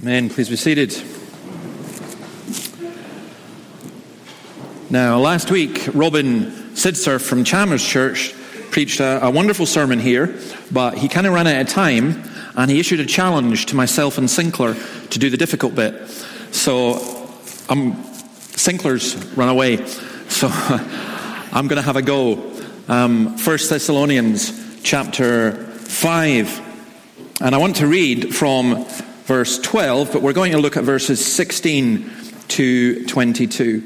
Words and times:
Amen. 0.00 0.30
Please 0.30 0.48
be 0.48 0.56
seated. 0.56 0.90
Now, 4.90 5.18
last 5.18 5.52
week, 5.52 5.88
Robin 5.94 6.46
Sydserff 6.74 7.20
from 7.20 7.44
Chalmers 7.44 7.86
Church 7.86 8.34
preached 8.72 8.98
a, 8.98 9.26
a 9.26 9.30
wonderful 9.30 9.64
sermon 9.64 10.00
here, 10.00 10.36
but 10.72 10.98
he 10.98 11.06
kind 11.06 11.26
of 11.28 11.34
ran 11.34 11.46
out 11.46 11.60
of 11.60 11.68
time 11.68 12.24
and 12.56 12.68
he 12.68 12.80
issued 12.80 12.98
a 12.98 13.06
challenge 13.06 13.66
to 13.66 13.76
myself 13.76 14.18
and 14.18 14.28
Sinclair 14.28 14.74
to 15.10 15.18
do 15.20 15.30
the 15.30 15.36
difficult 15.36 15.76
bit. 15.76 16.08
So, 16.50 17.28
um, 17.68 18.02
Sinclair's 18.56 19.14
run 19.36 19.48
away. 19.48 19.86
So, 20.28 20.48
I'm 20.52 21.68
going 21.68 21.76
to 21.76 21.82
have 21.82 21.96
a 21.96 22.02
go. 22.02 22.52
Um, 22.88 23.38
1 23.38 23.58
Thessalonians 23.68 24.82
chapter 24.82 25.52
5. 25.52 26.69
And 27.42 27.54
I 27.54 27.58
want 27.58 27.76
to 27.76 27.86
read 27.86 28.34
from 28.34 28.84
verse 29.24 29.58
12, 29.60 30.12
but 30.12 30.20
we're 30.20 30.34
going 30.34 30.52
to 30.52 30.58
look 30.58 30.76
at 30.76 30.84
verses 30.84 31.24
16 31.24 32.10
to 32.48 33.06
22. 33.06 33.82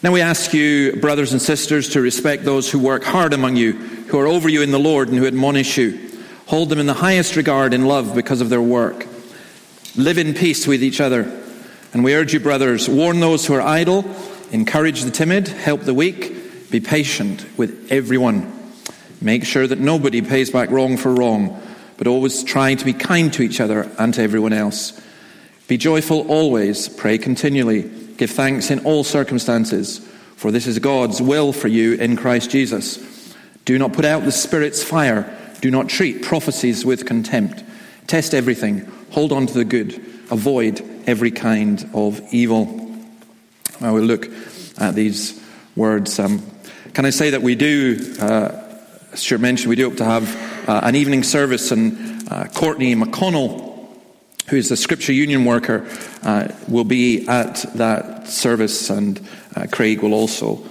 Now 0.00 0.12
we 0.12 0.20
ask 0.20 0.54
you, 0.54 0.94
brothers 1.00 1.32
and 1.32 1.42
sisters, 1.42 1.88
to 1.90 2.00
respect 2.00 2.44
those 2.44 2.70
who 2.70 2.78
work 2.78 3.02
hard 3.02 3.32
among 3.32 3.56
you, 3.56 3.72
who 3.72 4.20
are 4.20 4.28
over 4.28 4.48
you 4.48 4.62
in 4.62 4.70
the 4.70 4.78
Lord, 4.78 5.08
and 5.08 5.18
who 5.18 5.26
admonish 5.26 5.76
you. 5.76 5.98
Hold 6.46 6.68
them 6.68 6.78
in 6.78 6.86
the 6.86 6.94
highest 6.94 7.34
regard 7.34 7.74
in 7.74 7.86
love 7.86 8.14
because 8.14 8.40
of 8.40 8.48
their 8.48 8.62
work. 8.62 9.08
Live 9.96 10.18
in 10.18 10.32
peace 10.32 10.64
with 10.64 10.84
each 10.84 11.00
other. 11.00 11.22
And 11.92 12.04
we 12.04 12.14
urge 12.14 12.32
you, 12.32 12.38
brothers, 12.38 12.88
warn 12.88 13.18
those 13.18 13.44
who 13.44 13.54
are 13.54 13.60
idle, 13.60 14.04
encourage 14.52 15.02
the 15.02 15.10
timid, 15.10 15.48
help 15.48 15.80
the 15.80 15.94
weak, 15.94 16.70
be 16.70 16.78
patient 16.78 17.44
with 17.58 17.90
everyone. 17.90 18.52
Make 19.20 19.44
sure 19.44 19.66
that 19.66 19.80
nobody 19.80 20.22
pays 20.22 20.50
back 20.50 20.70
wrong 20.70 20.96
for 20.96 21.12
wrong 21.12 21.60
but 21.98 22.06
always 22.06 22.42
try 22.44 22.74
to 22.74 22.84
be 22.84 22.94
kind 22.94 23.30
to 23.34 23.42
each 23.42 23.60
other 23.60 23.90
and 23.98 24.14
to 24.14 24.22
everyone 24.22 24.54
else. 24.54 24.98
Be 25.66 25.76
joyful 25.76 26.26
always, 26.28 26.88
pray 26.88 27.18
continually, 27.18 27.82
give 28.16 28.30
thanks 28.30 28.70
in 28.70 28.78
all 28.86 29.04
circumstances, 29.04 29.98
for 30.36 30.50
this 30.50 30.66
is 30.66 30.78
God's 30.78 31.20
will 31.20 31.52
for 31.52 31.68
you 31.68 31.94
in 31.94 32.16
Christ 32.16 32.50
Jesus. 32.50 33.34
Do 33.66 33.76
not 33.78 33.92
put 33.92 34.06
out 34.06 34.24
the 34.24 34.32
Spirit's 34.32 34.82
fire, 34.82 35.36
do 35.60 35.70
not 35.70 35.88
treat 35.88 36.22
prophecies 36.22 36.86
with 36.86 37.04
contempt. 37.04 37.62
Test 38.06 38.32
everything, 38.32 38.90
hold 39.10 39.32
on 39.32 39.46
to 39.46 39.52
the 39.52 39.64
good, 39.64 39.94
avoid 40.30 40.80
every 41.06 41.32
kind 41.32 41.90
of 41.92 42.22
evil. 42.32 42.88
I 43.80 43.90
will 43.90 44.02
look 44.02 44.30
at 44.78 44.94
these 44.94 45.44
words. 45.76 46.18
Um, 46.18 46.42
can 46.94 47.04
I 47.04 47.10
say 47.10 47.30
that 47.30 47.42
we 47.42 47.54
do, 47.54 48.14
uh, 48.20 48.64
as 49.12 49.20
Stuart 49.20 49.40
mentioned, 49.40 49.68
we 49.68 49.76
do 49.76 49.88
hope 49.88 49.98
to 49.98 50.04
have 50.04 50.57
uh, 50.68 50.80
an 50.82 50.94
evening 50.94 51.22
service, 51.22 51.72
and 51.72 52.30
uh, 52.30 52.44
Courtney 52.54 52.94
McConnell, 52.94 53.88
who 54.48 54.56
is 54.56 54.68
the 54.68 54.76
Scripture 54.76 55.14
Union 55.14 55.46
worker, 55.46 55.88
uh, 56.22 56.48
will 56.68 56.84
be 56.84 57.26
at 57.26 57.64
that 57.74 58.28
service, 58.28 58.90
and 58.90 59.26
uh, 59.56 59.66
Craig 59.72 60.02
will 60.02 60.12
also 60.12 60.62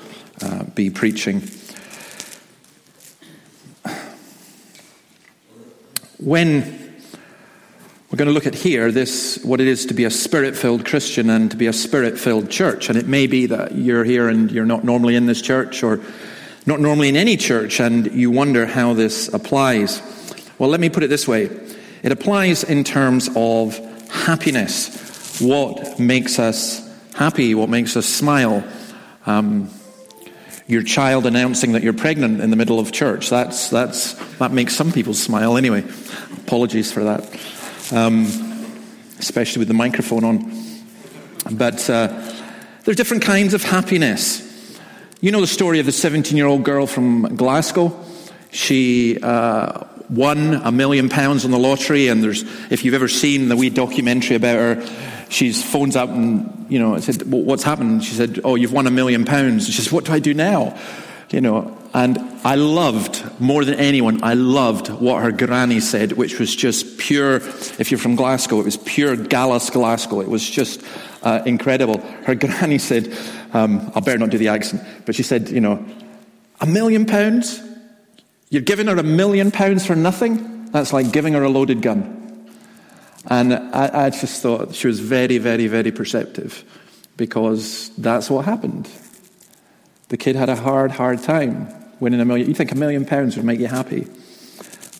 uh, 0.41 0.63
be 0.75 0.91
preaching. 0.91 1.41
When 6.19 6.61
we're 8.09 8.17
going 8.17 8.27
to 8.27 8.33
look 8.33 8.47
at 8.47 8.55
here 8.55 8.91
this 8.91 9.39
what 9.43 9.59
it 9.59 9.67
is 9.67 9.87
to 9.87 9.93
be 9.93 10.05
a 10.05 10.09
spirit-filled 10.09 10.85
Christian 10.85 11.29
and 11.29 11.51
to 11.51 11.57
be 11.57 11.67
a 11.67 11.73
spirit-filled 11.73 12.49
church, 12.49 12.89
and 12.89 12.97
it 12.97 13.07
may 13.07 13.27
be 13.27 13.47
that 13.47 13.73
you're 13.73 14.03
here 14.03 14.29
and 14.29 14.51
you're 14.51 14.65
not 14.65 14.83
normally 14.83 15.15
in 15.15 15.25
this 15.25 15.41
church, 15.41 15.83
or 15.83 15.99
not 16.67 16.79
normally 16.81 17.09
in 17.09 17.15
any 17.15 17.37
church, 17.37 17.79
and 17.79 18.11
you 18.11 18.29
wonder 18.29 18.65
how 18.65 18.93
this 18.93 19.33
applies. 19.33 20.01
Well, 20.59 20.69
let 20.69 20.79
me 20.79 20.89
put 20.89 21.01
it 21.01 21.07
this 21.07 21.27
way 21.27 21.49
it 22.03 22.11
applies 22.11 22.63
in 22.63 22.83
terms 22.83 23.29
of 23.35 23.77
happiness. 24.09 25.41
What 25.41 25.99
makes 25.99 26.39
us 26.39 26.87
happy? 27.15 27.55
What 27.55 27.69
makes 27.69 27.97
us 27.97 28.05
smile? 28.05 28.63
Um, 29.25 29.69
your 30.67 30.83
child 30.83 31.25
announcing 31.25 31.71
that 31.71 31.83
you're 31.83 31.93
pregnant 31.93 32.41
in 32.41 32.49
the 32.49 32.55
middle 32.55 32.79
of 32.79 32.91
church. 32.91 33.29
That's, 33.29 33.69
that's, 33.69 34.13
that 34.37 34.51
makes 34.51 34.75
some 34.75 34.91
people 34.91 35.13
smile 35.13 35.57
anyway. 35.57 35.83
Apologies 36.45 36.91
for 36.91 37.05
that. 37.05 37.41
Um, 37.93 38.25
especially 39.19 39.59
with 39.59 39.69
the 39.69 39.73
microphone 39.73 40.23
on. 40.23 40.53
But 41.51 41.89
uh, 41.89 42.07
there 42.07 42.91
are 42.91 42.95
different 42.95 43.23
kinds 43.23 43.53
of 43.53 43.63
happiness. 43.63 44.46
You 45.19 45.31
know 45.31 45.41
the 45.41 45.47
story 45.47 45.79
of 45.79 45.87
the 45.87 45.91
17 45.91 46.37
year 46.37 46.45
old 46.45 46.63
girl 46.63 46.85
from 46.85 47.35
Glasgow? 47.35 47.91
She 48.51 49.17
uh, 49.19 49.83
won 50.11 50.53
a 50.53 50.71
million 50.71 51.09
pounds 51.09 51.43
on 51.43 51.49
the 51.49 51.57
lottery, 51.57 52.07
and 52.07 52.23
there's, 52.23 52.43
if 52.69 52.85
you've 52.85 52.93
ever 52.93 53.07
seen 53.07 53.49
the 53.49 53.55
wee 53.55 53.71
documentary 53.71 54.35
about 54.35 54.57
her, 54.57 55.25
she 55.29 55.53
phones 55.53 55.95
up 55.95 56.09
and, 56.09 56.67
you 56.69 56.77
know, 56.77 56.93
I 56.93 56.99
said, 56.99 57.31
well, 57.31 57.41
what's 57.41 57.63
happened? 57.63 58.03
She 58.03 58.13
said, 58.13 58.41
oh, 58.43 58.53
you've 58.53 58.71
won 58.71 58.85
a 58.85 58.91
million 58.91 59.25
pounds. 59.25 59.65
She 59.65 59.71
says, 59.71 59.91
what 59.91 60.05
do 60.05 60.13
I 60.13 60.19
do 60.19 60.35
now? 60.35 60.79
You 61.31 61.41
know, 61.41 61.75
and 61.95 62.19
I 62.43 62.53
loved, 62.53 63.41
more 63.41 63.65
than 63.65 63.79
anyone, 63.79 64.23
I 64.23 64.35
loved 64.35 64.89
what 64.89 65.23
her 65.23 65.31
granny 65.31 65.79
said, 65.79 66.11
which 66.11 66.37
was 66.37 66.55
just 66.55 66.99
pure, 66.99 67.37
if 67.37 67.89
you're 67.89 67.97
from 67.97 68.15
Glasgow, 68.15 68.59
it 68.59 68.65
was 68.65 68.77
pure 68.77 69.15
Gallus 69.15 69.71
Glasgow. 69.71 70.21
It 70.21 70.29
was 70.29 70.47
just 70.47 70.83
uh, 71.23 71.41
incredible. 71.45 71.99
Her 72.23 72.35
granny 72.35 72.77
said, 72.77 73.17
um, 73.57 73.91
I 73.95 74.01
better 74.01 74.19
not 74.19 74.29
do 74.29 74.37
the 74.37 74.49
accent, 74.49 74.83
but 75.05 75.15
she 75.15 75.23
said, 75.23 75.49
you 75.49 75.61
know, 75.61 75.83
a 76.61 76.65
million 76.67 77.05
pounds? 77.05 77.61
You're 78.49 78.61
giving 78.61 78.87
her 78.87 78.95
a 78.95 79.03
million 79.03 79.51
pounds 79.51 79.85
for 79.85 79.95
nothing? 79.95 80.65
That's 80.71 80.93
like 80.93 81.11
giving 81.11 81.33
her 81.33 81.43
a 81.43 81.49
loaded 81.49 81.81
gun. 81.81 82.13
And 83.25 83.53
I, 83.53 84.05
I 84.05 84.09
just 84.11 84.41
thought 84.41 84.75
she 84.75 84.87
was 84.87 84.99
very, 84.99 85.39
very, 85.39 85.67
very 85.67 85.91
perceptive 85.91 86.63
because 87.17 87.89
that's 87.97 88.29
what 88.29 88.45
happened. 88.45 88.87
The 90.09 90.17
kid 90.17 90.35
had 90.35 90.49
a 90.49 90.55
hard, 90.55 90.91
hard 90.91 91.23
time 91.23 91.67
winning 91.99 92.21
a 92.21 92.25
million. 92.25 92.47
You 92.47 92.53
think 92.53 92.71
a 92.71 92.75
million 92.75 93.05
pounds 93.05 93.35
would 93.37 93.45
make 93.45 93.59
you 93.59 93.67
happy. 93.67 94.07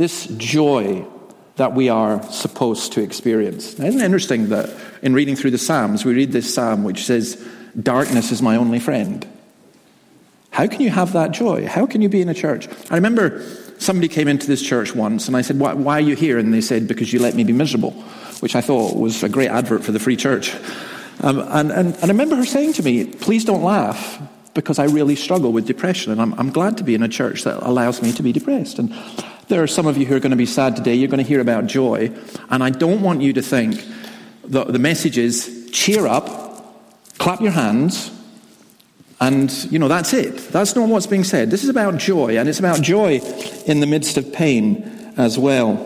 this 0.00 0.26
joy 0.38 1.04
that 1.56 1.74
we 1.74 1.90
are 1.90 2.22
supposed 2.32 2.94
to 2.94 3.02
experience. 3.02 3.74
Isn't 3.74 4.00
it 4.00 4.02
interesting 4.02 4.48
that 4.48 4.74
in 5.02 5.12
reading 5.12 5.36
through 5.36 5.50
the 5.50 5.58
Psalms, 5.58 6.06
we 6.06 6.14
read 6.14 6.32
this 6.32 6.54
psalm 6.54 6.84
which 6.84 7.04
says, 7.04 7.36
Darkness 7.78 8.32
is 8.32 8.40
my 8.40 8.56
only 8.56 8.80
friend. 8.80 9.26
How 10.52 10.66
can 10.66 10.80
you 10.80 10.88
have 10.88 11.12
that 11.12 11.32
joy? 11.32 11.66
How 11.66 11.84
can 11.84 12.00
you 12.00 12.08
be 12.08 12.22
in 12.22 12.30
a 12.30 12.34
church? 12.34 12.66
I 12.90 12.94
remember 12.94 13.44
somebody 13.76 14.08
came 14.08 14.26
into 14.26 14.46
this 14.46 14.62
church 14.62 14.94
once 14.94 15.28
and 15.28 15.36
I 15.36 15.42
said, 15.42 15.60
Why, 15.60 15.74
why 15.74 15.98
are 15.98 16.08
you 16.08 16.16
here? 16.16 16.38
And 16.38 16.52
they 16.52 16.62
said, 16.62 16.88
Because 16.88 17.12
you 17.12 17.20
let 17.20 17.34
me 17.34 17.44
be 17.44 17.52
miserable, 17.52 17.90
which 18.40 18.56
I 18.56 18.62
thought 18.62 18.96
was 18.96 19.22
a 19.22 19.28
great 19.28 19.50
advert 19.50 19.84
for 19.84 19.92
the 19.92 20.00
free 20.00 20.16
church. 20.16 20.56
Um, 21.20 21.40
and, 21.40 21.70
and, 21.70 21.94
and 21.96 22.04
I 22.04 22.08
remember 22.08 22.36
her 22.36 22.46
saying 22.46 22.72
to 22.74 22.82
me, 22.82 23.04
Please 23.04 23.44
don't 23.44 23.62
laugh 23.62 24.18
because 24.54 24.78
I 24.78 24.86
really 24.86 25.14
struggle 25.14 25.52
with 25.52 25.66
depression, 25.66 26.10
and 26.10 26.22
I'm, 26.22 26.32
I'm 26.40 26.50
glad 26.50 26.78
to 26.78 26.84
be 26.84 26.94
in 26.94 27.02
a 27.02 27.08
church 27.08 27.44
that 27.44 27.62
allows 27.62 28.00
me 28.00 28.12
to 28.12 28.22
be 28.22 28.32
depressed. 28.32 28.78
And 28.78 28.94
there 29.50 29.62
are 29.62 29.66
some 29.66 29.86
of 29.86 29.98
you 29.98 30.06
who 30.06 30.16
are 30.16 30.20
going 30.20 30.30
to 30.30 30.36
be 30.36 30.46
sad 30.46 30.76
today. 30.76 30.94
You're 30.94 31.08
going 31.08 31.22
to 31.22 31.28
hear 31.28 31.40
about 31.40 31.66
joy. 31.66 32.10
And 32.48 32.62
I 32.62 32.70
don't 32.70 33.02
want 33.02 33.20
you 33.20 33.34
to 33.34 33.42
think 33.42 33.84
that 34.44 34.72
the 34.72 34.78
message 34.78 35.18
is 35.18 35.68
cheer 35.72 36.06
up, 36.06 36.24
clap 37.18 37.40
your 37.40 37.50
hands, 37.50 38.10
and, 39.20 39.52
you 39.70 39.78
know, 39.78 39.88
that's 39.88 40.14
it. 40.14 40.38
That's 40.50 40.74
not 40.74 40.88
what's 40.88 41.06
being 41.06 41.24
said. 41.24 41.50
This 41.50 41.62
is 41.62 41.68
about 41.68 41.98
joy, 41.98 42.38
and 42.38 42.48
it's 42.48 42.58
about 42.58 42.80
joy 42.80 43.20
in 43.66 43.80
the 43.80 43.86
midst 43.86 44.16
of 44.16 44.32
pain 44.32 45.12
as 45.18 45.38
well. 45.38 45.76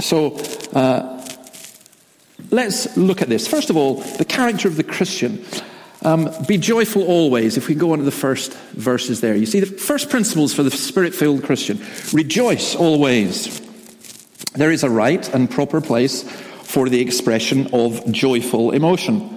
So, 0.00 0.36
uh, 0.72 1.24
let's 2.50 2.96
look 2.96 3.22
at 3.22 3.28
this. 3.28 3.46
First 3.46 3.70
of 3.70 3.76
all, 3.76 3.96
the 4.18 4.24
character 4.24 4.66
of 4.66 4.76
the 4.76 4.82
Christian. 4.82 5.44
Um, 6.02 6.30
be 6.46 6.56
joyful 6.56 7.02
always. 7.02 7.56
If 7.58 7.68
we 7.68 7.74
go 7.74 7.92
on 7.92 7.98
to 7.98 8.04
the 8.04 8.10
first 8.10 8.54
verses 8.72 9.20
there, 9.20 9.36
you 9.36 9.44
see 9.44 9.60
the 9.60 9.66
first 9.66 10.08
principles 10.08 10.54
for 10.54 10.62
the 10.62 10.70
spirit 10.70 11.14
filled 11.14 11.44
Christian 11.44 11.78
rejoice 12.12 12.74
always. 12.74 13.60
There 14.52 14.70
is 14.70 14.82
a 14.82 14.90
right 14.90 15.28
and 15.34 15.50
proper 15.50 15.80
place 15.80 16.22
for 16.22 16.88
the 16.88 17.00
expression 17.00 17.68
of 17.74 18.10
joyful 18.10 18.70
emotion. 18.70 19.36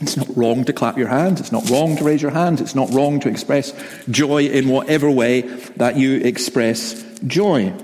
It's 0.00 0.16
not 0.16 0.28
wrong 0.36 0.64
to 0.64 0.72
clap 0.72 0.96
your 0.96 1.08
hands. 1.08 1.40
It's 1.40 1.52
not 1.52 1.68
wrong 1.68 1.96
to 1.96 2.04
raise 2.04 2.22
your 2.22 2.30
hands. 2.30 2.60
It's 2.60 2.74
not 2.74 2.90
wrong 2.90 3.20
to 3.20 3.28
express 3.28 3.74
joy 4.08 4.46
in 4.46 4.68
whatever 4.68 5.10
way 5.10 5.42
that 5.76 5.96
you 5.96 6.18
express 6.20 7.04
joy. 7.26 7.74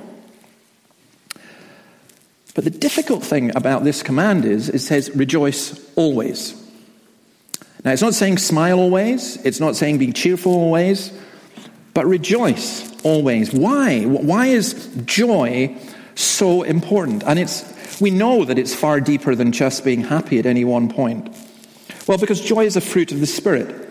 But 2.55 2.65
the 2.65 2.71
difficult 2.71 3.25
thing 3.25 3.55
about 3.57 3.83
this 3.85 4.03
command 4.03 4.45
is 4.45 4.69
it 4.69 4.79
says, 4.79 5.11
rejoice 5.15 5.79
always. 5.97 6.64
Now, 7.85 7.93
it's 7.93 8.03
not 8.03 8.15
saying 8.15 8.39
smile 8.39 8.79
always, 8.79 9.37
it's 9.45 9.61
not 9.61 9.77
saying 9.77 9.99
be 9.99 10.13
cheerful 10.13 10.53
always, 10.53 11.13
but 11.93 12.07
rejoice 12.07 12.91
always. 13.03 13.53
Why? 13.53 14.05
Why 14.05 14.47
is 14.47 14.91
joy 15.05 15.77
so 16.15 16.63
important? 16.63 17.23
And 17.25 17.39
it's, 17.39 18.01
we 18.01 18.11
know 18.11 18.45
that 18.47 18.59
it's 18.59 18.75
far 18.75 19.01
deeper 19.01 19.35
than 19.35 19.53
just 19.53 19.85
being 19.85 20.01
happy 20.01 20.39
at 20.39 20.47
any 20.47 20.65
one 20.65 20.89
point. 20.89 21.29
Well, 22.09 22.17
because 22.17 22.41
joy 22.41 22.65
is 22.65 22.77
a 22.77 22.81
fruit 22.81 23.13
of 23.13 23.21
the 23.21 23.27
Spirit. 23.27 23.89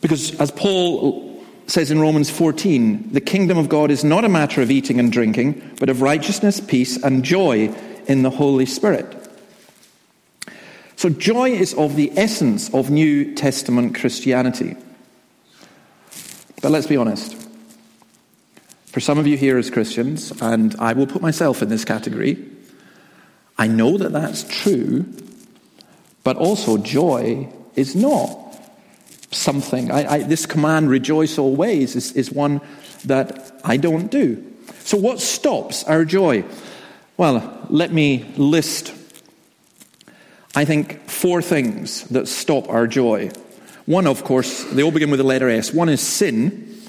Because 0.00 0.38
as 0.40 0.50
Paul 0.50 1.44
says 1.66 1.90
in 1.90 2.00
Romans 2.00 2.30
14, 2.30 3.12
the 3.12 3.20
kingdom 3.20 3.58
of 3.58 3.68
God 3.68 3.90
is 3.90 4.02
not 4.02 4.24
a 4.24 4.28
matter 4.28 4.62
of 4.62 4.70
eating 4.70 4.98
and 4.98 5.12
drinking, 5.12 5.76
but 5.78 5.90
of 5.90 6.00
righteousness, 6.00 6.60
peace, 6.60 7.02
and 7.02 7.22
joy 7.22 7.74
in 8.06 8.22
the 8.22 8.30
Holy 8.30 8.64
Spirit. 8.64 9.27
So, 10.98 11.08
joy 11.08 11.50
is 11.50 11.74
of 11.74 11.94
the 11.94 12.10
essence 12.18 12.74
of 12.74 12.90
New 12.90 13.32
Testament 13.36 13.94
Christianity. 13.94 14.74
But 16.60 16.72
let's 16.72 16.88
be 16.88 16.96
honest. 16.96 17.36
For 18.86 18.98
some 18.98 19.16
of 19.16 19.24
you 19.24 19.36
here 19.36 19.58
as 19.58 19.70
Christians, 19.70 20.32
and 20.42 20.74
I 20.80 20.94
will 20.94 21.06
put 21.06 21.22
myself 21.22 21.62
in 21.62 21.68
this 21.68 21.84
category, 21.84 22.44
I 23.56 23.68
know 23.68 23.96
that 23.96 24.10
that's 24.10 24.42
true, 24.42 25.06
but 26.24 26.36
also 26.36 26.78
joy 26.78 27.48
is 27.76 27.94
not 27.94 28.58
something. 29.30 29.92
I, 29.92 30.14
I, 30.14 30.22
this 30.24 30.46
command, 30.46 30.90
rejoice 30.90 31.38
always, 31.38 31.94
is, 31.94 32.10
is 32.14 32.32
one 32.32 32.60
that 33.04 33.60
I 33.62 33.76
don't 33.76 34.10
do. 34.10 34.44
So, 34.80 34.96
what 34.96 35.20
stops 35.20 35.84
our 35.84 36.04
joy? 36.04 36.44
Well, 37.16 37.68
let 37.70 37.92
me 37.92 38.24
list 38.36 38.97
I 40.58 40.64
think, 40.64 41.08
four 41.08 41.40
things 41.40 42.02
that 42.08 42.26
stop 42.26 42.68
our 42.68 42.88
joy. 42.88 43.30
One, 43.86 44.08
of 44.08 44.24
course, 44.24 44.64
they 44.64 44.82
all 44.82 44.90
begin 44.90 45.08
with 45.08 45.18
the 45.18 45.24
letter 45.24 45.48
S. 45.48 45.72
One 45.72 45.88
is 45.88 46.00
sin, 46.00 46.82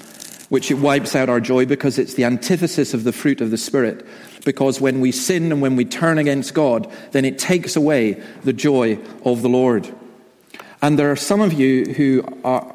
which 0.48 0.72
it 0.72 0.74
wipes 0.74 1.14
out 1.14 1.28
our 1.28 1.38
joy 1.38 1.66
because 1.66 1.96
it's 1.96 2.14
the 2.14 2.24
antithesis 2.24 2.94
of 2.94 3.04
the 3.04 3.12
fruit 3.12 3.40
of 3.40 3.52
the 3.52 3.56
Spirit. 3.56 4.04
Because 4.44 4.80
when 4.80 5.00
we 5.00 5.12
sin 5.12 5.52
and 5.52 5.62
when 5.62 5.76
we 5.76 5.84
turn 5.84 6.18
against 6.18 6.52
God, 6.52 6.92
then 7.12 7.24
it 7.24 7.38
takes 7.38 7.76
away 7.76 8.14
the 8.42 8.52
joy 8.52 8.98
of 9.24 9.42
the 9.42 9.48
Lord. 9.48 9.88
And 10.82 10.98
there 10.98 11.12
are 11.12 11.14
some 11.14 11.40
of 11.40 11.52
you 11.52 11.84
who 11.94 12.24
are, 12.42 12.74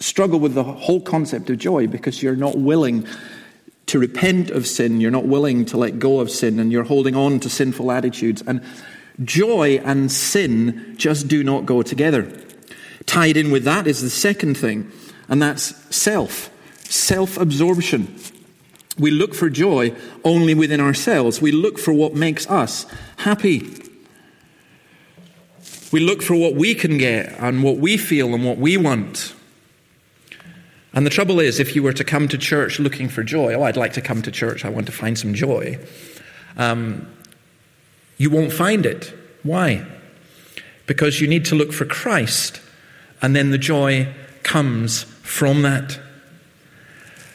struggle 0.00 0.40
with 0.40 0.54
the 0.54 0.64
whole 0.64 1.02
concept 1.02 1.50
of 1.50 1.58
joy 1.58 1.86
because 1.86 2.20
you're 2.20 2.34
not 2.34 2.58
willing 2.58 3.06
to 3.86 4.00
repent 4.00 4.50
of 4.50 4.66
sin, 4.66 5.00
you're 5.00 5.12
not 5.12 5.26
willing 5.26 5.64
to 5.66 5.76
let 5.76 6.00
go 6.00 6.18
of 6.18 6.32
sin, 6.32 6.58
and 6.58 6.72
you're 6.72 6.82
holding 6.82 7.14
on 7.14 7.38
to 7.38 7.48
sinful 7.48 7.92
attitudes. 7.92 8.42
And 8.44 8.60
Joy 9.24 9.80
and 9.84 10.10
sin 10.12 10.94
just 10.96 11.28
do 11.28 11.42
not 11.42 11.66
go 11.66 11.82
together. 11.82 12.30
Tied 13.06 13.36
in 13.36 13.50
with 13.50 13.64
that 13.64 13.86
is 13.86 14.02
the 14.02 14.10
second 14.10 14.56
thing, 14.56 14.90
and 15.28 15.40
that's 15.40 15.74
self, 15.94 16.50
self 16.90 17.38
absorption. 17.38 18.14
We 18.98 19.10
look 19.10 19.34
for 19.34 19.50
joy 19.50 19.94
only 20.24 20.54
within 20.54 20.80
ourselves. 20.80 21.40
We 21.40 21.52
look 21.52 21.78
for 21.78 21.92
what 21.92 22.14
makes 22.14 22.48
us 22.50 22.86
happy. 23.18 23.70
We 25.92 26.00
look 26.00 26.22
for 26.22 26.34
what 26.34 26.54
we 26.54 26.74
can 26.74 26.98
get 26.98 27.32
and 27.38 27.62
what 27.62 27.76
we 27.76 27.96
feel 27.96 28.34
and 28.34 28.44
what 28.44 28.58
we 28.58 28.76
want. 28.76 29.34
And 30.92 31.04
the 31.04 31.10
trouble 31.10 31.40
is, 31.40 31.60
if 31.60 31.76
you 31.76 31.82
were 31.82 31.92
to 31.92 32.04
come 32.04 32.26
to 32.28 32.38
church 32.38 32.78
looking 32.80 33.08
for 33.08 33.22
joy, 33.22 33.52
oh, 33.54 33.62
I'd 33.62 33.76
like 33.76 33.92
to 33.94 34.00
come 34.00 34.22
to 34.22 34.30
church, 34.30 34.64
I 34.64 34.70
want 34.70 34.86
to 34.86 34.92
find 34.92 35.18
some 35.18 35.34
joy. 35.34 35.78
Um, 36.56 37.06
you 38.16 38.30
won't 38.30 38.52
find 38.52 38.86
it. 38.86 39.12
Why? 39.42 39.84
Because 40.86 41.20
you 41.20 41.28
need 41.28 41.44
to 41.46 41.54
look 41.54 41.72
for 41.72 41.84
Christ, 41.84 42.60
and 43.20 43.34
then 43.34 43.50
the 43.50 43.58
joy 43.58 44.12
comes 44.42 45.04
from 45.22 45.62
that. 45.62 45.98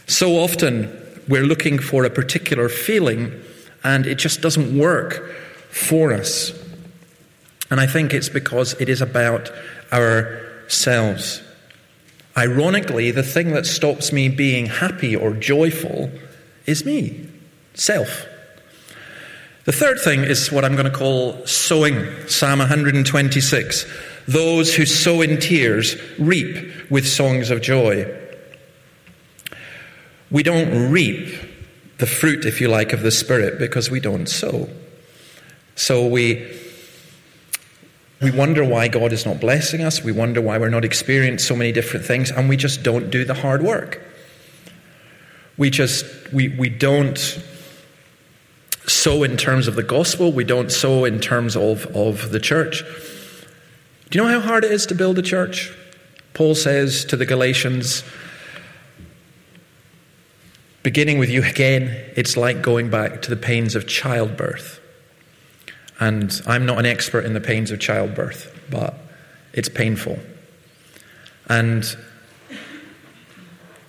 So 0.08 0.38
often 0.38 0.98
we're 1.28 1.46
looking 1.46 1.80
for 1.80 2.04
a 2.04 2.10
particular 2.10 2.70
feeling, 2.70 3.42
and 3.84 4.06
it 4.06 4.16
just 4.16 4.42
doesn't 4.42 4.78
work 4.78 5.32
for 5.70 6.14
us. 6.14 6.52
And 7.70 7.80
I 7.80 7.88
think 7.88 8.14
it's 8.14 8.30
because 8.30 8.74
it 8.82 8.90
is 8.90 9.02
about 9.02 9.50
ourselves. 9.94 11.42
Ironically, 12.38 13.12
the 13.12 13.24
thing 13.24 13.52
that 13.52 13.66
stops 13.66 14.12
me 14.12 14.30
being 14.30 14.66
happy 14.66 15.16
or 15.16 15.34
joyful 15.34 16.12
is 16.66 16.86
me, 16.86 17.28
self. 17.74 18.26
The 19.66 19.72
third 19.72 20.00
thing 20.00 20.24
is 20.24 20.52
what 20.52 20.66
I'm 20.66 20.76
going 20.76 20.92
to 20.92 20.98
call 20.98 21.46
sowing. 21.46 22.08
Psalm 22.28 22.60
126. 22.60 23.86
Those 24.28 24.74
who 24.74 24.86
sow 24.86 25.22
in 25.22 25.40
tears 25.40 25.96
reap 26.18 26.90
with 26.90 27.08
songs 27.08 27.52
of 27.52 27.62
joy. 27.62 28.18
We 30.32 30.44
don't 30.44 30.92
reap 30.92 31.36
the 32.00 32.08
fruit, 32.08 32.46
if 32.46 32.60
you 32.60 32.70
like, 32.70 32.94
of 32.94 33.04
the 33.04 33.12
Spirit 33.12 33.60
because 33.60 33.92
we 33.92 34.00
don't 34.00 34.28
sow. 34.28 34.68
So 35.76 36.08
we, 36.08 36.58
we 38.20 38.32
wonder 38.32 38.64
why 38.64 38.88
God 38.88 39.14
is 39.14 39.26
not 39.26 39.40
blessing 39.40 39.82
us. 39.82 40.04
We 40.04 40.12
wonder 40.12 40.42
why 40.42 40.58
we're 40.58 40.70
not 40.70 40.86
experiencing 40.86 41.46
so 41.46 41.56
many 41.56 41.72
different 41.72 42.06
things, 42.06 42.32
and 42.32 42.50
we 42.50 42.58
just 42.58 42.82
don't 42.82 43.12
do 43.12 43.26
the 43.26 43.36
hard 43.36 43.62
work. 43.62 44.02
We 45.58 45.70
just, 45.70 46.06
we, 46.34 46.48
we 46.50 46.70
don't 46.70 47.18
sow 48.92 49.24
in 49.24 49.38
terms 49.38 49.68
of 49.68 49.76
the 49.76 49.84
gospel, 49.84 50.32
we 50.32 50.44
don't 50.44 50.72
sow 50.72 51.06
in 51.06 51.20
terms 51.20 51.56
of, 51.56 51.86
of 51.96 52.32
the 52.32 52.40
church. 52.40 52.84
Do 54.10 54.18
you 54.18 54.24
know 54.24 54.30
how 54.30 54.40
hard 54.40 54.64
it 54.64 54.72
is 54.72 54.86
to 54.88 54.96
build 54.96 55.18
a 55.18 55.22
church? 55.22 55.74
Paul 56.34 56.56
says 56.56 57.06
to 57.06 57.16
the 57.16 57.26
Galatians, 57.26 58.04
beginning 60.84 61.20
with 61.20 61.30
you 61.30 61.44
again, 61.44 61.96
it's 62.16 62.36
like 62.36 62.62
going 62.62 62.90
back 62.90 63.22
to 63.24 63.30
the 63.30 63.38
pains 63.38 63.76
of 63.76 63.88
childbirth. 63.88 64.80
And 66.00 66.42
I'm 66.48 66.66
not 66.66 66.80
an 66.80 66.86
expert 66.86 67.26
in 67.26 67.34
the 67.34 67.42
pains 67.42 67.72
of 67.72 67.80
childbirth, 67.80 68.60
but 68.70 68.98
it's 69.54 69.70
painful. 69.70 70.20
And 71.48 71.86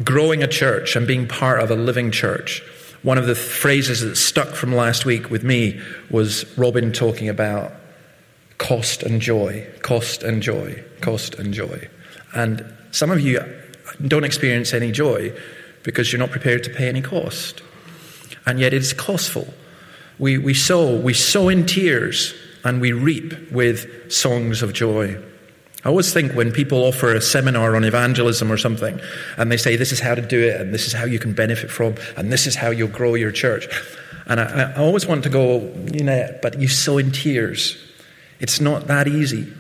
growing 0.04 0.42
a 0.42 0.48
church 0.48 0.94
and 0.96 1.06
being 1.06 1.26
part 1.26 1.60
of 1.60 1.70
a 1.70 1.76
living 1.76 2.10
church 2.10 2.62
one 3.02 3.18
of 3.18 3.26
the 3.26 3.34
phrases 3.34 4.00
that 4.00 4.16
stuck 4.16 4.54
from 4.54 4.74
last 4.74 5.04
week 5.04 5.30
with 5.30 5.42
me 5.42 5.80
was 6.10 6.46
Robin 6.56 6.92
talking 6.92 7.28
about 7.28 7.72
cost 8.58 9.02
and 9.02 9.20
joy, 9.20 9.66
cost 9.82 10.22
and 10.22 10.40
joy, 10.40 10.82
cost 11.00 11.34
and 11.34 11.52
joy. 11.52 11.88
And 12.34 12.64
some 12.92 13.10
of 13.10 13.20
you 13.20 13.40
don't 14.06 14.24
experience 14.24 14.72
any 14.72 14.92
joy 14.92 15.36
because 15.82 16.12
you're 16.12 16.20
not 16.20 16.30
prepared 16.30 16.62
to 16.64 16.70
pay 16.70 16.88
any 16.88 17.02
cost. 17.02 17.60
And 18.46 18.60
yet 18.60 18.72
it's 18.72 18.92
costful. 18.92 19.52
We, 20.18 20.38
we 20.38 20.54
sow, 20.54 20.96
we 20.96 21.14
sow 21.14 21.48
in 21.48 21.66
tears 21.66 22.34
and 22.64 22.80
we 22.80 22.92
reap 22.92 23.50
with 23.50 24.12
songs 24.12 24.62
of 24.62 24.72
joy. 24.72 25.20
I 25.84 25.88
always 25.88 26.12
think 26.12 26.32
when 26.32 26.52
people 26.52 26.84
offer 26.84 27.12
a 27.12 27.20
seminar 27.20 27.74
on 27.74 27.84
evangelism 27.84 28.52
or 28.52 28.56
something, 28.56 29.00
and 29.36 29.50
they 29.50 29.56
say, 29.56 29.76
This 29.76 29.90
is 29.90 29.98
how 29.98 30.14
to 30.14 30.22
do 30.22 30.40
it, 30.40 30.60
and 30.60 30.72
this 30.72 30.86
is 30.86 30.92
how 30.92 31.04
you 31.04 31.18
can 31.18 31.32
benefit 31.32 31.70
from, 31.70 31.96
and 32.16 32.32
this 32.32 32.46
is 32.46 32.54
how 32.54 32.70
you'll 32.70 32.88
grow 32.88 33.14
your 33.14 33.32
church. 33.32 33.66
And 34.26 34.40
I, 34.40 34.72
I 34.72 34.76
always 34.76 35.06
want 35.06 35.24
to 35.24 35.28
go, 35.28 35.60
you 35.92 36.04
know, 36.04 36.38
but 36.40 36.60
you 36.60 36.68
sow 36.68 36.98
in 36.98 37.10
tears. 37.10 37.76
It's 38.38 38.60
not 38.60 38.86
that 38.86 39.08
easy. 39.08 39.52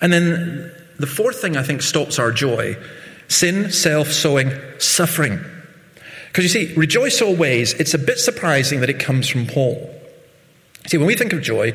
And 0.00 0.12
then 0.12 0.72
the 0.98 1.06
fourth 1.06 1.40
thing 1.40 1.56
I 1.56 1.62
think 1.62 1.82
stops 1.82 2.18
our 2.18 2.32
joy 2.32 2.76
sin, 3.28 3.70
self 3.70 4.12
sowing, 4.12 4.52
suffering. 4.78 5.40
Because 6.28 6.44
you 6.44 6.48
see, 6.66 6.74
rejoice 6.74 7.22
always, 7.22 7.74
it's 7.74 7.94
a 7.94 7.98
bit 7.98 8.18
surprising 8.18 8.80
that 8.80 8.90
it 8.90 8.98
comes 8.98 9.28
from 9.28 9.46
Paul. 9.46 9.90
See, 10.86 10.98
when 10.98 11.06
we 11.06 11.14
think 11.14 11.32
of 11.32 11.40
joy, 11.42 11.74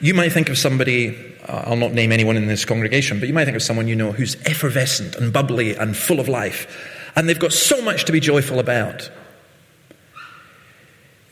you 0.00 0.14
might 0.14 0.32
think 0.32 0.48
of 0.48 0.58
somebody 0.58 1.33
uh, 1.46 1.64
I'll 1.66 1.76
not 1.76 1.92
name 1.92 2.12
anyone 2.12 2.36
in 2.36 2.46
this 2.46 2.64
congregation, 2.64 3.20
but 3.20 3.28
you 3.28 3.34
might 3.34 3.44
think 3.44 3.56
of 3.56 3.62
someone 3.62 3.88
you 3.88 3.96
know 3.96 4.12
who's 4.12 4.36
effervescent 4.46 5.16
and 5.16 5.32
bubbly 5.32 5.74
and 5.76 5.96
full 5.96 6.20
of 6.20 6.28
life, 6.28 7.12
and 7.16 7.28
they've 7.28 7.38
got 7.38 7.52
so 7.52 7.82
much 7.82 8.04
to 8.06 8.12
be 8.12 8.20
joyful 8.20 8.58
about. 8.58 9.10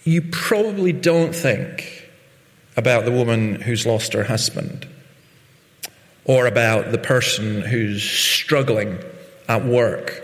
You 0.04 0.22
probably 0.22 0.92
don't 0.92 1.34
think 1.34 2.08
about 2.76 3.04
the 3.04 3.12
woman 3.12 3.60
who's 3.60 3.86
lost 3.86 4.12
her 4.12 4.24
husband, 4.24 4.86
or 6.24 6.46
about 6.46 6.92
the 6.92 6.98
person 6.98 7.62
who's 7.62 8.02
struggling 8.02 8.98
at 9.48 9.64
work, 9.64 10.22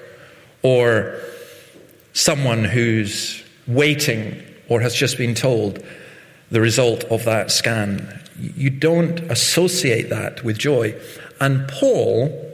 or 0.63 1.19
someone 2.13 2.65
who's 2.65 3.43
waiting 3.67 4.43
or 4.69 4.81
has 4.81 4.95
just 4.95 5.17
been 5.17 5.35
told 5.35 5.85
the 6.51 6.61
result 6.61 7.05
of 7.05 7.25
that 7.25 7.51
scan 7.51 8.19
you 8.39 8.71
don't 8.71 9.21
associate 9.31 10.11
that 10.11 10.45
with 10.45 10.59
joy. 10.59 10.95
And 11.41 11.69
Paul 11.69 12.47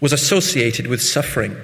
was 0.00 0.12
associated 0.12 0.86
with 0.86 1.00
suffering. 1.00 1.56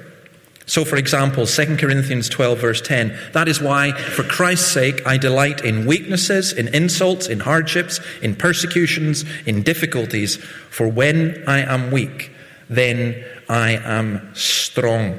So, 0.67 0.85
for 0.85 0.97
example, 0.97 1.47
2 1.47 1.77
Corinthians 1.79 2.29
12, 2.29 2.59
verse 2.61 2.81
10 2.81 3.19
that 3.33 3.49
is 3.49 3.61
why, 3.61 3.93
for 3.93 4.23
Christ's 4.23 4.71
sake, 4.71 5.05
I 5.05 5.17
delight 5.17 5.65
in 5.65 5.85
weaknesses, 5.85 6.53
in 6.53 6.69
insults, 6.69 7.27
in 7.27 7.41
hardships, 7.41 7.99
in 8.23 8.37
persecutions, 8.37 9.25
in 9.47 9.63
difficulties, 9.63 10.37
for 10.37 10.87
when 10.87 11.43
I 11.49 11.61
am 11.61 11.91
weak, 11.91 12.31
then 12.69 13.25
I 13.49 13.73
am 13.73 14.33
strong. 14.35 15.19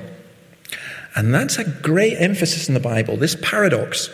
And 1.16 1.34
that's 1.34 1.58
a 1.58 1.66
great 1.66 2.16
emphasis 2.18 2.70
in 2.70 2.74
the 2.74 2.80
Bible, 2.80 3.18
this 3.18 3.36
paradox. 3.42 4.10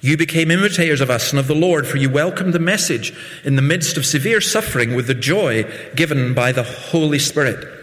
You 0.00 0.16
became 0.16 0.50
imitators 0.50 1.00
of 1.00 1.10
us 1.10 1.30
and 1.30 1.40
of 1.40 1.48
the 1.48 1.54
Lord, 1.54 1.86
for 1.86 1.96
you 1.96 2.08
welcomed 2.08 2.52
the 2.52 2.60
message 2.60 3.12
in 3.44 3.56
the 3.56 3.62
midst 3.62 3.96
of 3.96 4.06
severe 4.06 4.40
suffering 4.40 4.94
with 4.94 5.06
the 5.06 5.14
joy 5.14 5.64
given 5.96 6.34
by 6.34 6.52
the 6.52 6.62
Holy 6.62 7.18
Spirit. 7.18 7.74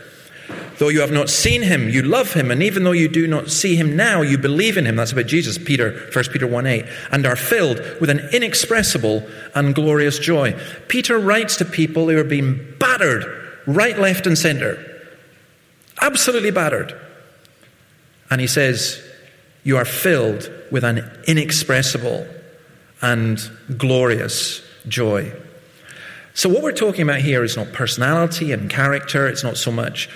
Though 0.78 0.90
you 0.90 1.02
have 1.02 1.12
not 1.12 1.30
seen 1.30 1.62
him, 1.62 1.90
you 1.90 2.02
love 2.02 2.34
him, 2.34 2.52
and 2.52 2.62
even 2.62 2.84
though 2.84 2.92
you 2.92 3.08
do 3.08 3.28
not 3.28 3.50
see 3.50 3.76
him 3.76 3.96
now, 3.96 4.22
you 4.22 4.38
believe 4.38 4.78
in 4.78 4.86
him. 4.86 4.98
That's 4.98 5.14
about 5.14 5.28
Jesus, 5.28 5.58
Peter, 5.58 6.10
1 6.14 6.26
Peter 6.32 6.48
1 6.48 6.66
8, 6.68 6.86
and 7.12 7.26
are 7.26 7.36
filled 7.36 7.80
with 8.02 8.10
an 8.10 8.20
inexpressible 8.34 9.28
and 9.54 9.74
glorious 9.74 10.20
joy. 10.20 10.54
Peter 10.88 11.18
writes 11.18 11.56
to 11.58 11.66
people 11.66 12.10
who 12.10 12.18
are 12.18 12.26
being 12.26 12.76
battered 12.78 13.26
right, 13.66 13.98
left, 13.98 14.28
and 14.28 14.38
center. 14.38 14.78
Absolutely 16.02 16.52
battered. 16.52 17.00
And 18.30 18.42
he 18.42 18.48
says, 18.48 19.02
You 19.66 19.78
are 19.78 19.84
filled 19.84 20.50
with 20.72 20.84
an 20.84 21.04
inexpressible 21.28 22.26
and 23.02 23.40
glorious 23.78 24.62
joy. 24.88 25.34
So, 26.36 26.50
what 26.50 26.62
we're 26.62 26.72
talking 26.72 27.02
about 27.02 27.20
here 27.20 27.44
is 27.44 27.58
not 27.58 27.74
personality 27.74 28.52
and 28.52 28.70
character, 28.70 29.28
it's 29.28 29.44
not 29.44 29.58
so 29.58 29.72
much 29.72 30.08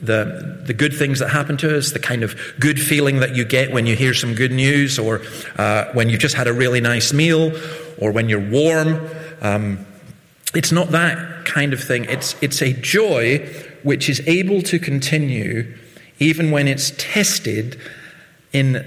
the, 0.00 0.62
the 0.66 0.72
good 0.72 0.94
things 0.94 1.18
that 1.18 1.30
happen 1.30 1.56
to 1.58 1.76
us, 1.76 1.90
the 1.90 1.98
kind 1.98 2.22
of 2.22 2.36
good 2.60 2.80
feeling 2.80 3.20
that 3.20 3.34
you 3.34 3.44
get 3.44 3.72
when 3.72 3.86
you 3.86 3.96
hear 3.96 4.14
some 4.14 4.34
good 4.34 4.52
news, 4.52 4.98
or 4.98 5.20
uh, 5.56 5.86
when 5.94 6.08
you've 6.08 6.20
just 6.20 6.34
had 6.34 6.46
a 6.46 6.52
really 6.52 6.80
nice 6.80 7.12
meal, 7.12 7.52
or 7.98 8.12
when 8.12 8.28
you're 8.28 8.50
warm. 8.50 9.08
Um, 9.40 9.84
it's 10.54 10.70
not 10.70 10.90
that 10.90 11.44
kind 11.44 11.72
of 11.72 11.82
thing. 11.82 12.04
It's, 12.04 12.36
it's 12.40 12.62
a 12.62 12.72
joy 12.72 13.38
which 13.82 14.08
is 14.08 14.20
able 14.28 14.62
to 14.62 14.78
continue 14.78 15.76
even 16.18 16.52
when 16.52 16.68
it's 16.68 16.92
tested 16.98 17.80
in 18.52 18.84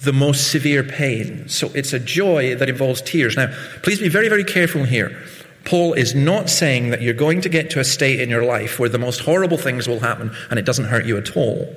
the 0.00 0.12
most 0.12 0.50
severe 0.50 0.82
pain. 0.82 1.48
So 1.48 1.70
it's 1.74 1.92
a 1.92 1.98
joy 1.98 2.54
that 2.56 2.68
involves 2.68 3.00
tears. 3.02 3.36
Now, 3.36 3.54
please 3.82 4.00
be 4.00 4.08
very, 4.08 4.28
very 4.28 4.44
careful 4.44 4.84
here. 4.84 5.22
Paul 5.64 5.94
is 5.94 6.14
not 6.14 6.48
saying 6.48 6.90
that 6.90 7.02
you're 7.02 7.14
going 7.14 7.40
to 7.40 7.48
get 7.48 7.70
to 7.70 7.80
a 7.80 7.84
state 7.84 8.20
in 8.20 8.30
your 8.30 8.44
life 8.44 8.78
where 8.78 8.88
the 8.88 8.98
most 8.98 9.20
horrible 9.20 9.58
things 9.58 9.88
will 9.88 10.00
happen 10.00 10.30
and 10.48 10.58
it 10.58 10.64
doesn't 10.64 10.86
hurt 10.86 11.06
you 11.06 11.16
at 11.16 11.36
all. 11.36 11.74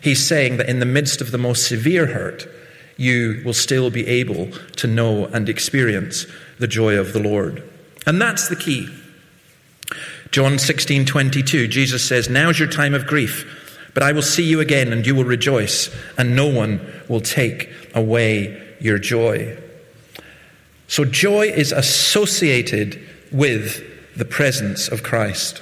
He's 0.00 0.24
saying 0.24 0.56
that 0.56 0.68
in 0.68 0.78
the 0.78 0.86
midst 0.86 1.20
of 1.20 1.30
the 1.30 1.38
most 1.38 1.68
severe 1.68 2.06
hurt, 2.06 2.48
you 2.96 3.42
will 3.44 3.54
still 3.54 3.90
be 3.90 4.06
able 4.06 4.50
to 4.76 4.86
know 4.86 5.26
and 5.26 5.48
experience 5.48 6.26
the 6.58 6.66
joy 6.66 6.98
of 6.98 7.12
the 7.12 7.20
Lord. 7.20 7.62
And 8.06 8.20
that's 8.20 8.48
the 8.48 8.56
key. 8.56 8.88
John 10.30 10.58
16 10.58 11.06
22, 11.06 11.68
Jesus 11.68 12.06
says, 12.06 12.28
Now's 12.28 12.58
your 12.58 12.68
time 12.68 12.94
of 12.94 13.06
grief, 13.06 13.57
but 13.98 14.06
I 14.06 14.12
will 14.12 14.22
see 14.22 14.44
you 14.44 14.60
again 14.60 14.92
and 14.92 15.04
you 15.04 15.16
will 15.16 15.24
rejoice, 15.24 15.90
and 16.16 16.36
no 16.36 16.46
one 16.46 16.80
will 17.08 17.20
take 17.20 17.68
away 17.96 18.76
your 18.78 18.96
joy. 18.96 19.58
So 20.86 21.04
joy 21.04 21.48
is 21.48 21.72
associated 21.72 23.04
with 23.32 23.82
the 24.16 24.24
presence 24.24 24.86
of 24.86 25.02
Christ. 25.02 25.60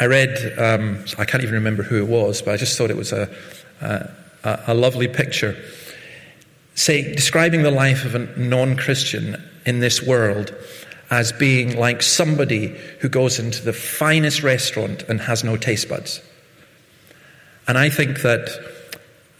I 0.00 0.06
read, 0.06 0.58
um, 0.58 1.04
I 1.18 1.26
can't 1.26 1.42
even 1.42 1.56
remember 1.56 1.82
who 1.82 1.98
it 1.98 2.08
was, 2.08 2.40
but 2.40 2.54
I 2.54 2.56
just 2.56 2.78
thought 2.78 2.90
it 2.90 2.96
was 2.96 3.12
a, 3.12 3.28
a, 3.82 4.60
a 4.68 4.74
lovely 4.74 5.08
picture. 5.08 5.54
Say, 6.76 7.14
describing 7.14 7.62
the 7.62 7.70
life 7.70 8.06
of 8.06 8.14
a 8.14 8.20
non 8.38 8.78
Christian 8.78 9.36
in 9.66 9.80
this 9.80 10.02
world 10.02 10.54
as 11.10 11.32
being 11.32 11.76
like 11.78 12.02
somebody 12.02 12.68
who 13.00 13.08
goes 13.08 13.38
into 13.38 13.62
the 13.62 13.72
finest 13.72 14.42
restaurant 14.42 15.02
and 15.04 15.20
has 15.20 15.44
no 15.44 15.56
taste 15.56 15.88
buds. 15.88 16.20
And 17.68 17.78
I 17.78 17.88
think 17.88 18.22
that 18.22 18.48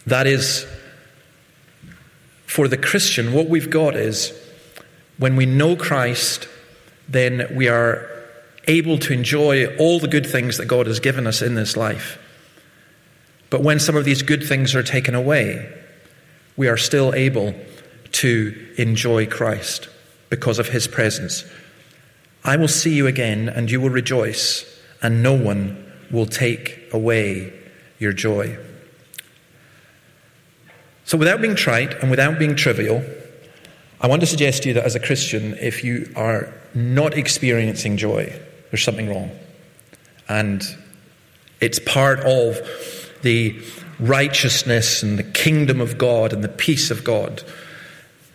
that 0.05 0.27
is, 0.27 0.65
for 2.45 2.67
the 2.67 2.77
Christian, 2.77 3.33
what 3.33 3.47
we've 3.47 3.69
got 3.69 3.95
is 3.95 4.33
when 5.17 5.35
we 5.35 5.45
know 5.45 5.75
Christ, 5.75 6.47
then 7.09 7.53
we 7.55 7.67
are 7.67 8.09
able 8.67 8.97
to 8.99 9.13
enjoy 9.13 9.75
all 9.77 9.99
the 9.99 10.07
good 10.07 10.25
things 10.25 10.57
that 10.57 10.65
God 10.65 10.87
has 10.87 10.99
given 10.99 11.27
us 11.27 11.41
in 11.41 11.55
this 11.55 11.75
life. 11.75 12.17
But 13.49 13.61
when 13.61 13.79
some 13.79 13.95
of 13.95 14.05
these 14.05 14.21
good 14.21 14.43
things 14.43 14.75
are 14.75 14.83
taken 14.83 15.15
away, 15.15 15.73
we 16.57 16.67
are 16.67 16.77
still 16.77 17.13
able 17.13 17.53
to 18.13 18.73
enjoy 18.77 19.25
Christ 19.25 19.89
because 20.29 20.59
of 20.59 20.69
his 20.69 20.87
presence. 20.87 21.45
I 22.43 22.55
will 22.55 22.67
see 22.67 22.93
you 22.93 23.07
again, 23.07 23.49
and 23.49 23.69
you 23.69 23.81
will 23.81 23.89
rejoice, 23.89 24.65
and 25.01 25.21
no 25.21 25.33
one 25.33 25.83
will 26.11 26.25
take 26.25 26.89
away 26.93 27.53
your 27.99 28.13
joy. 28.13 28.57
So, 31.05 31.17
without 31.17 31.41
being 31.41 31.55
trite 31.55 31.93
and 32.01 32.11
without 32.11 32.37
being 32.37 32.55
trivial, 32.55 33.03
I 33.99 34.07
want 34.07 34.21
to 34.21 34.27
suggest 34.27 34.63
to 34.63 34.69
you 34.69 34.73
that 34.75 34.85
as 34.85 34.95
a 34.95 34.99
Christian, 34.99 35.57
if 35.59 35.83
you 35.83 36.11
are 36.15 36.53
not 36.73 37.17
experiencing 37.17 37.97
joy, 37.97 38.37
there's 38.69 38.83
something 38.83 39.09
wrong. 39.09 39.31
And 40.29 40.63
it's 41.59 41.79
part 41.79 42.19
of 42.19 42.59
the 43.23 43.59
righteousness 43.99 45.01
and 45.01 45.17
the 45.17 45.23
kingdom 45.23 45.81
of 45.81 45.97
God 45.97 46.33
and 46.33 46.43
the 46.43 46.49
peace 46.49 46.91
of 46.91 47.03
God 47.03 47.41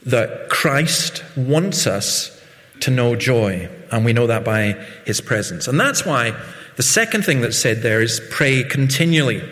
that 0.06 0.48
Christ 0.48 1.22
wants 1.36 1.86
us 1.86 2.40
to 2.80 2.90
know 2.90 3.14
joy. 3.16 3.68
And 3.90 4.04
we 4.04 4.12
know 4.12 4.26
that 4.26 4.44
by 4.44 4.72
his 5.06 5.20
presence. 5.20 5.68
And 5.68 5.78
that's 5.78 6.04
why 6.04 6.34
the 6.76 6.82
second 6.82 7.24
thing 7.24 7.40
that's 7.40 7.58
said 7.58 7.82
there 7.82 8.00
is 8.00 8.20
pray 8.30 8.64
continually. 8.64 9.42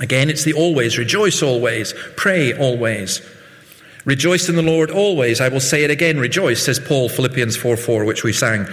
Again, 0.00 0.30
it's 0.30 0.44
the 0.44 0.54
always, 0.54 0.98
rejoice 0.98 1.42
always, 1.42 1.94
pray 2.16 2.56
always. 2.56 3.20
Rejoice 4.04 4.48
in 4.48 4.56
the 4.56 4.62
Lord 4.62 4.90
always. 4.90 5.40
I 5.40 5.48
will 5.48 5.60
say 5.60 5.84
it 5.84 5.90
again, 5.90 6.18
rejoice, 6.18 6.64
says 6.64 6.78
Paul, 6.78 7.08
Philippians 7.08 7.56
4 7.56 7.76
4, 7.76 8.04
which 8.04 8.24
we 8.24 8.32
sang. 8.32 8.66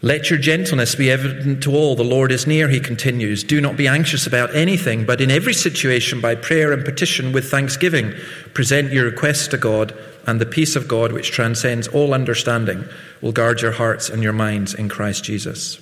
Let 0.00 0.30
your 0.30 0.38
gentleness 0.38 0.94
be 0.94 1.10
evident 1.10 1.62
to 1.64 1.74
all. 1.74 1.96
The 1.96 2.04
Lord 2.04 2.30
is 2.30 2.46
near, 2.46 2.68
he 2.68 2.78
continues. 2.78 3.42
Do 3.42 3.60
not 3.60 3.76
be 3.76 3.88
anxious 3.88 4.28
about 4.28 4.54
anything, 4.54 5.04
but 5.04 5.20
in 5.20 5.30
every 5.30 5.54
situation, 5.54 6.20
by 6.20 6.36
prayer 6.36 6.72
and 6.72 6.84
petition 6.84 7.32
with 7.32 7.50
thanksgiving, 7.50 8.12
present 8.54 8.92
your 8.92 9.06
requests 9.06 9.48
to 9.48 9.58
God, 9.58 9.92
and 10.24 10.40
the 10.40 10.46
peace 10.46 10.76
of 10.76 10.86
God, 10.86 11.10
which 11.10 11.32
transcends 11.32 11.88
all 11.88 12.14
understanding, 12.14 12.84
will 13.20 13.32
guard 13.32 13.60
your 13.60 13.72
hearts 13.72 14.08
and 14.08 14.22
your 14.22 14.32
minds 14.32 14.72
in 14.72 14.88
Christ 14.88 15.24
Jesus. 15.24 15.80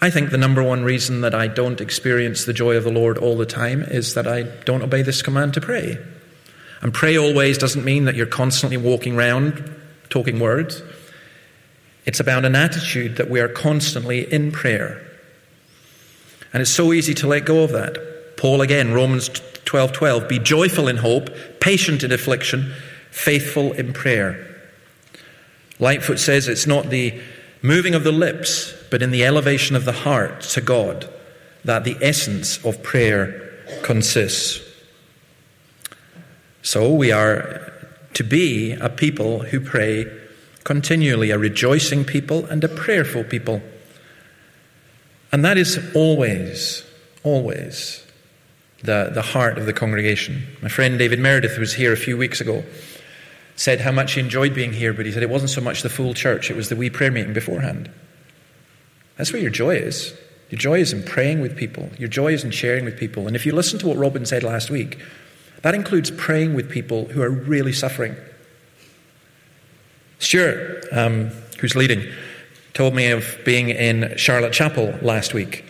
I 0.00 0.08
think 0.08 0.30
the 0.30 0.38
number 0.38 0.62
one 0.62 0.84
reason 0.84 1.20
that 1.22 1.34
I 1.34 1.48
don't 1.48 1.80
experience 1.80 2.44
the 2.44 2.52
joy 2.52 2.76
of 2.76 2.84
the 2.84 2.92
Lord 2.92 3.18
all 3.18 3.36
the 3.36 3.44
time 3.44 3.82
is 3.82 4.14
that 4.14 4.26
I 4.26 4.44
don't 4.64 4.82
obey 4.82 5.02
this 5.02 5.20
command 5.20 5.54
to 5.54 5.60
pray. 5.60 5.98
And 6.80 6.94
pray 6.94 7.18
always 7.18 7.58
doesn't 7.58 7.84
mean 7.84 8.04
that 8.04 8.14
you're 8.14 8.26
constantly 8.26 8.76
walking 8.76 9.16
around 9.16 9.74
talking 10.08 10.38
words. 10.38 10.82
It's 12.08 12.20
about 12.20 12.46
an 12.46 12.56
attitude 12.56 13.16
that 13.16 13.28
we 13.28 13.38
are 13.38 13.48
constantly 13.48 14.32
in 14.32 14.50
prayer. 14.50 15.06
And 16.54 16.62
it's 16.62 16.70
so 16.70 16.94
easy 16.94 17.12
to 17.16 17.26
let 17.26 17.44
go 17.44 17.62
of 17.62 17.72
that. 17.72 18.38
Paul 18.38 18.62
again, 18.62 18.94
Romans 18.94 19.28
12 19.66 19.92
12, 19.92 20.26
be 20.26 20.38
joyful 20.38 20.88
in 20.88 20.96
hope, 20.96 21.28
patient 21.60 22.02
in 22.02 22.10
affliction, 22.10 22.72
faithful 23.10 23.74
in 23.74 23.92
prayer. 23.92 24.42
Lightfoot 25.78 26.18
says 26.18 26.48
it's 26.48 26.66
not 26.66 26.88
the 26.88 27.20
moving 27.60 27.94
of 27.94 28.04
the 28.04 28.12
lips, 28.12 28.72
but 28.90 29.02
in 29.02 29.10
the 29.10 29.26
elevation 29.26 29.76
of 29.76 29.84
the 29.84 29.92
heart 29.92 30.40
to 30.40 30.62
God, 30.62 31.12
that 31.66 31.84
the 31.84 31.98
essence 32.00 32.64
of 32.64 32.82
prayer 32.82 33.52
consists. 33.82 34.62
So 36.62 36.90
we 36.90 37.12
are 37.12 37.70
to 38.14 38.24
be 38.24 38.72
a 38.72 38.88
people 38.88 39.40
who 39.40 39.60
pray 39.60 40.06
continually, 40.68 41.30
a 41.30 41.38
rejoicing 41.38 42.04
people 42.04 42.44
and 42.44 42.62
a 42.62 42.68
prayerful 42.68 43.24
people. 43.24 43.62
And 45.32 45.42
that 45.42 45.56
is 45.56 45.78
always, 45.94 46.84
always 47.24 48.04
the, 48.84 49.10
the 49.14 49.22
heart 49.22 49.56
of 49.56 49.64
the 49.64 49.72
congregation. 49.72 50.42
My 50.60 50.68
friend 50.68 50.98
David 50.98 51.20
Meredith, 51.20 51.52
who 51.52 51.60
was 51.60 51.72
here 51.72 51.94
a 51.94 51.96
few 51.96 52.18
weeks 52.18 52.42
ago, 52.42 52.64
said 53.56 53.80
how 53.80 53.92
much 53.92 54.12
he 54.12 54.20
enjoyed 54.20 54.54
being 54.54 54.74
here, 54.74 54.92
but 54.92 55.06
he 55.06 55.12
said 55.12 55.22
it 55.22 55.30
wasn't 55.30 55.50
so 55.50 55.62
much 55.62 55.80
the 55.80 55.88
full 55.88 56.12
church, 56.12 56.50
it 56.50 56.56
was 56.56 56.68
the 56.68 56.76
wee 56.76 56.90
prayer 56.90 57.10
meeting 57.10 57.32
beforehand. 57.32 57.90
That's 59.16 59.32
where 59.32 59.40
your 59.40 59.50
joy 59.50 59.76
is. 59.76 60.12
Your 60.50 60.58
joy 60.58 60.80
is 60.80 60.92
in 60.92 61.02
praying 61.02 61.40
with 61.40 61.56
people, 61.56 61.88
your 61.98 62.10
joy 62.10 62.34
is 62.34 62.44
in 62.44 62.50
sharing 62.50 62.84
with 62.84 62.98
people. 62.98 63.26
And 63.26 63.34
if 63.34 63.46
you 63.46 63.54
listen 63.54 63.78
to 63.78 63.88
what 63.88 63.96
Robin 63.96 64.26
said 64.26 64.42
last 64.42 64.68
week, 64.68 64.98
That 65.62 65.74
includes 65.74 66.10
praying 66.10 66.54
with 66.54 66.70
people 66.70 67.06
who 67.06 67.22
are 67.22 67.30
really 67.30 67.72
suffering. 67.72 68.16
Stuart, 70.18 70.86
um, 70.92 71.30
who's 71.60 71.74
leading, 71.74 72.12
told 72.74 72.94
me 72.94 73.10
of 73.10 73.38
being 73.44 73.70
in 73.70 74.16
Charlotte 74.16 74.52
Chapel 74.52 74.96
last 75.02 75.34
week. 75.34 75.64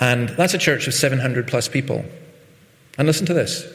And 0.00 0.28
that's 0.30 0.54
a 0.54 0.58
church 0.58 0.86
of 0.86 0.94
700 0.94 1.46
plus 1.46 1.68
people. 1.68 2.04
And 2.98 3.06
listen 3.06 3.26
to 3.26 3.34
this 3.34 3.66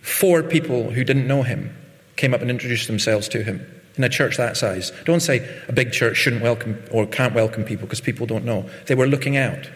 four 0.00 0.42
people 0.42 0.90
who 0.90 1.04
didn't 1.04 1.26
know 1.26 1.42
him 1.42 1.74
came 2.16 2.34
up 2.34 2.40
and 2.40 2.50
introduced 2.50 2.86
themselves 2.86 3.28
to 3.28 3.42
him 3.42 3.64
in 3.96 4.04
a 4.04 4.08
church 4.08 4.36
that 4.36 4.56
size. 4.56 4.92
Don't 5.04 5.20
say 5.20 5.48
a 5.68 5.72
big 5.72 5.92
church 5.92 6.16
shouldn't 6.16 6.42
welcome 6.42 6.82
or 6.90 7.06
can't 7.06 7.34
welcome 7.34 7.64
people 7.64 7.86
because 7.86 8.00
people 8.00 8.26
don't 8.26 8.44
know. 8.44 8.68
They 8.86 8.94
were 8.94 9.06
looking 9.06 9.36
out. 9.36 9.68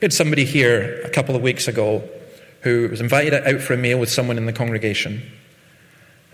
We 0.00 0.06
had 0.06 0.12
somebody 0.12 0.44
here 0.44 1.00
a 1.04 1.10
couple 1.10 1.34
of 1.34 1.42
weeks 1.42 1.66
ago 1.68 2.08
who 2.62 2.88
was 2.88 3.00
invited 3.00 3.34
out 3.34 3.60
for 3.60 3.74
a 3.74 3.76
meal 3.76 3.98
with 3.98 4.10
someone 4.10 4.36
in 4.38 4.46
the 4.46 4.52
congregation, 4.52 5.22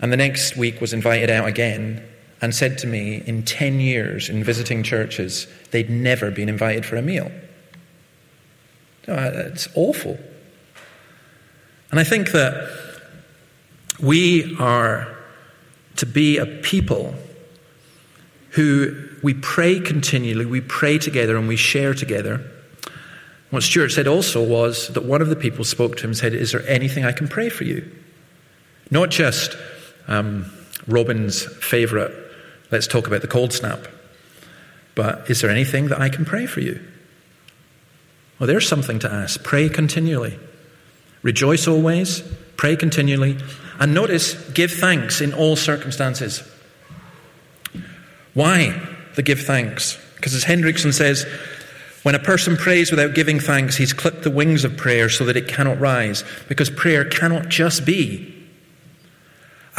and 0.01 0.11
the 0.11 0.17
next 0.17 0.57
week 0.57 0.81
was 0.81 0.93
invited 0.93 1.29
out 1.29 1.47
again 1.47 2.03
and 2.41 2.55
said 2.55 2.79
to 2.79 2.87
me, 2.87 3.23
in 3.27 3.43
10 3.43 3.79
years 3.79 4.27
in 4.27 4.43
visiting 4.43 4.81
churches, 4.81 5.47
they'd 5.69 5.91
never 5.91 6.31
been 6.31 6.49
invited 6.49 6.85
for 6.85 6.95
a 6.95 7.01
meal. 7.01 7.31
Oh, 9.07 9.13
uh, 9.13 9.31
it's 9.45 9.67
awful. 9.75 10.19
And 11.91 11.99
I 11.99 12.03
think 12.03 12.31
that 12.31 12.69
we 14.01 14.55
are 14.59 15.15
to 15.97 16.05
be 16.07 16.37
a 16.37 16.45
people 16.45 17.13
who 18.51 19.07
we 19.21 19.35
pray 19.35 19.79
continually, 19.79 20.45
we 20.45 20.61
pray 20.61 20.97
together, 20.97 21.37
and 21.37 21.47
we 21.47 21.55
share 21.55 21.93
together. 21.93 22.43
What 23.51 23.63
Stuart 23.63 23.89
said 23.89 24.07
also 24.07 24.43
was 24.43 24.87
that 24.89 25.03
one 25.03 25.21
of 25.21 25.29
the 25.29 25.35
people 25.35 25.63
spoke 25.63 25.97
to 25.97 26.03
him 26.03 26.11
and 26.11 26.17
said, 26.17 26.33
Is 26.33 26.53
there 26.53 26.67
anything 26.67 27.05
I 27.05 27.11
can 27.11 27.27
pray 27.27 27.49
for 27.49 27.65
you? 27.65 27.89
Not 28.89 29.09
just 29.09 29.55
um, 30.11 30.51
Robin's 30.87 31.45
favourite, 31.63 32.11
let's 32.69 32.85
talk 32.85 33.07
about 33.07 33.21
the 33.21 33.27
cold 33.27 33.53
snap, 33.53 33.87
but 34.93 35.29
is 35.29 35.39
there 35.39 35.49
anything 35.49 35.87
that 35.87 36.01
I 36.01 36.09
can 36.09 36.25
pray 36.25 36.45
for 36.45 36.59
you? 36.59 36.81
Well, 38.37 38.47
there's 38.47 38.67
something 38.67 38.99
to 38.99 39.11
ask. 39.11 39.41
Pray 39.41 39.69
continually. 39.69 40.37
Rejoice 41.23 41.65
always, 41.67 42.21
pray 42.57 42.75
continually, 42.75 43.37
and 43.79 43.93
notice, 43.93 44.33
give 44.51 44.71
thanks 44.71 45.21
in 45.21 45.33
all 45.33 45.55
circumstances. 45.55 46.43
Why 48.33 48.79
the 49.15 49.23
give 49.23 49.41
thanks? 49.41 49.97
Because 50.15 50.33
as 50.33 50.43
Hendriksen 50.43 50.93
says, 50.93 51.25
when 52.03 52.15
a 52.15 52.19
person 52.19 52.57
prays 52.57 52.91
without 52.91 53.15
giving 53.15 53.39
thanks, 53.39 53.77
he's 53.77 53.93
clipped 53.93 54.23
the 54.23 54.31
wings 54.31 54.65
of 54.65 54.75
prayer 54.75 55.07
so 55.07 55.23
that 55.25 55.37
it 55.37 55.47
cannot 55.47 55.79
rise. 55.79 56.23
Because 56.49 56.69
prayer 56.69 57.05
cannot 57.05 57.47
just 57.47 57.85
be 57.85 58.40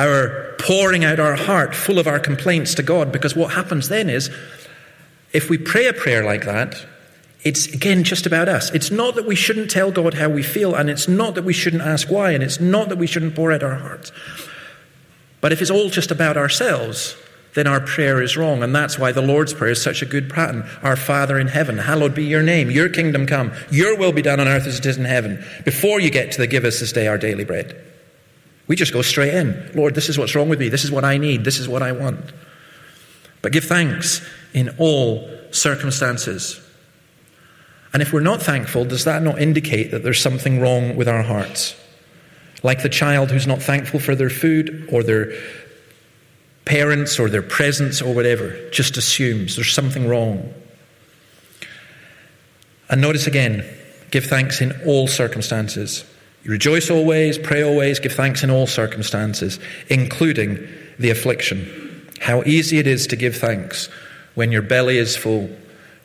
our 0.02 0.54
pouring 0.59 1.04
out 1.04 1.21
our 1.21 1.35
heart 1.35 1.75
full 1.75 1.99
of 1.99 2.06
our 2.06 2.18
complaints 2.18 2.75
to 2.75 2.82
God. 2.82 3.12
Because 3.12 3.35
what 3.35 3.52
happens 3.52 3.88
then 3.88 4.11
is, 4.11 4.30
if 5.32 5.49
we 5.49 5.59
pray 5.59 5.87
a 5.87 5.92
prayer 5.92 6.25
like 6.25 6.44
that, 6.44 6.85
it's 7.42 7.66
again 7.66 8.04
just 8.04 8.26
about 8.26 8.49
us. 8.49 8.71
It's 8.71 8.90
not 8.90 9.14
that 9.16 9.26
we 9.26 9.35
shouldn't 9.35 9.71
tell 9.71 9.90
God 9.90 10.14
how 10.14 10.28
we 10.28 10.42
feel, 10.42 10.75
and 10.75 10.88
it's 10.88 11.09
not 11.09 11.35
that 11.35 11.44
we 11.44 11.52
shouldn't 11.52 11.82
ask 11.82 12.11
why, 12.11 12.32
and 12.32 12.42
it's 12.42 12.61
not 12.61 12.88
that 12.88 12.99
we 12.99 13.06
shouldn't 13.06 13.35
pour 13.35 13.52
out 13.52 13.62
our 13.62 13.75
hearts. 13.75 14.12
But 15.40 15.52
if 15.52 15.61
it's 15.61 15.71
all 15.71 15.88
just 15.88 16.12
about 16.12 16.37
ourselves, 16.37 17.16
then 17.54 17.66
our 17.66 17.80
prayer 17.80 18.23
is 18.23 18.37
wrong. 18.37 18.62
And 18.62 18.75
that's 18.75 18.99
why 18.99 19.12
the 19.12 19.23
Lord's 19.23 19.52
Prayer 19.52 19.73
is 19.73 19.82
such 19.82 20.00
a 20.02 20.06
good 20.06 20.30
pattern. 20.30 20.64
Our 20.82 20.97
Father 20.97 21.38
in 21.38 21.49
heaven, 21.49 21.78
hallowed 21.78 22.14
be 22.14 22.25
your 22.25 22.42
name, 22.42 22.71
your 22.71 22.88
kingdom 22.88 23.26
come, 23.26 23.52
your 23.71 23.97
will 23.99 24.12
be 24.12 24.23
done 24.23 24.40
on 24.40 24.49
earth 24.49 24.66
as 24.66 24.78
it 24.78 24.87
is 24.87 24.97
in 24.97 25.04
heaven. 25.04 25.44
Before 25.64 26.00
you 26.00 26.11
get 26.11 26.32
to 26.32 26.38
the 26.38 26.47
give 26.47 26.64
us 26.64 26.80
this 26.80 26.92
day 26.92 27.09
our 27.09 27.18
daily 27.18 27.44
bread, 27.44 27.91
we 28.72 28.76
just 28.76 28.94
go 28.94 29.02
straight 29.02 29.34
in. 29.34 29.70
Lord, 29.74 29.94
this 29.94 30.08
is 30.08 30.18
what's 30.18 30.34
wrong 30.34 30.48
with 30.48 30.58
me. 30.58 30.70
This 30.70 30.82
is 30.82 30.90
what 30.90 31.04
I 31.04 31.18
need. 31.18 31.44
This 31.44 31.58
is 31.58 31.68
what 31.68 31.82
I 31.82 31.92
want. 31.92 32.32
But 33.42 33.52
give 33.52 33.64
thanks 33.64 34.26
in 34.54 34.74
all 34.78 35.28
circumstances. 35.50 36.58
And 37.92 38.00
if 38.00 38.14
we're 38.14 38.20
not 38.20 38.40
thankful, 38.40 38.87
does 38.87 39.04
that 39.04 39.22
not 39.22 39.38
indicate 39.38 39.90
that 39.90 40.02
there's 40.02 40.22
something 40.22 40.58
wrong 40.58 40.96
with 40.96 41.06
our 41.06 41.22
hearts? 41.22 41.76
Like 42.62 42.82
the 42.82 42.88
child 42.88 43.30
who's 43.30 43.46
not 43.46 43.61
thankful 43.61 44.00
for 44.00 44.14
their 44.14 44.30
food 44.30 44.88
or 44.90 45.02
their 45.02 45.35
parents 46.64 47.18
or 47.18 47.28
their 47.28 47.42
presents 47.42 48.00
or 48.00 48.14
whatever, 48.14 48.70
just 48.70 48.96
assumes 48.96 49.54
there's 49.54 49.74
something 49.74 50.08
wrong. 50.08 50.50
And 52.88 53.02
notice 53.02 53.26
again, 53.26 53.66
give 54.11 54.24
thanks 54.24 54.62
in 54.62 54.72
all 54.87 55.08
circumstances. 55.08 56.06
Rejoice 56.44 56.90
always, 56.90 57.38
pray 57.38 57.62
always, 57.62 58.00
give 58.00 58.12
thanks 58.12 58.42
in 58.42 58.50
all 58.50 58.66
circumstances, 58.66 59.61
including 59.88 60.68
the 60.98 61.11
affliction. 61.11 62.11
How 62.20 62.42
easy 62.42 62.78
it 62.78 62.87
is 62.87 63.07
to 63.09 63.16
give 63.16 63.37
thanks 63.37 63.88
when 64.35 64.50
your 64.50 64.62
belly 64.62 64.98
is 64.98 65.16
full, 65.16 65.50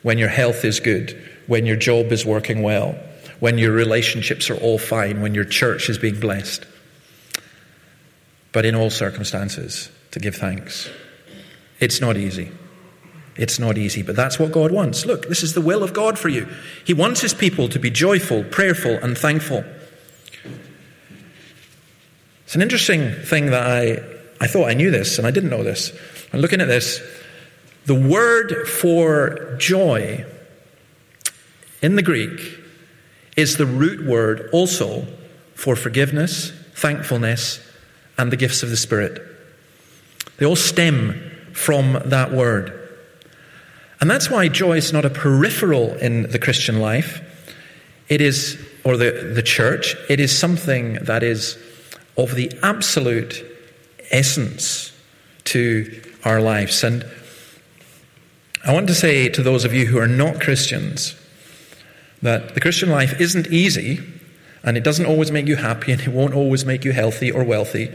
when 0.02 0.18
your 0.18 0.28
health 0.28 0.64
is 0.64 0.80
good, 0.80 1.20
when 1.46 1.66
your 1.66 1.76
job 1.76 2.12
is 2.12 2.24
working 2.24 2.62
well, 2.62 2.96
when 3.40 3.58
your 3.58 3.72
relationships 3.72 4.50
are 4.50 4.56
all 4.56 4.78
fine, 4.78 5.20
when 5.20 5.34
your 5.34 5.44
church 5.44 5.88
is 5.88 5.98
being 5.98 6.20
blessed. 6.20 6.64
But 8.52 8.64
in 8.64 8.74
all 8.74 8.90
circumstances, 8.90 9.90
to 10.12 10.20
give 10.20 10.36
thanks. 10.36 10.88
It's 11.80 12.00
not 12.00 12.16
easy. 12.16 12.50
It's 13.36 13.58
not 13.58 13.78
easy, 13.78 14.02
but 14.02 14.16
that's 14.16 14.38
what 14.38 14.50
God 14.50 14.72
wants. 14.72 15.06
Look, 15.06 15.28
this 15.28 15.42
is 15.42 15.54
the 15.54 15.60
will 15.60 15.84
of 15.84 15.92
God 15.92 16.18
for 16.18 16.28
you. 16.28 16.48
He 16.84 16.92
wants 16.92 17.20
His 17.20 17.34
people 17.34 17.68
to 17.68 17.78
be 17.78 17.90
joyful, 17.90 18.42
prayerful, 18.44 18.94
and 18.96 19.16
thankful. 19.16 19.64
It's 22.48 22.54
an 22.54 22.62
interesting 22.62 23.12
thing 23.12 23.50
that 23.50 23.62
I, 23.62 24.02
I 24.42 24.46
thought 24.46 24.70
I 24.70 24.72
knew 24.72 24.90
this, 24.90 25.18
and 25.18 25.26
I 25.26 25.30
didn't 25.30 25.50
know 25.50 25.62
this. 25.62 25.92
I'm 26.32 26.40
looking 26.40 26.62
at 26.62 26.66
this. 26.66 26.98
The 27.84 27.94
word 27.94 28.66
for 28.66 29.54
joy 29.58 30.24
in 31.82 31.96
the 31.96 32.02
Greek 32.02 32.40
is 33.36 33.58
the 33.58 33.66
root 33.66 34.06
word 34.06 34.48
also 34.50 35.06
for 35.56 35.76
forgiveness, 35.76 36.50
thankfulness, 36.72 37.60
and 38.16 38.32
the 38.32 38.36
gifts 38.38 38.62
of 38.62 38.70
the 38.70 38.78
Spirit. 38.78 39.20
They 40.38 40.46
all 40.46 40.56
stem 40.56 41.20
from 41.52 42.00
that 42.06 42.32
word. 42.32 42.72
And 44.00 44.10
that's 44.10 44.30
why 44.30 44.48
joy 44.48 44.78
is 44.78 44.90
not 44.90 45.04
a 45.04 45.10
peripheral 45.10 45.92
in 45.96 46.22
the 46.30 46.38
Christian 46.38 46.80
life. 46.80 47.20
It 48.08 48.22
is, 48.22 48.58
or 48.84 48.96
the, 48.96 49.32
the 49.34 49.42
church, 49.42 49.96
it 50.08 50.18
is 50.18 50.34
something 50.34 50.94
that 51.02 51.22
is 51.22 51.58
of 52.18 52.34
the 52.34 52.52
absolute 52.62 53.44
essence 54.10 54.92
to 55.44 56.02
our 56.24 56.40
lives. 56.40 56.84
And 56.84 57.06
I 58.64 58.74
want 58.74 58.88
to 58.88 58.94
say 58.94 59.28
to 59.30 59.42
those 59.42 59.64
of 59.64 59.72
you 59.72 59.86
who 59.86 59.98
are 59.98 60.08
not 60.08 60.40
Christians, 60.40 61.14
that 62.20 62.54
the 62.54 62.60
Christian 62.60 62.90
life 62.90 63.20
isn't 63.20 63.46
easy 63.46 64.00
and 64.64 64.76
it 64.76 64.82
doesn't 64.82 65.06
always 65.06 65.30
make 65.30 65.46
you 65.46 65.56
happy 65.56 65.92
and 65.92 66.00
it 66.00 66.08
won't 66.08 66.34
always 66.34 66.64
make 66.64 66.84
you 66.84 66.92
healthy 66.92 67.30
or 67.30 67.44
wealthy, 67.44 67.90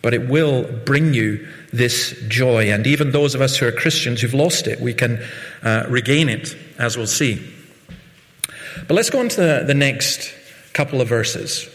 but 0.00 0.14
it 0.14 0.28
will 0.28 0.62
bring 0.62 1.12
you 1.12 1.46
this 1.72 2.16
joy. 2.28 2.70
And 2.70 2.86
even 2.86 3.10
those 3.10 3.34
of 3.34 3.40
us 3.40 3.56
who 3.56 3.66
are 3.66 3.72
Christians 3.72 4.20
who've 4.20 4.32
lost 4.32 4.68
it, 4.68 4.80
we 4.80 4.94
can 4.94 5.20
uh, 5.64 5.84
regain 5.88 6.28
it, 6.28 6.56
as 6.78 6.96
we'll 6.96 7.08
see. 7.08 7.44
But 8.86 8.94
let's 8.94 9.10
go 9.10 9.18
on 9.18 9.28
to 9.30 9.36
the, 9.36 9.64
the 9.66 9.74
next 9.74 10.32
couple 10.72 11.00
of 11.00 11.08
verses. 11.08 11.68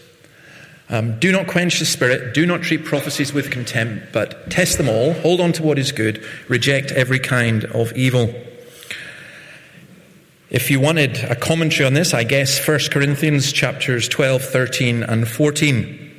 Um, 0.90 1.20
do 1.20 1.32
not 1.32 1.48
quench 1.48 1.80
the 1.80 1.86
spirit, 1.86 2.34
do 2.34 2.46
not 2.46 2.62
treat 2.62 2.84
prophecies 2.84 3.34
with 3.34 3.52
contempt, 3.52 4.12
but 4.12 4.52
test 4.52 4.78
them 4.78 4.90
all, 4.90 5.14
hold 5.14 5.40
on 5.40 5.54
to 5.54 5.64
what 5.64 5.80
is 5.80 5.92
good, 5.92 6.24
reject 6.50 6.92
every 6.92 7.20
kind 7.20 7.66
of 7.66 7.94
evil. 7.94 8.34
If 10.50 10.70
you 10.70 10.80
wanted 10.80 11.18
a 11.18 11.36
commentary 11.36 11.88
on 11.88 11.94
this, 11.94 12.14
I 12.14 12.24
guess 12.24 12.66
1 12.68 12.80
Corinthians 12.92 13.52
chapters 13.52 14.08
12, 14.08 14.44
13, 14.44 15.04
and 15.04 15.28
14. 15.28 16.12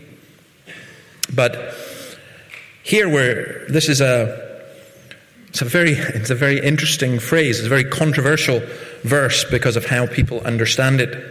But 1.32 1.74
here 2.82 3.08
where 3.08 3.64
this 3.68 3.88
is 3.88 4.00
a 4.00 4.42
it's 5.48 5.62
a 5.62 5.64
very 5.64 5.92
it's 5.92 6.30
a 6.30 6.34
very 6.34 6.60
interesting 6.60 7.20
phrase, 7.20 7.58
it's 7.58 7.66
a 7.66 7.70
very 7.70 7.84
controversial 7.84 8.60
verse 9.04 9.44
because 9.44 9.76
of 9.76 9.86
how 9.86 10.06
people 10.06 10.40
understand 10.40 11.00
it. 11.00 11.30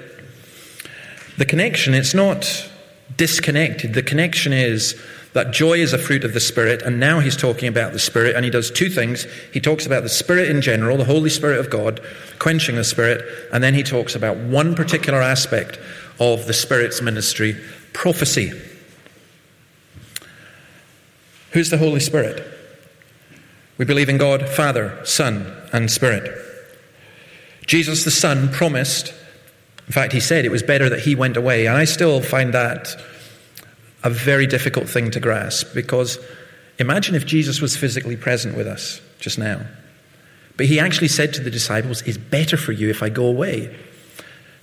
The 1.38 1.46
connection, 1.46 1.94
it's 1.94 2.14
not 2.14 2.70
disconnected. 3.18 3.94
The 3.94 4.04
connection 4.04 4.54
is 4.54 5.02
that 5.34 5.52
joy 5.52 5.74
is 5.74 5.94
a 5.94 5.98
fruit 5.98 6.24
of 6.24 6.34
the 6.34 6.40
Spirit, 6.40 6.82
and 6.84 7.00
now 7.00 7.20
he's 7.20 7.36
talking 7.36 7.68
about 7.68 7.92
the 7.92 8.00
Spirit, 8.00 8.36
and 8.36 8.46
he 8.46 8.52
does 8.52 8.70
two 8.70 8.90
things. 8.90 9.26
He 9.52 9.60
talks 9.60 9.86
about 9.86 10.04
the 10.04 10.10
Spirit 10.10 10.50
in 10.50 10.62
general, 10.62 10.98
the 10.98 11.06
Holy 11.06 11.30
Spirit 11.30 11.60
of 11.60 11.70
God, 11.70 12.02
quenching 12.40 12.76
the 12.76 12.84
Spirit, 12.84 13.24
and 13.52 13.64
then 13.64 13.74
he 13.74 13.84
talks 13.84 14.16
about 14.16 14.38
one 14.38 14.76
particular 14.76 15.22
aspect 15.22 15.80
of 16.20 16.46
the 16.46 16.54
Spirit's 16.54 17.02
ministry 17.02 17.58
prophecy. 17.94 18.52
Who's 21.52 21.70
the 21.70 21.78
Holy 21.78 22.00
Spirit? 22.00 22.44
We 23.78 23.86
believe 23.86 24.10
in 24.10 24.18
God, 24.18 24.48
Father, 24.48 25.00
Son, 25.04 25.52
and 25.72 25.90
Spirit. 25.92 26.40
Jesus 27.66 28.04
the 28.04 28.12
Son 28.12 28.50
promised 28.50 29.14
In 29.88 29.94
fact, 29.94 30.14
he 30.14 30.20
said 30.20 30.46
it 30.46 30.52
was 30.52 30.64
better 30.64 30.90
that 30.90 31.00
he 31.00 31.16
went 31.16 31.38
away. 31.38 31.66
And 31.66 31.78
I 31.78 31.86
still 31.86 32.22
find 32.22 32.54
that 32.54 32.96
a 34.04 34.10
very 34.10 34.48
difficult 34.48 34.90
thing 34.90 35.12
to 35.12 35.20
grasp 35.20 35.74
because 35.74 36.18
imagine 36.80 37.16
if 37.16 37.26
Jesus 37.26 37.62
was 37.62 37.76
physically 37.76 38.18
present 38.18 38.56
with 38.56 38.68
us 38.68 39.02
just 39.20 39.38
now. 39.38 39.62
But 40.58 40.68
he 40.68 40.80
actually 40.80 41.08
said 41.08 41.34
to 41.34 41.42
the 41.42 41.50
disciples, 41.50 42.02
It's 42.04 42.18
better 42.18 42.58
for 42.58 42.72
you 42.72 42.90
if 42.90 43.02
I 43.02 43.10
go 43.10 43.26
away. 43.26 43.76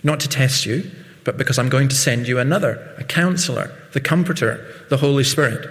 Not 0.02 0.20
to 0.20 0.28
test 0.28 0.64
you, 0.64 0.90
but 1.24 1.36
because 1.36 1.58
I'm 1.58 1.68
going 1.68 1.88
to 1.88 1.96
send 1.96 2.28
you 2.28 2.38
another, 2.38 2.94
a 2.98 3.04
counselor, 3.04 3.74
the 3.92 4.00
comforter, 4.00 4.66
the 4.88 4.96
Holy 4.96 5.24
Spirit. 5.24 5.68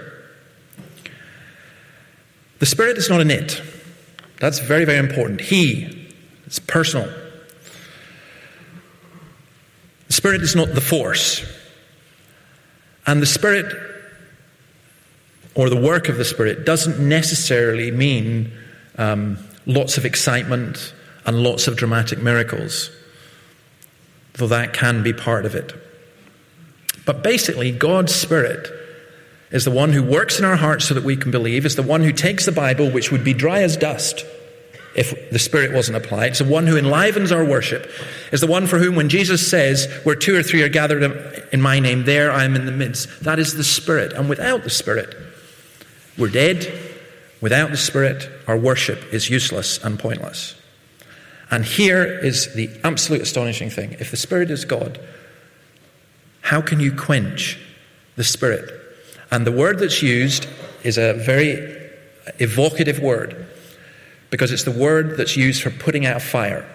The 2.58 2.66
Spirit 2.66 2.98
is 2.98 3.08
not 3.08 3.20
an 3.20 3.30
it. 3.30 3.60
That's 4.38 4.58
very, 4.58 4.84
very 4.84 4.98
important. 4.98 5.40
He, 5.40 6.12
it's 6.46 6.58
personal. 6.58 7.08
The 10.06 10.09
Spirit 10.20 10.42
is 10.42 10.54
not 10.54 10.74
the 10.74 10.82
force. 10.82 11.42
And 13.06 13.22
the 13.22 13.26
Spirit, 13.26 13.74
or 15.54 15.70
the 15.70 15.80
work 15.80 16.10
of 16.10 16.18
the 16.18 16.26
Spirit, 16.26 16.66
doesn't 16.66 16.98
necessarily 16.98 17.90
mean 17.90 18.52
um, 18.98 19.38
lots 19.64 19.96
of 19.96 20.04
excitement 20.04 20.92
and 21.24 21.42
lots 21.42 21.68
of 21.68 21.78
dramatic 21.78 22.18
miracles, 22.18 22.90
though 24.34 24.48
that 24.48 24.74
can 24.74 25.02
be 25.02 25.14
part 25.14 25.46
of 25.46 25.54
it. 25.54 25.72
But 27.06 27.22
basically, 27.22 27.72
God's 27.72 28.14
Spirit 28.14 28.70
is 29.50 29.64
the 29.64 29.70
one 29.70 29.90
who 29.90 30.02
works 30.02 30.38
in 30.38 30.44
our 30.44 30.56
hearts 30.56 30.84
so 30.84 30.92
that 30.92 31.02
we 31.02 31.16
can 31.16 31.30
believe, 31.30 31.64
is 31.64 31.76
the 31.76 31.82
one 31.82 32.02
who 32.02 32.12
takes 32.12 32.44
the 32.44 32.52
Bible, 32.52 32.90
which 32.90 33.10
would 33.10 33.24
be 33.24 33.32
dry 33.32 33.62
as 33.62 33.74
dust 33.74 34.26
if 35.00 35.30
the 35.30 35.38
Spirit 35.38 35.72
wasn't 35.72 35.96
applied. 35.96 36.32
It's 36.32 36.40
the 36.40 36.44
one 36.44 36.66
who 36.66 36.76
enlivens 36.76 37.32
our 37.32 37.42
worship. 37.42 37.90
Is 38.32 38.42
the 38.42 38.46
one 38.46 38.66
for 38.66 38.78
whom, 38.78 38.96
when 38.96 39.08
Jesus 39.08 39.48
says, 39.48 39.90
Where 40.04 40.14
two 40.14 40.36
or 40.36 40.42
three 40.42 40.62
are 40.62 40.68
gathered 40.68 41.02
in 41.52 41.62
my 41.62 41.80
name, 41.80 42.04
there 42.04 42.30
I 42.30 42.44
am 42.44 42.54
in 42.54 42.66
the 42.66 42.72
midst. 42.72 43.24
That 43.24 43.38
is 43.38 43.54
the 43.54 43.64
Spirit. 43.64 44.12
And 44.12 44.28
without 44.28 44.62
the 44.62 44.70
Spirit, 44.70 45.16
we're 46.18 46.28
dead. 46.28 46.70
Without 47.40 47.70
the 47.70 47.78
Spirit, 47.78 48.28
our 48.46 48.58
worship 48.58 49.02
is 49.10 49.30
useless 49.30 49.82
and 49.82 49.98
pointless. 49.98 50.54
And 51.50 51.64
here 51.64 52.04
is 52.04 52.52
the 52.52 52.70
absolute 52.84 53.22
astonishing 53.22 53.70
thing. 53.70 53.96
If 53.98 54.10
the 54.10 54.18
Spirit 54.18 54.50
is 54.50 54.66
God, 54.66 55.00
how 56.42 56.60
can 56.60 56.78
you 56.78 56.94
quench 56.94 57.58
the 58.16 58.24
Spirit? 58.24 58.70
And 59.30 59.46
the 59.46 59.52
word 59.52 59.78
that's 59.78 60.02
used 60.02 60.46
is 60.84 60.98
a 60.98 61.14
very 61.14 61.90
evocative 62.38 63.00
word 63.00 63.46
because 64.30 64.52
it's 64.52 64.64
the 64.64 64.70
word 64.70 65.16
that's 65.16 65.36
used 65.36 65.62
for 65.62 65.70
putting 65.70 66.06
out 66.06 66.22
fire. 66.22 66.68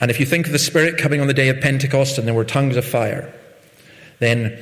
And 0.00 0.10
if 0.10 0.20
you 0.20 0.26
think 0.26 0.46
of 0.46 0.52
the 0.52 0.58
Spirit 0.58 0.98
coming 0.98 1.20
on 1.20 1.28
the 1.28 1.34
day 1.34 1.48
of 1.48 1.60
Pentecost 1.60 2.18
and 2.18 2.26
there 2.26 2.34
were 2.34 2.44
tongues 2.44 2.76
of 2.76 2.84
fire, 2.84 3.32
then 4.18 4.58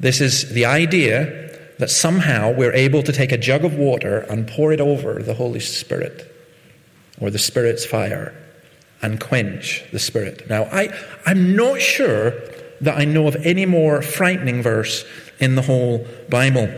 this 0.00 0.20
is 0.20 0.52
the 0.52 0.64
idea 0.66 1.44
that 1.78 1.90
somehow 1.90 2.52
we're 2.52 2.72
able 2.72 3.02
to 3.02 3.12
take 3.12 3.32
a 3.32 3.38
jug 3.38 3.64
of 3.64 3.74
water 3.74 4.18
and 4.30 4.46
pour 4.46 4.72
it 4.72 4.80
over 4.80 5.22
the 5.22 5.34
Holy 5.34 5.60
Spirit 5.60 6.30
or 7.20 7.30
the 7.30 7.38
Spirit's 7.38 7.84
fire 7.84 8.34
and 9.02 9.20
quench 9.20 9.84
the 9.92 9.98
Spirit. 9.98 10.48
Now, 10.48 10.64
I, 10.64 10.88
I'm 11.26 11.54
not 11.56 11.80
sure 11.80 12.32
that 12.80 12.98
I 12.98 13.04
know 13.04 13.26
of 13.26 13.36
any 13.36 13.66
more 13.66 14.02
frightening 14.02 14.62
verse 14.62 15.04
in 15.40 15.54
the 15.54 15.62
whole 15.62 16.06
Bible. 16.28 16.68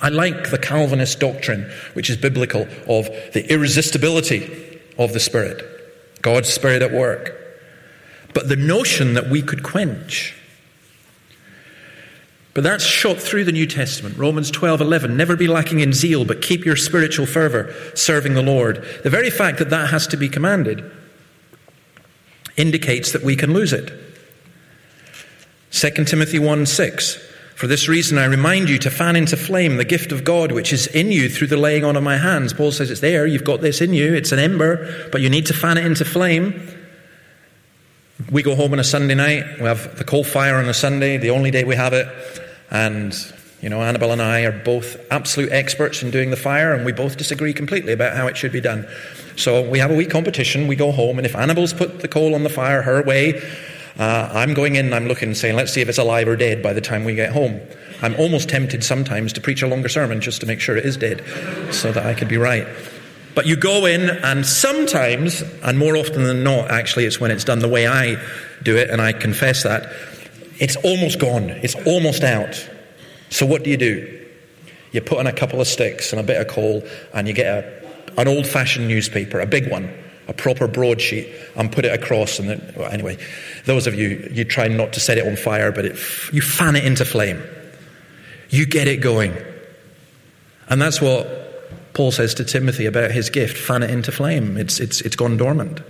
I 0.00 0.08
like 0.08 0.50
the 0.50 0.58
Calvinist 0.58 1.20
doctrine, 1.20 1.70
which 1.94 2.08
is 2.08 2.16
biblical, 2.16 2.62
of 2.88 3.06
the 3.32 3.44
irresistibility 3.50 4.80
of 4.98 5.12
the 5.12 5.20
Spirit, 5.20 5.62
God's 6.22 6.48
Spirit 6.48 6.82
at 6.82 6.92
work. 6.92 7.38
But 8.34 8.48
the 8.48 8.56
notion 8.56 9.14
that 9.14 9.28
we 9.28 9.42
could 9.42 9.62
quench. 9.62 10.34
But 12.54 12.64
that's 12.64 12.84
shot 12.84 13.18
through 13.18 13.44
the 13.44 13.52
New 13.52 13.66
Testament. 13.66 14.16
Romans 14.16 14.50
12 14.50 14.80
11. 14.80 15.16
Never 15.16 15.36
be 15.36 15.48
lacking 15.48 15.80
in 15.80 15.92
zeal, 15.92 16.24
but 16.24 16.42
keep 16.42 16.64
your 16.64 16.76
spiritual 16.76 17.26
fervor 17.26 17.74
serving 17.94 18.34
the 18.34 18.42
Lord. 18.42 18.86
The 19.02 19.10
very 19.10 19.30
fact 19.30 19.58
that 19.58 19.70
that 19.70 19.90
has 19.90 20.06
to 20.08 20.16
be 20.16 20.28
commanded 20.28 20.90
indicates 22.56 23.12
that 23.12 23.22
we 23.22 23.36
can 23.36 23.52
lose 23.52 23.72
it. 23.72 23.90
2 25.70 26.04
Timothy 26.04 26.38
1 26.38 26.66
6. 26.66 27.31
For 27.54 27.66
this 27.66 27.88
reason, 27.88 28.18
I 28.18 28.24
remind 28.24 28.68
you 28.68 28.78
to 28.78 28.90
fan 28.90 29.14
into 29.14 29.36
flame 29.36 29.76
the 29.76 29.84
gift 29.84 30.10
of 30.10 30.24
God 30.24 30.52
which 30.52 30.72
is 30.72 30.86
in 30.88 31.12
you 31.12 31.28
through 31.28 31.48
the 31.48 31.56
laying 31.56 31.84
on 31.84 31.96
of 31.96 32.02
my 32.02 32.16
hands. 32.16 32.52
Paul 32.52 32.72
says 32.72 32.90
it's 32.90 33.00
there, 33.00 33.26
you've 33.26 33.44
got 33.44 33.60
this 33.60 33.80
in 33.80 33.94
you, 33.94 34.14
it's 34.14 34.32
an 34.32 34.38
ember, 34.38 35.08
but 35.10 35.20
you 35.20 35.30
need 35.30 35.46
to 35.46 35.54
fan 35.54 35.78
it 35.78 35.86
into 35.86 36.04
flame. 36.04 36.68
We 38.30 38.42
go 38.42 38.54
home 38.54 38.72
on 38.72 38.78
a 38.78 38.84
Sunday 38.84 39.14
night, 39.14 39.44
we 39.58 39.64
have 39.64 39.96
the 39.96 40.04
coal 40.04 40.24
fire 40.24 40.56
on 40.56 40.68
a 40.68 40.74
Sunday, 40.74 41.18
the 41.18 41.30
only 41.30 41.50
day 41.50 41.64
we 41.64 41.76
have 41.76 41.92
it, 41.92 42.06
and 42.70 43.14
you 43.60 43.68
know, 43.68 43.80
Annabelle 43.80 44.10
and 44.10 44.20
I 44.20 44.40
are 44.40 44.52
both 44.64 44.96
absolute 45.12 45.52
experts 45.52 46.02
in 46.02 46.10
doing 46.10 46.30
the 46.30 46.36
fire, 46.36 46.74
and 46.74 46.84
we 46.84 46.90
both 46.90 47.16
disagree 47.16 47.52
completely 47.52 47.92
about 47.92 48.16
how 48.16 48.26
it 48.26 48.36
should 48.36 48.50
be 48.50 48.60
done. 48.60 48.88
So 49.36 49.68
we 49.68 49.78
have 49.78 49.92
a 49.92 49.94
wee 49.94 50.04
competition, 50.06 50.66
we 50.66 50.74
go 50.74 50.90
home, 50.90 51.16
and 51.18 51.24
if 51.24 51.36
Annabelle's 51.36 51.72
put 51.72 52.00
the 52.00 52.08
coal 52.08 52.34
on 52.34 52.42
the 52.42 52.48
fire 52.48 52.82
her 52.82 53.04
way, 53.04 53.40
uh, 53.98 54.30
I'm 54.32 54.54
going 54.54 54.76
in, 54.76 54.92
I'm 54.92 55.06
looking, 55.06 55.34
saying, 55.34 55.56
let's 55.56 55.72
see 55.72 55.80
if 55.80 55.88
it's 55.88 55.98
alive 55.98 56.28
or 56.28 56.36
dead 56.36 56.62
by 56.62 56.72
the 56.72 56.80
time 56.80 57.04
we 57.04 57.14
get 57.14 57.32
home. 57.32 57.60
I'm 58.00 58.14
almost 58.16 58.48
tempted 58.48 58.82
sometimes 58.82 59.32
to 59.34 59.40
preach 59.40 59.62
a 59.62 59.68
longer 59.68 59.88
sermon 59.88 60.20
just 60.20 60.40
to 60.40 60.46
make 60.46 60.60
sure 60.60 60.76
it 60.76 60.84
is 60.84 60.96
dead, 60.96 61.22
so 61.72 61.92
that 61.92 62.04
I 62.04 62.14
could 62.14 62.28
be 62.28 62.38
right. 62.38 62.66
But 63.34 63.46
you 63.46 63.56
go 63.56 63.86
in, 63.86 64.10
and 64.10 64.44
sometimes, 64.44 65.42
and 65.62 65.78
more 65.78 65.96
often 65.96 66.24
than 66.24 66.42
not, 66.42 66.70
actually, 66.70 67.06
it's 67.06 67.20
when 67.20 67.30
it's 67.30 67.44
done 67.44 67.60
the 67.60 67.68
way 67.68 67.86
I 67.86 68.16
do 68.62 68.76
it, 68.76 68.90
and 68.90 69.00
I 69.00 69.12
confess 69.12 69.62
that, 69.62 69.92
it's 70.58 70.76
almost 70.76 71.18
gone. 71.18 71.50
It's 71.50 71.74
almost 71.86 72.22
out. 72.22 72.68
So 73.30 73.46
what 73.46 73.64
do 73.64 73.70
you 73.70 73.76
do? 73.76 74.26
You 74.92 75.00
put 75.00 75.18
in 75.18 75.26
a 75.26 75.32
couple 75.32 75.60
of 75.60 75.66
sticks 75.66 76.12
and 76.12 76.20
a 76.20 76.24
bit 76.24 76.40
of 76.40 76.48
coal, 76.48 76.82
and 77.14 77.26
you 77.26 77.32
get 77.32 77.46
a, 77.46 78.20
an 78.20 78.28
old 78.28 78.46
fashioned 78.46 78.88
newspaper, 78.88 79.40
a 79.40 79.46
big 79.46 79.70
one, 79.70 79.92
a 80.28 80.32
proper 80.32 80.68
broadsheet, 80.68 81.28
and 81.56 81.72
put 81.72 81.84
it 81.84 81.92
across. 81.92 82.38
And 82.38 82.48
then, 82.48 82.74
well, 82.76 82.90
anyway, 82.90 83.18
those 83.64 83.86
of 83.86 83.94
you, 83.94 84.28
you 84.32 84.44
try 84.44 84.68
not 84.68 84.92
to 84.92 85.00
set 85.00 85.18
it 85.18 85.26
on 85.26 85.36
fire, 85.36 85.72
but 85.72 85.84
it, 85.84 85.92
you 86.32 86.40
fan 86.42 86.76
it 86.76 86.84
into 86.84 87.04
flame. 87.04 87.42
You 88.50 88.66
get 88.66 88.86
it 88.86 88.98
going. 88.98 89.36
And 90.68 90.80
that's 90.80 91.00
what 91.00 91.94
Paul 91.94 92.12
says 92.12 92.34
to 92.34 92.44
Timothy 92.44 92.86
about 92.86 93.10
his 93.10 93.30
gift 93.30 93.58
fan 93.58 93.82
it 93.82 93.90
into 93.90 94.12
flame. 94.12 94.56
It's, 94.56 94.80
it's, 94.80 95.00
it's 95.00 95.16
gone 95.16 95.36
dormant. 95.36 95.80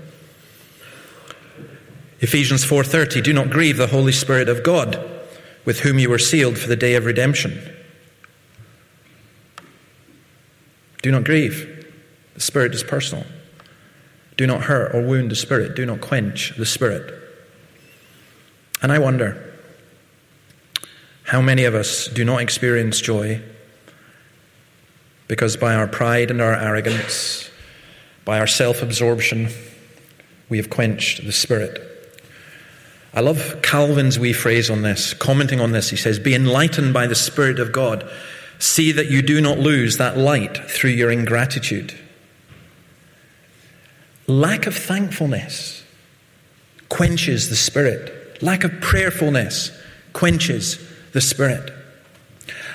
Ephesians 2.21 2.65
4:30 2.65 3.23
Do 3.23 3.33
not 3.33 3.51
grieve 3.51 3.77
the 3.77 3.89
Holy 3.89 4.13
Spirit 4.13 4.49
of 4.49 4.63
God 4.63 5.05
with 5.65 5.81
whom 5.81 5.99
you 5.99 6.09
were 6.09 6.19
sealed 6.19 6.57
for 6.57 6.69
the 6.69 6.77
day 6.77 6.95
of 6.95 7.05
redemption. 7.05 7.61
Do 11.03 11.11
not 11.11 11.25
grieve. 11.25 11.69
The 12.35 12.41
Spirit 12.41 12.75
is 12.75 12.85
personal. 12.85 13.27
Do 14.37 14.47
not 14.47 14.63
hurt 14.63 14.95
or 14.95 15.03
wound 15.03 15.31
the 15.31 15.37
Spirit. 15.37 15.77
Do 15.77 15.87
not 15.87 16.01
quench 16.01 16.57
the 16.57 16.67
Spirit. 16.67 17.13
And 18.81 18.91
I 18.91 18.99
wonder 18.99 19.53
how 21.25 21.41
many 21.41 21.65
of 21.65 21.75
us 21.75 22.09
do 22.09 22.25
not 22.25 22.43
experience 22.43 23.01
joy 23.01 23.41
because 25.29 25.57
by 25.57 25.75
our 25.75 25.87
pride 25.87 26.31
and 26.31 26.43
our 26.43 26.55
arrogance, 26.55 27.49
by 28.25 28.39
our 28.39 28.47
self 28.47 28.83
absorption, 28.83 29.49
we 30.49 30.59
have 30.59 30.69
quenched 30.69 31.25
the 31.25 31.33
Spirit. 31.33 31.89
I 33.15 33.21
love 33.21 33.61
Calvin's 33.63 34.19
wee 34.19 34.33
phrase 34.33 34.71
on 34.71 34.83
this, 34.83 35.15
commenting 35.15 35.61
on 35.61 35.73
this. 35.73 35.91
He 35.91 35.97
says, 35.97 36.19
Be 36.19 36.35
enlightened 36.35 36.93
by 36.93 37.07
the 37.07 37.15
Spirit 37.15 37.59
of 37.59 37.73
God. 37.73 38.11
See 38.59 38.93
that 38.93 39.11
you 39.11 39.23
do 39.23 39.41
not 39.41 39.59
lose 39.59 39.99
that 39.99 40.17
light 40.17 40.57
through 40.69 40.91
your 40.91 41.11
ingratitude. 41.11 41.99
Lack 44.33 44.67
of 44.67 44.75
thankfulness 44.75 45.85
quenches 46.89 47.51
the 47.51 47.57
Spirit. 47.57 48.43
Lack 48.43 48.65
of 48.65 48.81
prayerfulness 48.81 49.71
quenches 50.15 50.79
the 51.13 51.21
Spirit. 51.21 51.71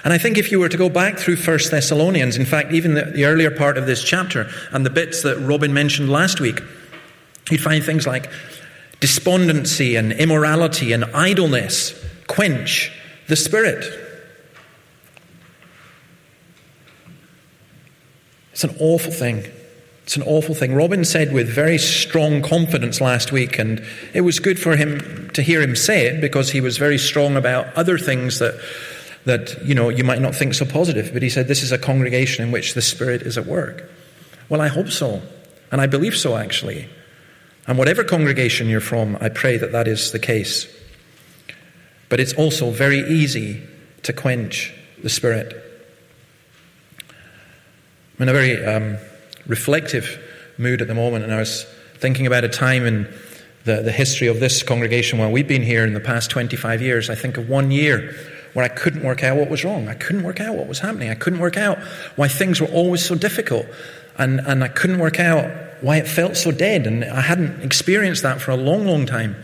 And 0.04 0.14
I 0.14 0.20
think 0.20 0.38
if 0.38 0.52
you 0.52 0.60
were 0.60 0.70
to 0.70 0.78
go 0.78 0.88
back 0.88 1.18
through 1.18 1.38
1 1.38 1.60
Thessalonians, 1.72 2.38
in 2.38 2.46
fact, 2.46 2.74
even 2.74 2.94
the, 2.94 3.06
the 3.06 3.26
earlier 3.26 3.50
part 3.50 3.76
of 3.76 3.88
this 3.88 4.04
chapter 4.04 4.48
and 4.72 4.86
the 4.86 4.92
bits 4.92 5.24
that 5.24 5.40
Robin 5.40 5.74
mentioned 5.74 6.12
last 6.12 6.40
week, 6.40 6.62
you'd 7.50 7.62
find 7.62 7.84
things 7.84 8.06
like 8.06 8.30
despondency 9.00 9.96
and 9.96 10.14
immorality 10.14 10.94
and 10.94 11.06
idleness 11.06 12.00
quench 12.28 12.92
the 13.28 13.36
Spirit. 13.36 13.84
It's 18.52 18.64
an 18.64 18.76
awful 18.80 19.12
thing. 19.12 19.52
It's 20.08 20.16
an 20.16 20.24
awful 20.24 20.56
thing. 20.56 20.74
Robin 20.74 21.04
said 21.04 21.34
with 21.34 21.50
very 21.50 21.78
strong 21.78 22.42
confidence 22.42 23.02
last 23.02 23.34
week, 23.34 23.60
and 23.60 23.86
it 24.14 24.22
was 24.22 24.40
good 24.40 24.58
for 24.58 24.78
him 24.78 25.30
to 25.34 25.42
hear 25.42 25.62
him 25.62 25.76
say 25.76 26.06
it 26.06 26.22
because 26.22 26.50
he 26.50 26.62
was 26.62 26.78
very 26.78 26.98
strong 26.98 27.36
about 27.36 27.76
other 27.76 27.98
things 27.98 28.40
that, 28.40 28.58
that 29.26 29.62
you 29.66 29.76
know, 29.76 29.90
you 29.90 30.06
might 30.06 30.22
not 30.22 30.34
think 30.34 30.54
so 30.54 30.64
positive. 30.64 31.12
But 31.12 31.24
he 31.24 31.30
said, 31.30 31.50
This 31.50 31.62
is 31.62 31.74
a 31.74 31.78
congregation 31.78 32.46
in 32.46 32.54
which 32.54 32.74
the 32.74 32.82
Spirit 32.82 33.22
is 33.24 33.38
at 33.38 33.48
work. 33.48 33.84
Well, 34.48 34.62
I 34.62 34.70
hope 34.70 34.88
so. 34.88 35.22
And 35.74 35.82
I 35.82 35.88
believe 35.88 36.16
so, 36.16 36.38
actually. 36.38 36.88
And 37.68 37.78
whatever 37.78 38.06
congregation 38.06 38.70
you're 38.70 38.80
from, 38.80 39.18
I 39.20 39.28
pray 39.28 39.58
that 39.58 39.74
that 39.74 39.90
is 39.90 40.14
the 40.14 40.20
case. 40.20 40.74
But 42.08 42.22
it's 42.22 42.34
also 42.36 42.72
very 42.72 43.02
easy 43.10 43.62
to 44.04 44.14
quench 44.14 44.74
the 45.04 45.10
Spirit. 45.10 45.54
I'm 48.16 48.22
in 48.22 48.30
a 48.30 48.32
very 48.32 48.66
um, 48.66 48.98
reflective 49.48 50.20
mood 50.58 50.82
at 50.82 50.88
the 50.88 50.96
moment, 50.96 51.24
and 51.24 51.34
I 51.34 51.40
was 51.40 51.66
thinking 51.96 52.28
about 52.28 52.44
a 52.44 52.50
time 52.50 52.86
in 52.86 53.12
the, 53.66 53.82
the 53.82 53.92
history 53.92 54.28
of 54.28 54.40
this 54.40 54.64
congregation 54.64 55.20
while 55.20 55.32
we've 55.32 55.48
been 55.48 55.64
here 55.64 55.86
in 55.86 55.94
the 55.94 56.00
past 56.00 56.30
25 56.32 56.82
years. 56.82 57.10
I 57.10 57.16
think 57.16 57.38
of 57.38 57.50
one 57.50 57.70
year 57.70 58.16
where 58.54 58.66
I 58.66 58.70
couldn't 58.70 59.04
work 59.04 59.24
out 59.24 59.38
what 59.38 59.50
was 59.50 59.64
wrong. 59.64 59.88
I 59.88 59.94
couldn't 59.94 60.24
work 60.24 60.40
out 60.40 60.56
what 60.56 60.68
was 60.68 60.80
happening. 60.80 61.10
I 61.10 61.16
couldn't 61.16 61.40
work 61.40 61.58
out 61.58 61.78
why 62.16 62.28
things 62.28 62.60
were 62.60 62.68
always 62.68 63.06
so 63.06 63.14
difficult. 63.14 63.68
And, 64.18 64.40
and 64.40 64.64
I 64.64 64.68
couldn't 64.68 65.00
work 65.00 65.20
out 65.20 65.52
why 65.82 65.98
it 65.98 66.08
felt 66.08 66.38
so 66.38 66.52
dead. 66.52 66.88
And 66.88 67.04
I 67.06 67.22
hadn't 67.22 67.62
experienced 67.62 68.24
that 68.24 68.42
for 68.42 68.52
a 68.52 68.58
long, 68.58 68.88
long 68.88 69.06
time. 69.06 69.36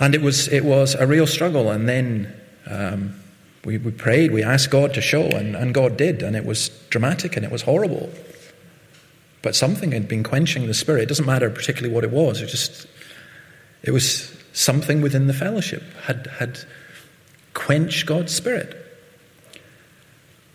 And 0.00 0.14
it 0.14 0.22
was, 0.22 0.48
it 0.48 0.64
was 0.64 0.94
a 0.94 1.06
real 1.06 1.26
struggle. 1.26 1.70
And 1.70 1.88
then 1.88 2.34
um, 2.68 3.14
we, 3.64 3.78
we 3.78 3.92
prayed, 3.92 4.32
we 4.32 4.42
asked 4.42 4.70
God 4.70 4.94
to 4.94 5.00
show, 5.00 5.22
and, 5.22 5.54
and 5.54 5.72
God 5.72 5.96
did. 5.96 6.22
And 6.22 6.34
it 6.34 6.44
was 6.44 6.70
dramatic 6.90 7.36
and 7.36 7.44
it 7.44 7.52
was 7.52 7.62
horrible. 7.62 8.10
But 9.42 9.54
something 9.54 9.92
had 9.92 10.08
been 10.08 10.22
quenching 10.22 10.66
the 10.66 10.74
spirit. 10.74 11.02
It 11.02 11.08
doesn't 11.08 11.26
matter 11.26 11.50
particularly 11.50 11.94
what 11.94 12.04
it 12.04 12.10
was. 12.10 12.40
It 12.40 12.46
just, 12.46 12.86
it 13.82 13.90
was 13.90 14.34
something 14.52 15.02
within 15.02 15.26
the 15.26 15.34
fellowship 15.34 15.82
had, 16.04 16.26
had 16.38 16.58
quenched 17.54 18.06
God's 18.06 18.34
spirit. 18.34 18.82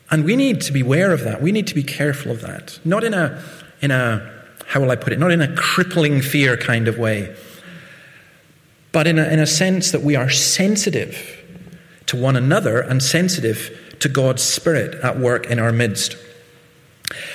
And 0.10 0.26
we 0.26 0.36
need 0.36 0.62
to 0.62 0.74
be 0.74 0.82
aware 0.82 1.14
of 1.14 1.24
that. 1.24 1.42
We 1.42 1.52
need 1.52 1.68
to 1.68 1.76
be 1.76 1.84
careful 1.84 2.32
of 2.32 2.42
that. 2.42 2.80
Not 2.84 3.04
in 3.04 3.14
a, 3.14 3.42
in 3.82 3.92
a, 3.92 4.30
how 4.68 4.82
will 4.82 4.92
I 4.92 4.98
put 4.98 5.14
it, 5.14 5.20
not 5.20 5.32
in 5.32 5.42
a 5.42 5.56
crippling 5.56 6.22
fear 6.22 6.58
kind 6.58 6.88
of 6.88 6.98
way, 6.98 7.34
but 8.92 9.08
in 9.08 9.20
a, 9.20 9.24
in 9.26 9.40
a 9.40 9.48
sense 9.48 9.92
that 9.92 10.02
we 10.02 10.16
are 10.16 10.30
sensitive 10.30 11.38
to 12.08 12.18
one 12.18 12.36
another 12.36 12.82
and 12.82 13.02
sensitive 13.02 13.96
to 14.00 14.10
God's 14.10 14.44
Spirit 14.44 14.96
at 14.96 15.18
work 15.18 15.46
in 15.46 15.60
our 15.60 15.72
midst. 15.72 16.18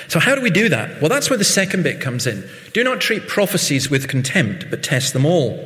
So, 0.07 0.19
how 0.19 0.35
do 0.35 0.41
we 0.41 0.49
do 0.49 0.69
that? 0.69 1.01
Well, 1.01 1.09
that's 1.09 1.29
where 1.29 1.37
the 1.37 1.43
second 1.43 1.83
bit 1.83 2.01
comes 2.01 2.27
in. 2.27 2.47
Do 2.73 2.83
not 2.83 3.01
treat 3.01 3.27
prophecies 3.27 3.89
with 3.89 4.07
contempt, 4.07 4.69
but 4.69 4.83
test 4.83 5.13
them 5.13 5.25
all. 5.25 5.63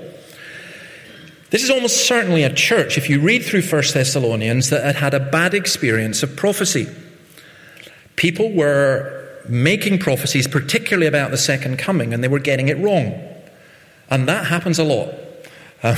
This 1.51 1.63
is 1.63 1.69
almost 1.69 2.07
certainly 2.07 2.43
a 2.43 2.53
church, 2.53 2.97
if 2.97 3.09
you 3.09 3.19
read 3.19 3.43
through 3.43 3.61
1 3.61 3.83
Thessalonians, 3.93 4.69
that 4.69 4.83
had 4.83 4.95
had 4.95 5.13
a 5.13 5.19
bad 5.19 5.53
experience 5.53 6.23
of 6.23 6.35
prophecy. 6.35 6.87
People 8.15 8.53
were 8.53 9.21
making 9.49 9.99
prophecies, 9.99 10.47
particularly 10.47 11.07
about 11.07 11.31
the 11.31 11.37
second 11.37 11.77
coming, 11.77 12.13
and 12.13 12.23
they 12.23 12.29
were 12.29 12.39
getting 12.39 12.69
it 12.69 12.77
wrong. 12.77 13.13
And 14.09 14.27
that 14.29 14.45
happens 14.45 14.79
a 14.79 14.83
lot. 14.83 15.13
Uh, 15.83 15.95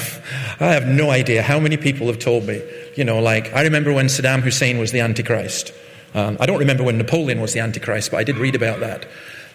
I 0.59 0.73
have 0.73 0.87
no 0.87 1.11
idea 1.11 1.41
how 1.41 1.59
many 1.59 1.77
people 1.77 2.07
have 2.07 2.19
told 2.19 2.45
me, 2.47 2.61
you 2.95 3.03
know, 3.03 3.19
like, 3.19 3.53
I 3.53 3.63
remember 3.63 3.91
when 3.93 4.05
Saddam 4.07 4.41
Hussein 4.41 4.79
was 4.79 4.91
the 4.91 5.01
Antichrist. 5.01 5.73
Um, 6.13 6.37
I 6.39 6.45
don't 6.45 6.59
remember 6.59 6.83
when 6.83 6.97
Napoleon 6.97 7.41
was 7.41 7.53
the 7.53 7.59
Antichrist, 7.59 8.11
but 8.11 8.17
I 8.17 8.23
did 8.23 8.37
read 8.37 8.55
about 8.55 8.79
that. 8.81 9.05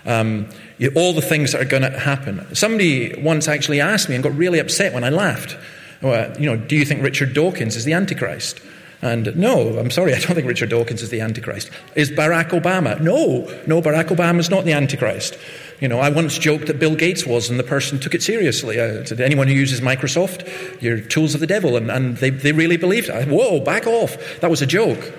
Um, 0.06 0.48
you, 0.78 0.92
all 0.94 1.12
the 1.12 1.22
things 1.22 1.52
that 1.52 1.60
are 1.60 1.64
going 1.64 1.82
to 1.82 1.98
happen. 1.98 2.54
Somebody 2.54 3.20
once 3.20 3.48
actually 3.48 3.80
asked 3.80 4.08
me 4.08 4.14
and 4.14 4.24
got 4.24 4.36
really 4.36 4.58
upset 4.58 4.92
when 4.92 5.04
I 5.04 5.10
laughed. 5.10 5.56
Well, 6.00 6.38
you 6.40 6.46
know, 6.46 6.56
do 6.56 6.76
you 6.76 6.84
think 6.84 7.02
Richard 7.02 7.34
Dawkins 7.34 7.76
is 7.76 7.84
the 7.84 7.92
Antichrist? 7.92 8.60
And 9.00 9.36
no, 9.36 9.78
I'm 9.78 9.90
sorry, 9.90 10.14
I 10.16 10.18
don't 10.18 10.34
think 10.34 10.46
Richard 10.46 10.70
Dawkins 10.70 11.02
is 11.02 11.10
the 11.10 11.20
Antichrist. 11.20 11.70
Is 11.94 12.10
Barack 12.10 12.50
Obama? 12.50 13.00
No, 13.00 13.48
no, 13.66 13.80
Barack 13.80 14.08
Obama 14.08 14.38
is 14.40 14.50
not 14.50 14.64
the 14.64 14.72
Antichrist. 14.72 15.38
You 15.80 15.86
know, 15.86 16.00
I 16.00 16.10
once 16.10 16.36
joked 16.38 16.66
that 16.66 16.80
Bill 16.80 16.96
Gates 16.96 17.24
was, 17.24 17.50
and 17.50 17.58
the 17.58 17.64
person 17.64 18.00
took 18.00 18.14
it 18.14 18.22
seriously. 18.22 18.80
Uh, 18.80 19.04
to 19.04 19.24
anyone 19.24 19.46
who 19.46 19.54
uses 19.54 19.80
Microsoft, 19.80 20.82
you're 20.82 21.00
tools 21.00 21.34
of 21.34 21.40
the 21.40 21.46
devil, 21.46 21.76
and, 21.76 21.90
and 21.90 22.16
they, 22.16 22.30
they 22.30 22.50
really 22.50 22.76
believed 22.76 23.08
it. 23.08 23.28
Whoa, 23.28 23.60
back 23.60 23.86
off. 23.86 24.40
That 24.40 24.50
was 24.50 24.62
a 24.62 24.66
joke. 24.66 25.12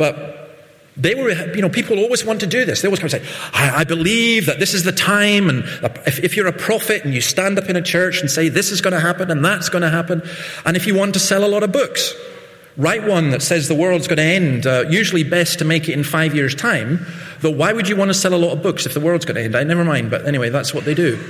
But 0.00 0.56
they 0.96 1.14
were, 1.14 1.30
you 1.54 1.60
know, 1.60 1.68
people 1.68 1.98
always 1.98 2.24
want 2.24 2.40
to 2.40 2.46
do 2.46 2.64
this. 2.64 2.80
They 2.80 2.88
always 2.88 3.00
come 3.00 3.10
and 3.12 3.22
say, 3.22 3.34
I, 3.52 3.80
I 3.80 3.84
believe 3.84 4.46
that 4.46 4.58
this 4.58 4.72
is 4.72 4.82
the 4.82 4.92
time. 4.92 5.50
And 5.50 5.58
if, 6.06 6.24
if, 6.24 6.36
you're 6.38 6.46
a 6.46 6.54
prophet 6.54 7.04
and 7.04 7.12
you 7.12 7.20
stand 7.20 7.58
up 7.58 7.68
in 7.68 7.76
a 7.76 7.82
church 7.82 8.22
and 8.22 8.30
say, 8.30 8.48
this 8.48 8.72
is 8.72 8.80
going 8.80 8.94
to 8.94 9.00
happen 9.00 9.30
and 9.30 9.44
that's 9.44 9.68
going 9.68 9.82
to 9.82 9.90
happen, 9.90 10.22
and 10.64 10.74
if 10.74 10.86
you 10.86 10.94
want 10.94 11.12
to 11.12 11.20
sell 11.20 11.44
a 11.44 11.50
lot 11.52 11.62
of 11.62 11.70
books, 11.70 12.14
write 12.78 13.06
one 13.06 13.28
that 13.32 13.42
says 13.42 13.68
the 13.68 13.74
world's 13.74 14.08
going 14.08 14.16
to 14.16 14.22
end, 14.22 14.66
uh, 14.66 14.86
usually 14.88 15.22
best 15.22 15.58
to 15.58 15.66
make 15.66 15.86
it 15.86 15.92
in 15.92 16.02
five 16.02 16.34
years' 16.34 16.54
time. 16.54 17.04
Though, 17.42 17.50
why 17.50 17.74
would 17.74 17.86
you 17.86 17.96
want 17.96 18.08
to 18.08 18.14
sell 18.14 18.32
a 18.32 18.40
lot 18.40 18.52
of 18.52 18.62
books 18.62 18.86
if 18.86 18.94
the 18.94 19.00
world's 19.00 19.26
going 19.26 19.36
to 19.36 19.42
end? 19.42 19.54
I 19.54 19.64
never 19.64 19.84
mind, 19.84 20.10
but 20.10 20.26
anyway, 20.26 20.48
that's 20.48 20.72
what 20.72 20.86
they 20.86 20.94
do. 20.94 21.22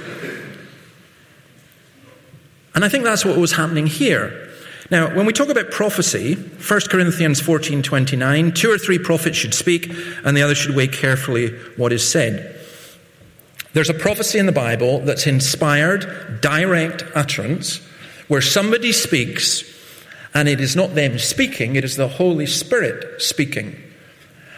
And 2.77 2.85
I 2.85 2.89
think 2.89 3.03
that's 3.03 3.25
what 3.25 3.37
was 3.37 3.51
happening 3.51 3.89
here. 3.89 4.50
Now, 4.91 5.15
when 5.15 5.25
we 5.25 5.33
talk 5.33 5.49
about 5.49 5.71
prophecy, 5.71 6.35
1 6.35 6.81
Corinthians 6.91 7.41
14:29, 7.41 8.53
two 8.53 8.71
or 8.73 8.79
three 8.79 8.99
prophets 8.99 9.37
should 9.37 9.55
speak, 9.55 9.93
and 10.25 10.37
the 10.37 10.43
other 10.43 10.55
should 10.55 10.75
weigh 10.75 10.89
carefully 10.89 11.49
what 11.77 11.93
is 11.93 12.07
said. 12.07 12.57
There's 13.73 13.91
a 13.91 13.95
prophecy 13.95 14.39
in 14.39 14.47
the 14.47 14.53
Bible 14.53 14.99
that's 15.01 15.29
inspired, 15.29 16.41
direct 16.41 17.05
utterance, 17.15 17.81
where 18.27 18.41
somebody 18.41 18.91
speaks, 18.91 19.63
and 20.35 20.49
it 20.49 20.61
is 20.61 20.75
not 20.75 20.97
them 20.97 21.21
speaking, 21.21 21.77
it 21.77 21.85
is 21.85 21.95
the 21.95 22.09
Holy 22.09 22.47
Spirit 22.47 23.23
speaking. 23.23 23.77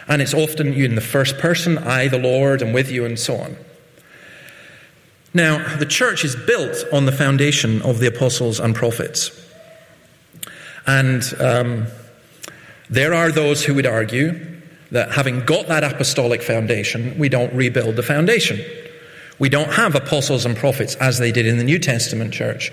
And 0.07 0.21
it's 0.21 0.33
often 0.33 0.73
you 0.73 0.85
in 0.85 0.95
the 0.95 1.01
first 1.01 1.37
person, 1.37 1.77
I, 1.77 2.07
the 2.07 2.17
Lord, 2.17 2.63
am 2.63 2.73
with 2.73 2.91
you, 2.91 3.05
and 3.05 3.19
so 3.19 3.35
on. 3.37 3.55
Now, 5.33 5.77
the 5.77 5.85
church 5.85 6.25
is 6.25 6.35
built 6.35 6.85
on 6.91 7.05
the 7.05 7.11
foundation 7.11 7.83
of 7.83 7.99
the 7.99 8.07
apostles 8.07 8.59
and 8.59 8.75
prophets. 8.75 9.42
And 10.85 11.23
um, 11.39 11.87
there 12.89 13.13
are 13.13 13.31
those 13.31 13.63
who 13.63 13.75
would 13.75 13.85
argue 13.85 14.39
that 14.91 15.11
having 15.11 15.43
got 15.45 15.67
that 15.67 15.83
apostolic 15.83 16.41
foundation, 16.41 17.17
we 17.17 17.29
don't 17.29 17.53
rebuild 17.53 17.95
the 17.95 18.03
foundation. 18.03 18.59
We 19.39 19.49
don't 19.49 19.73
have 19.73 19.95
apostles 19.95 20.45
and 20.45 20.55
prophets 20.55 20.95
as 20.95 21.17
they 21.17 21.31
did 21.31 21.47
in 21.47 21.57
the 21.57 21.63
New 21.63 21.79
Testament 21.79 22.33
church. 22.33 22.71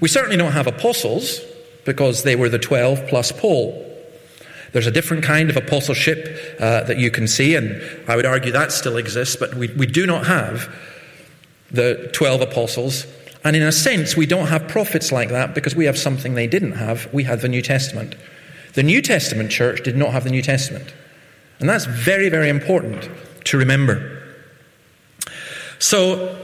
We 0.00 0.08
certainly 0.08 0.36
don't 0.36 0.52
have 0.52 0.66
apostles 0.66 1.40
because 1.84 2.22
they 2.22 2.36
were 2.36 2.48
the 2.48 2.58
12 2.58 3.08
plus 3.08 3.32
Paul. 3.32 3.84
There's 4.72 4.86
a 4.86 4.90
different 4.90 5.24
kind 5.24 5.50
of 5.50 5.56
apostleship 5.56 6.56
uh, 6.60 6.84
that 6.84 6.98
you 6.98 7.10
can 7.10 7.26
see, 7.26 7.56
and 7.56 7.82
I 8.06 8.14
would 8.14 8.26
argue 8.26 8.52
that 8.52 8.70
still 8.70 8.96
exists, 8.96 9.34
but 9.34 9.54
we, 9.54 9.68
we 9.68 9.86
do 9.86 10.06
not 10.06 10.26
have 10.26 10.72
the 11.70 12.10
12 12.12 12.42
apostles 12.42 13.06
and 13.44 13.54
in 13.54 13.62
a 13.62 13.72
sense, 13.72 14.16
we 14.16 14.26
don't 14.26 14.48
have 14.48 14.68
prophets 14.68 15.12
like 15.12 15.28
that 15.30 15.54
because 15.54 15.76
we 15.76 15.84
have 15.84 15.96
something 15.96 16.34
they 16.34 16.46
didn't 16.46 16.72
have. 16.72 17.12
We 17.12 17.24
have 17.24 17.40
the 17.40 17.48
New 17.48 17.62
Testament. 17.62 18.14
The 18.74 18.82
New 18.82 19.00
Testament 19.00 19.50
church 19.50 19.82
did 19.82 19.96
not 19.96 20.12
have 20.12 20.24
the 20.24 20.30
New 20.30 20.42
Testament. 20.42 20.92
And 21.60 21.68
that's 21.68 21.84
very, 21.84 22.28
very 22.28 22.48
important 22.48 23.08
to 23.44 23.58
remember. 23.58 24.22
So 25.78 26.38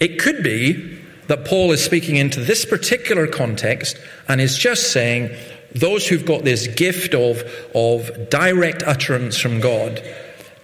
it 0.00 0.18
could 0.18 0.42
be 0.42 0.98
that 1.28 1.44
Paul 1.44 1.72
is 1.72 1.84
speaking 1.84 2.16
into 2.16 2.40
this 2.40 2.64
particular 2.64 3.26
context 3.26 3.96
and 4.28 4.40
is 4.40 4.56
just 4.56 4.92
saying, 4.92 5.30
those 5.74 6.06
who've 6.06 6.24
got 6.24 6.44
this 6.44 6.66
gift 6.68 7.14
of, 7.14 7.42
of 7.74 8.30
direct 8.30 8.82
utterance 8.84 9.38
from 9.38 9.60
God, 9.60 10.02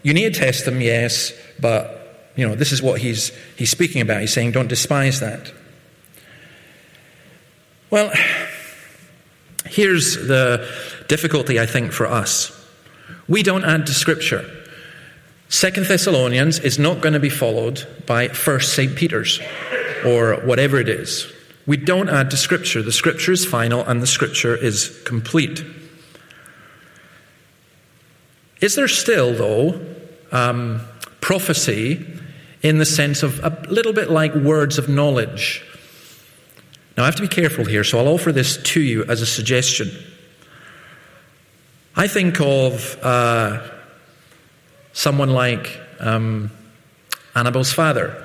you 0.03 0.15
need 0.15 0.35
to 0.35 0.41
test 0.41 0.65
them, 0.65 0.81
yes, 0.81 1.33
but 1.61 2.02
you 2.37 2.49
know, 2.49 2.55
this 2.55 2.73
is 2.73 2.83
what 2.83 3.01
he's, 3.01 3.33
he's 3.57 3.71
speaking 3.71 4.01
about. 4.01 4.21
He's 4.21 4.33
saying, 4.33 4.53
don't 4.53 4.69
despise 4.69 5.21
that. 5.21 5.53
Well, 7.91 8.11
here's 9.67 10.15
the 10.15 10.67
difficulty, 11.09 11.61
I 11.61 11.67
think, 11.67 11.93
for 11.93 12.07
us. 12.07 12.59
We 13.29 13.43
don't 13.43 13.65
add 13.65 13.87
to 13.87 13.95
Scripture. 13.95 14.49
Second 15.49 15.87
Thessalonians 15.87 16.59
is 16.61 16.79
not 16.79 17.03
going 17.03 17.13
to 17.13 17.21
be 17.21 17.29
followed 17.29 17.87
by 18.07 18.29
First 18.29 18.75
St. 18.75 18.97
Peter's 18.97 19.39
or 20.07 20.37
whatever 20.47 20.79
it 20.79 20.89
is. 20.89 21.31
We 21.67 21.77
don't 21.77 22.09
add 22.09 22.31
to 22.31 22.37
Scripture. 22.39 22.81
The 22.83 22.93
Scripture 22.93 23.33
is 23.33 23.45
final 23.45 23.85
and 23.85 24.01
the 24.01 24.07
Scripture 24.07 24.57
is 24.57 24.99
complete. 25.05 25.63
Is 28.63 28.75
there 28.75 28.89
still, 28.89 29.35
though, 29.35 29.81
um, 30.33 30.81
prophecy 31.21 32.07
in 32.63 32.79
the 32.79 32.85
sense 32.85 33.23
of 33.23 33.43
a 33.45 33.67
little 33.69 33.93
bit 33.93 34.11
like 34.11 34.35
words 34.35 34.79
of 34.79 34.89
knowledge. 34.89 35.65
Now, 36.97 37.05
I 37.05 37.07
have 37.07 37.17
to 37.17 37.23
be 37.23 37.29
careful 37.29 37.65
here, 37.65 37.85
so 37.85 37.99
I'll 37.99 38.09
offer 38.09 38.33
this 38.33 38.57
to 38.57 38.81
you 38.81 39.05
as 39.05 39.21
a 39.21 39.27
suggestion. 39.27 39.91
I 41.97 42.07
think 42.07 42.41
of 42.41 42.99
uh, 43.03 43.63
someone 44.93 45.31
like 45.31 45.81
um, 46.01 46.51
Annabel's 47.35 47.73
father, 47.73 48.23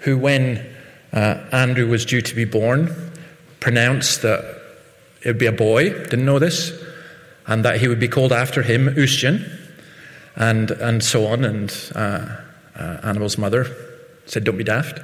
who, 0.00 0.16
when 0.18 0.64
uh, 1.12 1.42
Andrew 1.52 1.88
was 1.88 2.04
due 2.04 2.20
to 2.20 2.34
be 2.34 2.44
born, 2.44 2.94
pronounced 3.60 4.22
that 4.22 4.44
it 5.22 5.28
would 5.28 5.38
be 5.38 5.46
a 5.46 5.52
boy, 5.52 5.90
didn't 5.90 6.24
know 6.24 6.38
this, 6.38 6.72
and 7.46 7.64
that 7.64 7.80
he 7.80 7.88
would 7.88 8.00
be 8.00 8.08
called 8.08 8.32
after 8.32 8.62
him, 8.62 8.86
Uisdean, 8.88 9.50
and, 10.36 10.70
and 10.70 11.02
so 11.02 11.26
on, 11.26 11.44
and 11.44 11.92
uh, 11.94 12.36
uh, 12.80 13.00
Annabel's 13.02 13.38
mother 13.38 13.66
said, 14.26 14.44
Don't 14.44 14.56
be 14.56 14.64
daft. 14.64 15.00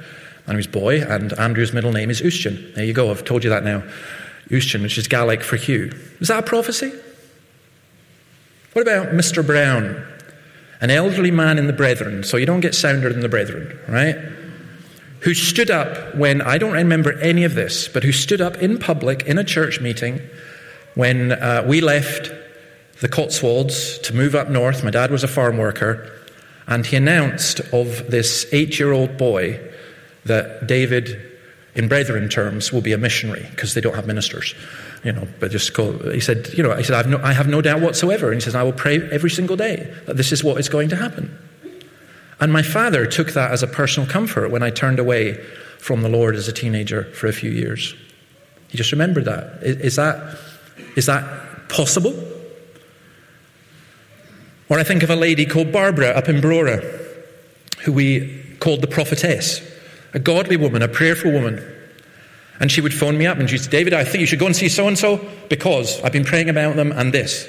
My 0.47 0.53
name 0.53 0.59
is 0.59 0.67
Boy, 0.67 1.01
and 1.01 1.33
Andrew's 1.33 1.73
middle 1.73 1.91
name 1.91 2.09
is 2.09 2.21
Uisdean. 2.21 2.73
There 2.75 2.85
you 2.85 2.93
go, 2.93 3.11
I've 3.11 3.25
told 3.25 3.43
you 3.43 3.49
that 3.49 3.63
now. 3.63 3.83
Uisdean, 4.49 4.81
which 4.81 4.97
is 4.97 5.07
Gaelic 5.07 5.43
for 5.43 5.57
Hugh. 5.57 5.91
Is 6.19 6.29
that 6.29 6.39
a 6.39 6.47
prophecy? 6.47 6.91
What 8.73 8.81
about 8.81 9.07
Mr. 9.07 9.45
Brown? 9.45 10.05
An 10.79 10.89
elderly 10.89 11.31
man 11.31 11.57
in 11.57 11.67
the 11.67 11.73
brethren, 11.73 12.23
so 12.23 12.37
you 12.37 12.45
don't 12.45 12.59
get 12.59 12.75
sounder 12.75 13.11
than 13.11 13.21
the 13.21 13.29
brethren, 13.29 13.77
right? 13.89 14.15
Who 15.21 15.33
stood 15.33 15.71
up 15.71 16.15
when, 16.15 16.41
I 16.41 16.57
don't 16.57 16.73
remember 16.73 17.19
any 17.19 17.43
of 17.43 17.55
this, 17.55 17.87
but 17.87 18.03
who 18.03 18.11
stood 18.11 18.39
up 18.39 18.57
in 18.57 18.77
public 18.77 19.23
in 19.23 19.37
a 19.37 19.43
church 19.43 19.81
meeting 19.81 20.21
when 20.93 21.31
uh, 21.31 21.65
we 21.67 21.81
left 21.81 22.31
the 23.01 23.09
Cotswolds 23.09 23.99
to 23.99 24.15
move 24.15 24.35
up 24.35 24.49
north. 24.49 24.83
My 24.83 24.91
dad 24.91 25.11
was 25.11 25.23
a 25.23 25.27
farm 25.27 25.57
worker, 25.57 26.11
and 26.67 26.85
he 26.85 26.97
announced 26.97 27.61
of 27.73 28.11
this 28.11 28.45
eight 28.51 28.77
year 28.77 28.91
old 28.91 29.17
boy 29.17 29.59
that 30.25 30.67
David, 30.67 31.21
in 31.75 31.87
brethren 31.87 32.27
terms, 32.29 32.71
will 32.73 32.81
be 32.81 32.91
a 32.91 32.97
missionary 32.97 33.47
because 33.51 33.73
they 33.73 33.81
don't 33.81 33.95
have 33.95 34.05
ministers. 34.05 34.53
You 35.03 35.13
know, 35.13 35.27
but 35.39 35.51
just 35.51 35.73
call, 35.73 35.93
he 36.09 36.19
said, 36.19 36.49
you 36.53 36.63
know, 36.63 36.75
he 36.75 36.83
said, 36.83 36.95
I 36.95 36.97
have, 36.97 37.07
no, 37.07 37.17
I 37.23 37.31
have 37.31 37.47
no 37.47 37.61
doubt 37.61 37.81
whatsoever. 37.81 38.27
And 38.31 38.35
he 38.35 38.41
says, 38.41 38.55
I 38.55 38.63
will 38.63 38.73
pray 38.73 39.01
every 39.09 39.29
single 39.29 39.55
day 39.55 39.93
that 40.05 40.17
this 40.17 40.31
is 40.31 40.43
what 40.43 40.59
is 40.59 40.67
going 40.67 40.89
to 40.89 40.95
happen. 40.95 41.37
And 42.39 42.51
my 42.51 42.61
father 42.61 43.05
took 43.05 43.31
that 43.31 43.51
as 43.51 43.63
a 43.63 43.67
personal 43.67 44.09
comfort 44.09 44.51
when 44.51 44.63
I 44.63 44.69
turned 44.69 44.99
away 44.99 45.35
from 45.79 46.01
the 46.01 46.09
Lord 46.09 46.35
as 46.35 46.47
a 46.47 46.51
teenager 46.51 47.05
for 47.13 47.27
a 47.27 47.33
few 47.33 47.51
years. 47.51 47.95
He 48.67 48.77
just 48.77 48.91
remembered 48.91 49.25
that. 49.25 49.63
Is, 49.63 49.77
is 49.77 49.95
that, 49.95 50.37
is 50.95 51.05
that 51.05 51.69
possible? 51.69 52.13
Or 54.69 54.79
I 54.79 54.83
think 54.83 55.03
of 55.03 55.09
a 55.09 55.15
lady 55.15 55.45
called 55.45 55.71
Barbara 55.71 56.09
up 56.09 56.27
in 56.27 56.41
Brora, 56.41 56.81
who 57.79 57.93
we 57.93 58.43
called 58.59 58.81
the 58.81 58.87
prophetess, 58.87 59.61
a 60.13 60.19
godly 60.19 60.57
woman, 60.57 60.81
a 60.81 60.87
prayerful 60.87 61.31
woman. 61.31 61.63
And 62.59 62.71
she 62.71 62.81
would 62.81 62.93
phone 62.93 63.17
me 63.17 63.27
up 63.27 63.37
and 63.37 63.49
she'd 63.49 63.59
say, 63.59 63.69
David, 63.69 63.93
I 63.93 64.03
think 64.03 64.21
you 64.21 64.25
should 64.25 64.39
go 64.39 64.47
and 64.47 64.55
see 64.55 64.67
so 64.67 64.87
and 64.87 64.97
so 64.97 65.25
because 65.47 66.01
I've 66.01 66.11
been 66.11 66.25
praying 66.25 66.49
about 66.49 66.75
them 66.75 66.91
and 66.91 67.13
this. 67.13 67.47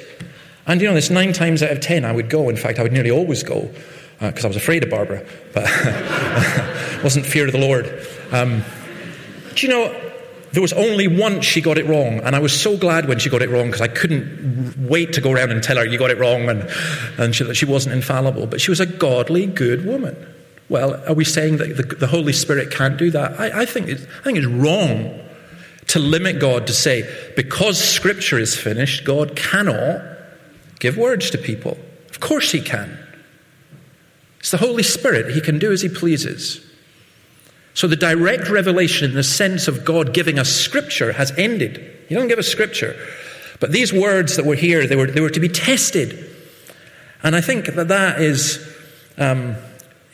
And 0.66 0.80
you 0.80 0.86
know, 0.86 0.94
this 0.94 1.10
nine 1.10 1.32
times 1.32 1.62
out 1.62 1.70
of 1.70 1.80
ten 1.80 2.04
I 2.04 2.12
would 2.12 2.28
go. 2.28 2.50
In 2.50 2.56
fact, 2.56 2.78
I 2.78 2.82
would 2.82 2.92
nearly 2.92 3.10
always 3.10 3.42
go 3.42 3.70
because 4.20 4.44
uh, 4.44 4.48
I 4.48 4.50
was 4.50 4.56
afraid 4.56 4.84
of 4.84 4.90
Barbara, 4.90 5.24
but 5.54 5.64
wasn't 7.02 7.24
fear 7.24 7.46
of 7.46 7.52
the 7.52 7.58
Lord. 7.58 8.06
Um, 8.32 8.62
do 9.54 9.66
you 9.66 9.72
know, 9.72 10.07
there 10.52 10.62
was 10.62 10.72
only 10.72 11.08
once 11.08 11.44
she 11.44 11.60
got 11.60 11.78
it 11.78 11.86
wrong, 11.86 12.20
and 12.20 12.34
I 12.34 12.38
was 12.38 12.58
so 12.58 12.76
glad 12.76 13.06
when 13.06 13.18
she 13.18 13.28
got 13.28 13.42
it 13.42 13.50
wrong 13.50 13.66
because 13.66 13.80
I 13.80 13.88
couldn't 13.88 14.88
wait 14.88 15.12
to 15.14 15.20
go 15.20 15.32
around 15.32 15.50
and 15.50 15.62
tell 15.62 15.76
her 15.76 15.84
you 15.84 15.98
got 15.98 16.10
it 16.10 16.18
wrong 16.18 16.48
and, 16.48 16.68
and 17.18 17.34
she, 17.34 17.52
she 17.54 17.66
wasn't 17.66 17.94
infallible. 17.94 18.46
But 18.46 18.60
she 18.60 18.70
was 18.70 18.80
a 18.80 18.86
godly, 18.86 19.46
good 19.46 19.84
woman. 19.84 20.16
Well, 20.68 21.02
are 21.06 21.14
we 21.14 21.24
saying 21.24 21.58
that 21.58 21.76
the, 21.76 21.82
the 21.82 22.06
Holy 22.06 22.32
Spirit 22.32 22.70
can't 22.70 22.96
do 22.96 23.10
that? 23.10 23.38
I, 23.38 23.62
I, 23.62 23.66
think 23.66 23.88
it, 23.88 24.06
I 24.20 24.24
think 24.24 24.38
it's 24.38 24.46
wrong 24.46 25.20
to 25.88 25.98
limit 25.98 26.38
God 26.38 26.66
to 26.66 26.72
say, 26.72 27.08
because 27.36 27.78
Scripture 27.78 28.38
is 28.38 28.54
finished, 28.54 29.04
God 29.04 29.36
cannot 29.36 30.02
give 30.78 30.96
words 30.96 31.30
to 31.30 31.38
people. 31.38 31.78
Of 32.10 32.20
course 32.20 32.52
He 32.52 32.60
can. 32.60 32.98
It's 34.40 34.50
the 34.50 34.58
Holy 34.58 34.82
Spirit, 34.82 35.34
He 35.34 35.40
can 35.40 35.58
do 35.58 35.72
as 35.72 35.82
He 35.82 35.88
pleases. 35.88 36.64
So 37.78 37.86
the 37.86 37.94
direct 37.94 38.48
revelation 38.48 39.10
in 39.10 39.14
the 39.14 39.22
sense 39.22 39.68
of 39.68 39.84
God 39.84 40.12
giving 40.12 40.36
us 40.36 40.50
scripture 40.50 41.12
has 41.12 41.30
ended. 41.38 41.76
He 42.08 42.14
doesn't 42.16 42.26
give 42.26 42.40
us 42.40 42.48
scripture. 42.48 42.96
But 43.60 43.70
these 43.70 43.92
words 43.92 44.34
that 44.34 44.44
were 44.44 44.56
here, 44.56 44.84
they 44.88 44.96
were, 44.96 45.06
they 45.06 45.20
were 45.20 45.30
to 45.30 45.38
be 45.38 45.48
tested. 45.48 46.28
And 47.22 47.36
I 47.36 47.40
think 47.40 47.66
that 47.66 47.86
that 47.86 48.20
is, 48.20 48.58
um, 49.16 49.54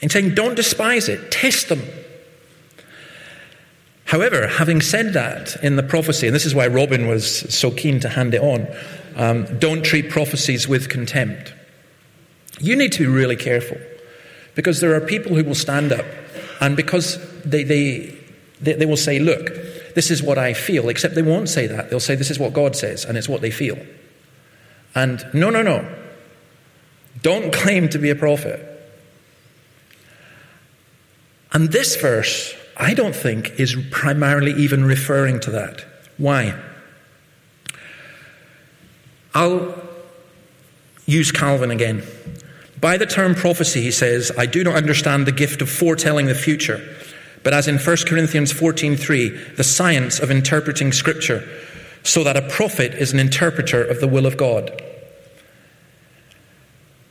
in 0.03 0.11
saying, 0.11 0.35
don't 0.35 0.57
despise 0.57 1.09
it, 1.09 1.31
test 1.31 1.71
them. 1.71 1.81
However, 4.05 4.47
having 4.47 4.83
said 4.83 5.15
that 5.15 5.57
in 5.65 5.77
the 5.77 5.83
prophecy, 5.83 6.27
and 6.27 6.37
this 6.37 6.45
is 6.45 6.55
why 6.55 6.67
Robin 6.67 7.09
was 7.09 7.51
so 7.59 7.71
keen 7.71 7.99
to 8.01 8.11
hand 8.11 8.35
it 8.35 8.43
on, 8.43 8.69
um, 9.17 9.59
don't 9.59 9.83
treat 9.83 10.11
prophecies 10.11 10.69
with 10.69 10.91
contempt. 10.91 11.55
You 12.61 12.77
need 12.77 12.93
to 12.93 12.99
be 12.99 13.07
really 13.07 13.37
careful 13.37 13.79
because 14.55 14.81
there 14.81 14.95
are 14.95 15.01
people 15.01 15.35
who 15.35 15.43
will 15.45 15.55
stand 15.55 15.93
up 15.93 16.05
and 16.61 16.77
because 16.77 17.19
they, 17.43 17.63
they, 17.63 18.17
they, 18.61 18.75
they 18.75 18.87
will 18.87 18.97
say, 18.97 19.19
look, 19.19 19.51
this 19.95 20.11
is 20.11 20.23
what 20.23 20.39
I 20.39 20.55
feel, 20.55 20.89
except 20.89 21.15
they 21.15 21.23
won't 21.23 21.49
say 21.49 21.67
that. 21.67 21.91
They'll 21.91 22.01
say, 22.01 22.15
this 22.15 22.31
is 22.31 22.39
what 22.39 22.53
God 22.53 22.77
says, 22.77 23.05
and 23.05 23.17
it's 23.17 23.29
what 23.29 23.41
they 23.41 23.51
feel. 23.51 23.79
And 24.95 25.25
no, 25.33 25.51
no, 25.51 25.63
no. 25.63 25.89
Don't 27.23 27.53
claim 27.53 27.89
to 27.91 27.99
be 27.99 28.11
a 28.11 28.15
prophet. 28.15 28.61
And 31.53 31.71
this 31.71 31.97
verse, 31.97 32.55
I 32.77 32.95
don't 32.95 33.15
think, 33.15 33.61
is 33.61 33.77
primarily 33.91 34.53
even 34.55 34.85
referring 34.85 35.41
to 35.41 35.51
that. 35.53 35.85
Why? 36.19 36.61
I'll 39.35 39.81
use 41.07 41.33
Calvin 41.33 41.71
again. 41.71 42.03
By 42.85 42.99
the 42.99 43.07
term 43.07 43.35
prophecy, 43.35 43.81
he 43.81 43.91
says, 43.91 44.31
I 44.37 44.45
do 44.45 44.63
not 44.63 44.75
understand 44.75 45.25
the 45.25 45.33
gift 45.33 45.63
of 45.63 45.71
foretelling 45.71 46.27
the 46.27 46.35
future, 46.35 46.87
but 47.43 47.55
as 47.55 47.67
in 47.67 47.79
1 47.79 47.97
Corinthians 48.07 48.53
14:3, 48.53 49.57
the 49.57 49.65
science 49.65 50.21
of 50.21 50.31
interpreting 50.31 50.93
scripture, 50.93 51.49
so 52.03 52.23
that 52.25 52.37
a 52.37 52.43
prophet 52.43 52.93
is 52.93 53.11
an 53.15 53.21
interpreter 53.21 53.83
of 53.83 54.01
the 54.01 54.07
will 54.07 54.27
of 54.27 54.37
God. 54.37 54.83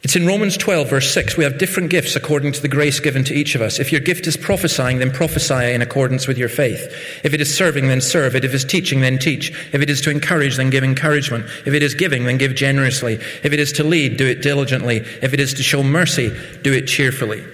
It's 0.03 0.17
in 0.17 0.27
Romans 0.27 0.57
12, 0.57 0.89
verse 0.89 1.13
6. 1.13 1.37
We 1.37 1.45
have 1.45 1.57
different 1.57 1.89
gifts 1.89 2.17
according 2.17 2.51
to 2.51 2.61
the 2.61 2.67
grace 2.67 2.99
given 2.99 3.23
to 3.23 3.33
each 3.33 3.55
of 3.55 3.61
us. 3.61 3.79
If 3.79 3.89
your 3.89 4.01
gift 4.01 4.27
is 4.27 4.35
prophesying, 4.35 4.99
then 4.99 5.11
prophesy 5.11 5.71
in 5.71 5.81
accordance 5.81 6.27
with 6.27 6.37
your 6.37 6.49
faith. 6.49 6.93
If 7.23 7.33
it 7.33 7.39
is 7.39 7.55
serving, 7.55 7.87
then 7.87 8.01
serve. 8.01 8.35
it. 8.35 8.43
If 8.43 8.51
it 8.51 8.55
is 8.55 8.65
teaching, 8.65 8.99
then 8.99 9.17
teach. 9.17 9.51
If 9.71 9.81
it 9.81 9.89
is 9.89 10.01
to 10.01 10.09
encourage, 10.09 10.57
then 10.57 10.69
give 10.69 10.83
encouragement. 10.83 11.45
If 11.65 11.73
it 11.73 11.81
is 11.81 11.95
giving, 11.95 12.25
then 12.25 12.37
give 12.37 12.53
generously. 12.53 13.13
If 13.13 13.53
it 13.53 13.59
is 13.61 13.71
to 13.73 13.85
lead, 13.85 14.17
do 14.17 14.27
it 14.27 14.41
diligently. 14.41 14.97
If 14.97 15.33
it 15.33 15.39
is 15.39 15.53
to 15.53 15.63
show 15.63 15.81
mercy, 15.81 16.37
do 16.63 16.73
it 16.73 16.85
cheerfully. 16.85 17.45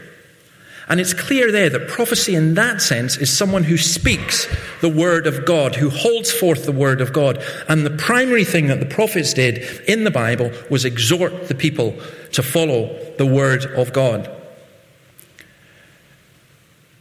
And 0.89 0.99
it's 0.99 1.13
clear 1.13 1.51
there 1.51 1.69
that 1.69 1.87
prophecy, 1.87 2.33
in 2.33 2.55
that 2.55 2.81
sense, 2.81 3.15
is 3.15 3.35
someone 3.35 3.63
who 3.63 3.77
speaks 3.77 4.47
the 4.81 4.89
word 4.89 5.27
of 5.27 5.45
God, 5.45 5.75
who 5.75 5.89
holds 5.89 6.31
forth 6.31 6.65
the 6.65 6.71
word 6.71 6.99
of 6.99 7.13
God. 7.13 7.43
And 7.67 7.85
the 7.85 7.91
primary 7.91 8.43
thing 8.43 8.67
that 8.67 8.79
the 8.79 8.87
prophets 8.87 9.33
did 9.33 9.59
in 9.87 10.03
the 10.03 10.11
Bible 10.11 10.51
was 10.71 10.85
exhort 10.85 11.47
the 11.47 11.53
people 11.53 11.95
to 12.31 12.41
follow 12.41 12.97
the 13.17 13.25
word 13.25 13.65
of 13.65 13.93
God. 13.93 14.35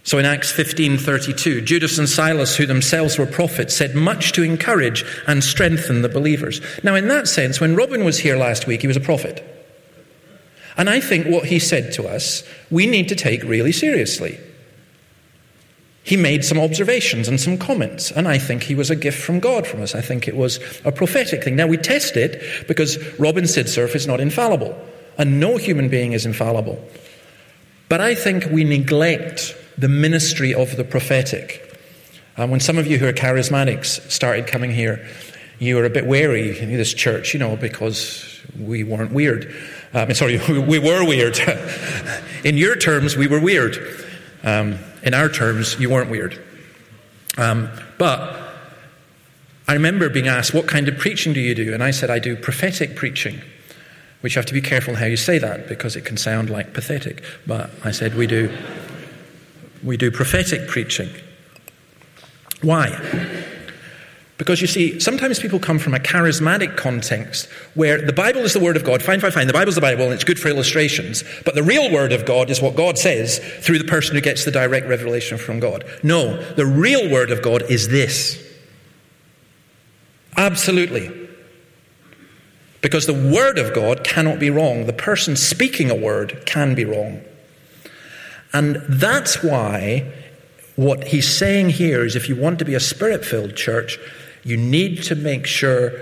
So 0.03 0.19
in 0.19 0.25
Acts 0.25 0.53
15:32, 0.53 1.63
Judas 1.63 1.99
and 1.99 2.09
Silas, 2.09 2.57
who 2.57 2.67
themselves 2.67 3.19
were 3.19 3.27
prophets, 3.27 3.75
said 3.75 3.95
much 3.95 4.33
to 4.33 4.43
encourage 4.43 5.05
and 5.27 5.43
strengthen 5.43 6.03
the 6.03 6.09
believers. 6.09 6.61
Now, 6.83 6.95
in 6.95 7.09
that 7.09 7.29
sense, 7.29 7.61
when 7.61 7.77
Robin 7.77 8.05
was 8.05 8.19
here 8.19 8.37
last 8.37 8.67
week, 8.67 8.83
he 8.83 8.87
was 8.87 8.97
a 8.97 9.01
prophet. 9.01 9.58
And 10.79 10.89
I 10.89 11.01
think 11.01 11.27
what 11.27 11.45
he 11.45 11.59
said 11.59 11.93
to 11.95 12.07
us, 12.07 12.45
we 12.71 12.87
need 12.87 13.09
to 13.09 13.17
take 13.17 13.43
really 13.43 13.73
seriously. 13.73 14.39
He 16.05 16.17
made 16.17 16.45
some 16.45 16.59
observations 16.59 17.29
and 17.29 17.39
some 17.39 17.59
comments, 17.59 18.11
and 18.13 18.27
I 18.27 18.39
think 18.39 18.63
he 18.63 18.75
was 18.75 18.89
a 18.89 18.97
gift 18.97 19.21
from 19.21 19.41
God 19.41 19.67
from 19.67 19.83
us. 19.83 19.95
I 19.95 20.01
think 20.01 20.27
it 20.27 20.37
was 20.37 20.59
a 20.85 20.93
prophetic 20.93 21.45
thing. 21.45 21.57
Now, 21.57 21.67
we 21.67 21.77
test 21.77 22.17
it 22.17 22.67
because 22.67 22.97
Robin 23.19 23.45
Sydserff 23.45 23.95
is 23.95 24.07
not 24.07 24.21
infallible, 24.21 24.75
and 25.19 25.41
no 25.41 25.59
human 25.59 25.91
being 25.91 26.13
is 26.13 26.25
infallible. 26.25 26.83
But 27.89 28.01
I 28.01 28.15
think 28.15 28.47
we 28.47 28.65
neglect 28.65 29.55
the 29.77 29.89
ministry 29.89 30.55
of 30.55 30.77
the 30.77 30.85
prophetic. 30.85 31.77
Um, 32.37 32.51
when 32.51 32.61
some 32.61 32.79
of 32.79 32.87
you 32.87 32.99
who 32.99 33.07
are 33.07 33.13
charismatics 33.13 34.11
started 34.11 34.47
coming 34.47 34.71
here, 34.71 35.07
you 35.59 35.75
were 35.75 35.85
a 35.85 35.91
bit 35.91 36.07
wary 36.07 36.59
in 36.59 36.71
this 36.73 36.95
church, 36.95 37.35
you 37.35 37.41
know, 37.41 37.57
because 37.57 38.38
we 38.59 38.85
weren't 38.85 39.13
weird. 39.13 39.55
Um, 39.93 40.13
sorry, 40.15 40.39
we 40.49 40.79
were 40.79 41.05
weird. 41.05 41.39
in 42.45 42.57
your 42.57 42.77
terms, 42.77 43.17
we 43.17 43.27
were 43.27 43.41
weird. 43.41 43.77
Um, 44.43 44.79
in 45.03 45.15
our 45.15 45.29
terms, 45.29 45.79
you 45.81 45.91
weren't 45.91 46.11
weird. 46.11 46.43
Um, 47.37 47.71
but 47.99 48.37
I 49.69 49.75
remember 49.75 50.09
being 50.09 50.29
asked, 50.29 50.55
What 50.55 50.67
kind 50.67 50.89
of 50.89 50.99
preaching 50.99 51.33
do 51.33 51.41
you 51.41 51.55
do? 51.55 51.75
And 51.75 51.83
I 51.83 51.91
said, 51.91 52.11
I 52.11 52.19
do 52.19 52.37
prophetic 52.37 52.97
preaching, 52.97 53.41
which 54.23 54.35
you 54.35 54.39
have 54.41 54.47
to 54.47 54.55
be 54.55 54.61
careful 54.63 54.97
how 54.97 55.07
you 55.07 55.17
say 55.17 55.39
that 55.39 55.69
because 55.69 55.95
it 55.95 56.05
can 56.05 56.17
sound 56.17 56.51
like 56.51 56.73
pathetic. 56.73 57.23
But 57.47 57.71
I 57.85 57.91
said, 57.91 58.15
We 58.15 58.27
do, 58.27 58.57
we 59.85 59.97
do 59.97 60.11
prophetic 60.11 60.69
preaching. 60.69 61.11
Why? 62.63 62.89
Because 64.39 64.61
you 64.61 64.69
see, 64.69 65.01
sometimes 65.01 65.41
people 65.41 65.59
come 65.59 65.81
from 65.81 65.95
a 65.95 65.99
charismatic 65.99 66.77
context 66.77 67.49
where 67.75 68.01
the 68.01 68.13
Bible 68.13 68.43
is 68.43 68.53
the 68.53 68.61
Word 68.61 68.77
of 68.77 68.85
God. 68.85 69.03
Fine, 69.03 69.19
fine, 69.19 69.33
fine. 69.33 69.49
The 69.49 69.53
Bible's 69.53 69.75
the 69.75 69.81
Bible 69.81 70.05
and 70.05 70.13
it's 70.13 70.23
good 70.23 70.39
for 70.39 70.49
illustrations. 70.49 71.25
But 71.45 71.57
the 71.57 71.63
real 71.65 71.93
Word 71.93 72.13
of 72.13 72.25
God 72.25 72.49
is 72.49 72.63
what 72.63 72.77
God 72.77 72.99
says 72.99 73.41
through 73.61 73.79
the 73.79 73.85
person 73.85 74.15
who 74.15 74.21
gets 74.21 74.45
the 74.45 74.53
direct 74.53 74.87
revelation 74.87 75.39
from 75.39 75.59
God. 75.59 75.85
No, 76.05 76.41
the 76.55 76.65
real 76.65 77.11
Word 77.11 77.33
of 77.33 77.43
God 77.43 77.65
is 77.69 77.89
this. 77.89 78.41
Absolutely. 80.37 81.11
Because 82.81 83.07
the 83.07 83.33
Word 83.35 83.59
of 83.59 83.75
God 83.75 84.05
cannot 84.05 84.39
be 84.39 84.51
wrong. 84.51 84.87
The 84.87 84.93
person 84.93 85.35
speaking 85.35 85.91
a 85.91 85.97
word 85.97 86.45
can 86.47 86.77
be 86.77 86.85
wrong. 86.85 87.23
And 88.53 88.77
that's 88.89 89.43
why 89.43 90.13
what 90.77 91.09
he's 91.09 91.29
saying 91.29 91.71
here 91.71 92.05
is 92.05 92.15
if 92.15 92.29
you 92.29 92.37
want 92.37 92.61
to 92.61 92.65
be 92.65 92.77
a 92.77 92.81
spirit 92.81 93.25
filled 93.25 93.57
church, 93.57 93.99
you 94.45 94.57
need 94.57 95.03
to 95.05 95.15
make 95.15 95.47
sure 95.47 95.93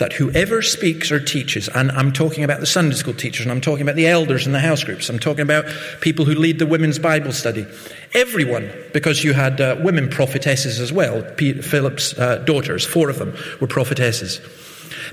that 0.00 0.14
whoever 0.14 0.62
speaks 0.62 1.12
or 1.12 1.20
teaches, 1.20 1.68
and 1.68 1.92
I'm 1.92 2.10
talking 2.10 2.42
about 2.42 2.60
the 2.60 2.66
Sunday 2.66 2.96
school 2.96 3.12
teachers, 3.12 3.44
and 3.44 3.52
I'm 3.52 3.60
talking 3.60 3.82
about 3.82 3.96
the 3.96 4.06
elders 4.06 4.46
in 4.46 4.52
the 4.52 4.58
house 4.58 4.82
groups, 4.82 5.10
I'm 5.10 5.18
talking 5.18 5.42
about 5.42 5.66
people 6.00 6.24
who 6.24 6.34
lead 6.34 6.58
the 6.58 6.66
women's 6.66 6.98
Bible 6.98 7.32
study, 7.32 7.66
everyone, 8.14 8.72
because 8.94 9.22
you 9.22 9.34
had 9.34 9.60
uh, 9.60 9.76
women 9.80 10.08
prophetesses 10.08 10.80
as 10.80 10.90
well, 10.90 11.22
Philip's 11.36 12.18
uh, 12.18 12.38
daughters, 12.38 12.86
four 12.86 13.10
of 13.10 13.18
them 13.18 13.36
were 13.60 13.66
prophetesses, 13.66 14.40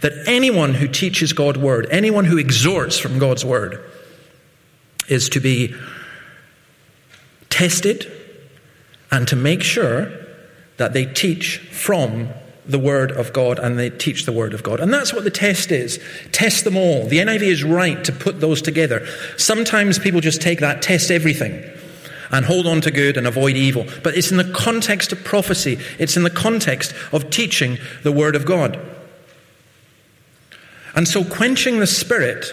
that 0.01 0.13
anyone 0.25 0.73
who 0.73 0.87
teaches 0.87 1.33
God's 1.33 1.59
word, 1.59 1.87
anyone 1.91 2.23
who 2.23 2.37
exhorts 2.37 2.97
from 2.97 3.19
God's 3.19 3.43
word, 3.43 3.83
is 5.09 5.27
to 5.29 5.41
be 5.41 5.75
tested 7.49 8.09
and 9.11 9.27
to 9.27 9.35
make 9.35 9.63
sure 9.63 10.11
that 10.77 10.93
they 10.93 11.05
teach 11.05 11.57
from 11.57 12.29
the 12.67 12.79
Word 12.79 13.11
of 13.11 13.33
God 13.33 13.59
and 13.59 13.79
they 13.79 13.89
teach 13.89 14.25
the 14.25 14.31
Word 14.31 14.53
of 14.53 14.63
God. 14.63 14.79
And 14.79 14.93
that's 14.93 15.13
what 15.13 15.23
the 15.23 15.31
test 15.31 15.71
is. 15.71 15.99
Test 16.31 16.63
them 16.63 16.75
all. 16.75 17.07
The 17.07 17.19
NIV 17.19 17.41
is 17.41 17.63
right 17.63 18.03
to 18.03 18.11
put 18.11 18.41
those 18.41 18.61
together. 18.61 19.07
Sometimes 19.37 19.99
people 19.99 20.21
just 20.21 20.41
take 20.41 20.59
that, 20.59 20.81
test 20.81 21.09
everything, 21.09 21.63
and 22.31 22.45
hold 22.45 22.67
on 22.67 22.81
to 22.81 22.91
good 22.91 23.17
and 23.17 23.25
avoid 23.25 23.55
evil. 23.55 23.85
But 24.03 24.15
it's 24.17 24.31
in 24.31 24.37
the 24.37 24.51
context 24.51 25.11
of 25.11 25.23
prophecy, 25.23 25.79
it's 25.97 26.17
in 26.17 26.23
the 26.23 26.29
context 26.29 26.93
of 27.11 27.29
teaching 27.29 27.77
the 28.03 28.11
Word 28.11 28.35
of 28.35 28.45
God. 28.45 28.79
And 30.95 31.07
so 31.07 31.23
quenching 31.23 31.79
the 31.79 31.87
Spirit 31.87 32.45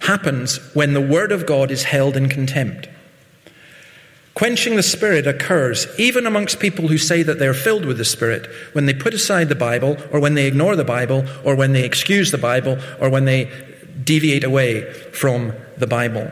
happens 0.00 0.58
when 0.74 0.94
the 0.94 1.00
Word 1.00 1.32
of 1.32 1.46
God 1.46 1.70
is 1.70 1.82
held 1.82 2.16
in 2.16 2.28
contempt. 2.28 2.88
Quenching 4.40 4.74
the 4.74 4.82
Spirit 4.82 5.26
occurs 5.26 5.86
even 5.98 6.26
amongst 6.26 6.60
people 6.60 6.88
who 6.88 6.96
say 6.96 7.22
that 7.22 7.38
they're 7.38 7.52
filled 7.52 7.84
with 7.84 7.98
the 7.98 8.06
Spirit 8.06 8.46
when 8.72 8.86
they 8.86 8.94
put 8.94 9.12
aside 9.12 9.50
the 9.50 9.54
Bible, 9.54 9.98
or 10.10 10.18
when 10.18 10.32
they 10.32 10.46
ignore 10.46 10.76
the 10.76 10.82
Bible, 10.82 11.26
or 11.44 11.54
when 11.54 11.74
they 11.74 11.84
excuse 11.84 12.30
the 12.30 12.38
Bible, 12.38 12.78
or 12.98 13.10
when 13.10 13.26
they 13.26 13.50
deviate 14.02 14.42
away 14.42 14.90
from 15.12 15.52
the 15.76 15.86
Bible. 15.86 16.30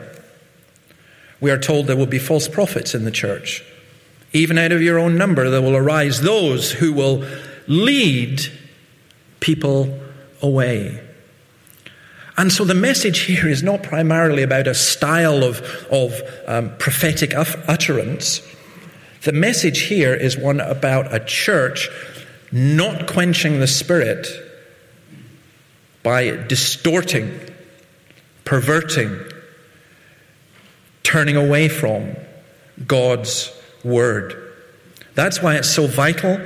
We 1.38 1.50
are 1.50 1.58
told 1.58 1.86
there 1.86 1.98
will 1.98 2.06
be 2.06 2.18
false 2.18 2.48
prophets 2.48 2.94
in 2.94 3.04
the 3.04 3.10
church. 3.10 3.62
Even 4.32 4.56
out 4.56 4.72
of 4.72 4.80
your 4.80 4.98
own 4.98 5.18
number, 5.18 5.50
there 5.50 5.60
will 5.60 5.76
arise 5.76 6.22
those 6.22 6.72
who 6.72 6.94
will 6.94 7.26
lead 7.66 8.40
people 9.40 10.00
away. 10.40 10.98
And 12.38 12.52
so 12.52 12.64
the 12.64 12.74
message 12.74 13.22
here 13.22 13.48
is 13.48 13.64
not 13.64 13.82
primarily 13.82 14.44
about 14.44 14.68
a 14.68 14.74
style 14.74 15.42
of, 15.42 15.60
of 15.90 16.22
um, 16.46 16.76
prophetic 16.78 17.34
utterance. 17.34 18.42
The 19.22 19.32
message 19.32 19.80
here 19.80 20.14
is 20.14 20.38
one 20.38 20.60
about 20.60 21.12
a 21.12 21.18
church 21.18 21.90
not 22.52 23.08
quenching 23.08 23.58
the 23.58 23.66
spirit 23.66 24.28
by 26.04 26.30
distorting, 26.46 27.40
perverting, 28.44 29.18
turning 31.02 31.34
away 31.34 31.68
from 31.68 32.14
God's 32.86 33.52
word. 33.82 34.54
That's 35.16 35.42
why 35.42 35.56
it's 35.56 35.68
so 35.68 35.88
vital 35.88 36.40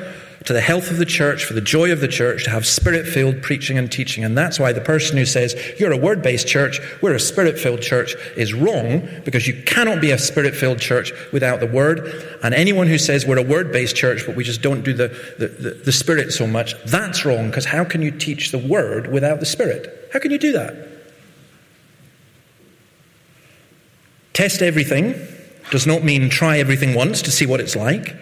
to 0.44 0.52
the 0.52 0.60
health 0.60 0.90
of 0.90 0.96
the 0.96 1.06
church, 1.06 1.44
for 1.44 1.54
the 1.54 1.60
joy 1.60 1.92
of 1.92 2.00
the 2.00 2.08
church, 2.08 2.44
to 2.44 2.50
have 2.50 2.66
spirit 2.66 3.06
filled 3.06 3.42
preaching 3.42 3.78
and 3.78 3.90
teaching. 3.90 4.24
And 4.24 4.36
that's 4.36 4.58
why 4.58 4.72
the 4.72 4.80
person 4.80 5.16
who 5.16 5.24
says, 5.24 5.54
You're 5.78 5.92
a 5.92 5.96
word 5.96 6.22
based 6.22 6.48
church, 6.48 6.80
we're 7.00 7.14
a 7.14 7.20
spirit 7.20 7.58
filled 7.58 7.80
church, 7.80 8.14
is 8.36 8.52
wrong, 8.52 9.08
because 9.24 9.46
you 9.46 9.62
cannot 9.62 10.00
be 10.00 10.10
a 10.10 10.18
spirit 10.18 10.54
filled 10.54 10.80
church 10.80 11.12
without 11.32 11.60
the 11.60 11.66
word. 11.66 12.38
And 12.42 12.54
anyone 12.54 12.86
who 12.86 12.98
says 12.98 13.24
we're 13.24 13.38
a 13.38 13.42
word 13.42 13.72
based 13.72 13.94
church, 13.94 14.26
but 14.26 14.34
we 14.34 14.44
just 14.44 14.62
don't 14.62 14.82
do 14.82 14.92
the, 14.92 15.08
the, 15.38 15.48
the, 15.48 15.70
the 15.84 15.92
spirit 15.92 16.32
so 16.32 16.46
much, 16.46 16.74
that's 16.84 17.24
wrong, 17.24 17.48
because 17.48 17.66
how 17.66 17.84
can 17.84 18.02
you 18.02 18.10
teach 18.10 18.50
the 18.50 18.58
word 18.58 19.12
without 19.12 19.40
the 19.40 19.46
spirit? 19.46 20.10
How 20.12 20.18
can 20.18 20.30
you 20.30 20.38
do 20.38 20.52
that? 20.52 20.88
Test 24.32 24.62
everything 24.62 25.14
does 25.70 25.86
not 25.86 26.02
mean 26.02 26.28
try 26.30 26.58
everything 26.58 26.94
once 26.94 27.22
to 27.22 27.30
see 27.30 27.46
what 27.46 27.60
it's 27.60 27.76
like. 27.76 28.16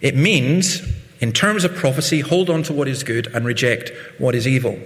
It 0.00 0.16
means 0.16 0.82
in 1.24 1.32
terms 1.32 1.64
of 1.64 1.74
prophecy, 1.74 2.20
hold 2.20 2.50
on 2.50 2.62
to 2.64 2.74
what 2.74 2.86
is 2.86 3.02
good 3.02 3.28
and 3.28 3.46
reject 3.46 3.90
what 4.18 4.34
is 4.34 4.46
evil. 4.46 4.78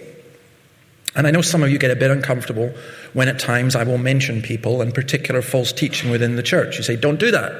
And 1.16 1.26
I 1.26 1.32
know 1.32 1.42
some 1.42 1.64
of 1.64 1.70
you 1.70 1.78
get 1.78 1.90
a 1.90 1.96
bit 1.96 2.12
uncomfortable 2.12 2.72
when 3.12 3.26
at 3.26 3.40
times 3.40 3.74
I 3.74 3.82
will 3.82 3.98
mention 3.98 4.40
people 4.40 4.80
and 4.80 4.94
particular 4.94 5.42
false 5.42 5.72
teaching 5.72 6.12
within 6.12 6.36
the 6.36 6.44
church. 6.44 6.76
You 6.76 6.84
say, 6.84 6.94
don't 6.94 7.18
do 7.18 7.32
that. 7.32 7.50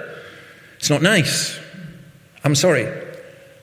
It's 0.76 0.90
not 0.90 1.02
nice. 1.02 1.58
I'm 2.44 2.54
sorry. 2.54 2.86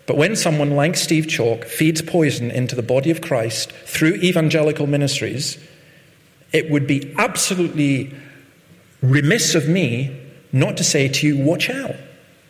But 0.05 0.17
when 0.17 0.35
someone 0.35 0.71
like 0.71 0.97
Steve 0.97 1.27
Chalke 1.27 1.63
feeds 1.63 2.01
poison 2.01 2.51
into 2.51 2.75
the 2.75 2.83
body 2.83 3.09
of 3.09 3.21
Christ 3.21 3.71
through 3.71 4.15
evangelical 4.15 4.85
ministries, 4.85 5.57
it 6.51 6.69
would 6.69 6.87
be 6.87 7.15
absolutely 7.17 8.13
remiss 9.01 9.55
of 9.55 9.69
me 9.69 10.13
not 10.51 10.75
to 10.75 10.83
say 10.83 11.07
to 11.07 11.25
you, 11.25 11.37
watch 11.37 11.69
out. 11.69 11.95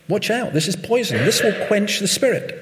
Watch 0.08 0.30
out, 0.30 0.54
this 0.54 0.68
is 0.68 0.76
poison. 0.76 1.18
This 1.26 1.42
will 1.42 1.68
quench 1.68 2.00
the 2.00 2.08
spirit. 2.08 2.62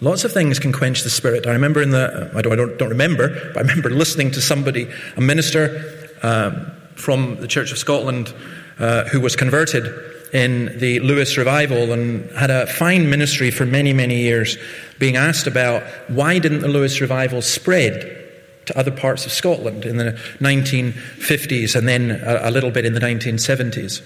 Lots 0.00 0.24
of 0.24 0.32
things 0.32 0.58
can 0.58 0.72
quench 0.72 1.02
the 1.02 1.10
spirit. 1.10 1.46
I 1.46 1.52
remember 1.52 1.80
in 1.80 1.90
the, 1.90 2.30
I 2.34 2.42
don't, 2.42 2.52
I 2.52 2.56
don't, 2.56 2.78
don't 2.78 2.90
remember, 2.90 3.28
but 3.54 3.58
I 3.58 3.60
remember 3.60 3.90
listening 3.90 4.30
to 4.32 4.40
somebody, 4.40 4.88
a 5.16 5.20
minister 5.20 6.08
um, 6.22 6.70
from 6.96 7.36
the 7.40 7.48
Church 7.48 7.72
of 7.72 7.78
Scotland, 7.78 8.32
uh, 8.78 9.04
who 9.04 9.20
was 9.20 9.36
converted 9.36 9.86
in 10.34 10.78
the 10.78 11.00
Lewis 11.00 11.38
revival 11.38 11.92
and 11.92 12.30
had 12.32 12.50
a 12.50 12.66
fine 12.66 13.08
ministry 13.08 13.50
for 13.50 13.64
many, 13.64 13.92
many 13.92 14.20
years, 14.20 14.58
being 14.98 15.16
asked 15.16 15.46
about 15.46 15.82
why 16.08 16.38
didn't 16.38 16.60
the 16.60 16.68
Lewis 16.68 17.00
revival 17.00 17.40
spread 17.40 18.25
to 18.66 18.78
other 18.78 18.90
parts 18.90 19.26
of 19.26 19.32
Scotland 19.32 19.84
in 19.84 19.96
the 19.96 20.12
1950s 20.40 21.74
and 21.74 21.88
then 21.88 22.10
a, 22.10 22.48
a 22.48 22.50
little 22.50 22.70
bit 22.70 22.84
in 22.84 22.94
the 22.94 23.00
1970s. 23.00 24.02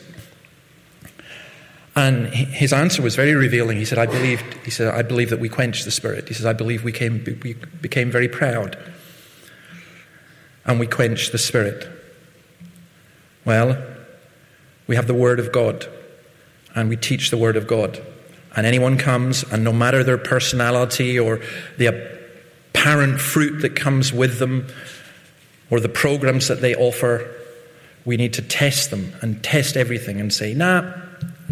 And 1.96 2.28
his 2.28 2.72
answer 2.72 3.02
was 3.02 3.16
very 3.16 3.34
revealing. 3.34 3.76
He 3.78 3.84
said, 3.84 3.98
I 3.98 4.06
believed, 4.06 4.54
he 4.64 4.70
said, 4.70 4.94
I 4.94 5.02
believe 5.02 5.30
that 5.30 5.40
we 5.40 5.48
quenched 5.48 5.84
the 5.84 5.90
spirit. 5.90 6.28
He 6.28 6.34
says, 6.34 6.46
I 6.46 6.52
believe 6.52 6.84
we, 6.84 6.92
came, 6.92 7.24
we 7.42 7.54
became 7.80 8.10
very 8.10 8.28
proud 8.28 8.78
and 10.64 10.78
we 10.78 10.86
quenched 10.86 11.32
the 11.32 11.38
spirit. 11.38 11.88
Well, 13.44 13.82
we 14.86 14.96
have 14.96 15.06
the 15.06 15.14
Word 15.14 15.40
of 15.40 15.52
God 15.52 15.86
and 16.74 16.88
we 16.88 16.96
teach 16.96 17.30
the 17.30 17.36
Word 17.36 17.56
of 17.56 17.66
God. 17.66 18.00
And 18.56 18.66
anyone 18.66 18.98
comes, 18.98 19.44
and 19.44 19.62
no 19.62 19.72
matter 19.72 20.02
their 20.02 20.18
personality 20.18 21.18
or 21.18 21.40
the 21.78 22.19
apparent 22.80 23.20
fruit 23.20 23.60
that 23.60 23.76
comes 23.76 24.10
with 24.10 24.38
them 24.38 24.66
or 25.70 25.80
the 25.80 25.88
programs 25.88 26.48
that 26.48 26.62
they 26.62 26.74
offer, 26.74 27.30
we 28.06 28.16
need 28.16 28.32
to 28.32 28.40
test 28.40 28.90
them 28.90 29.12
and 29.20 29.44
test 29.44 29.76
everything 29.76 30.18
and 30.18 30.32
say, 30.32 30.54
nah, 30.54 30.90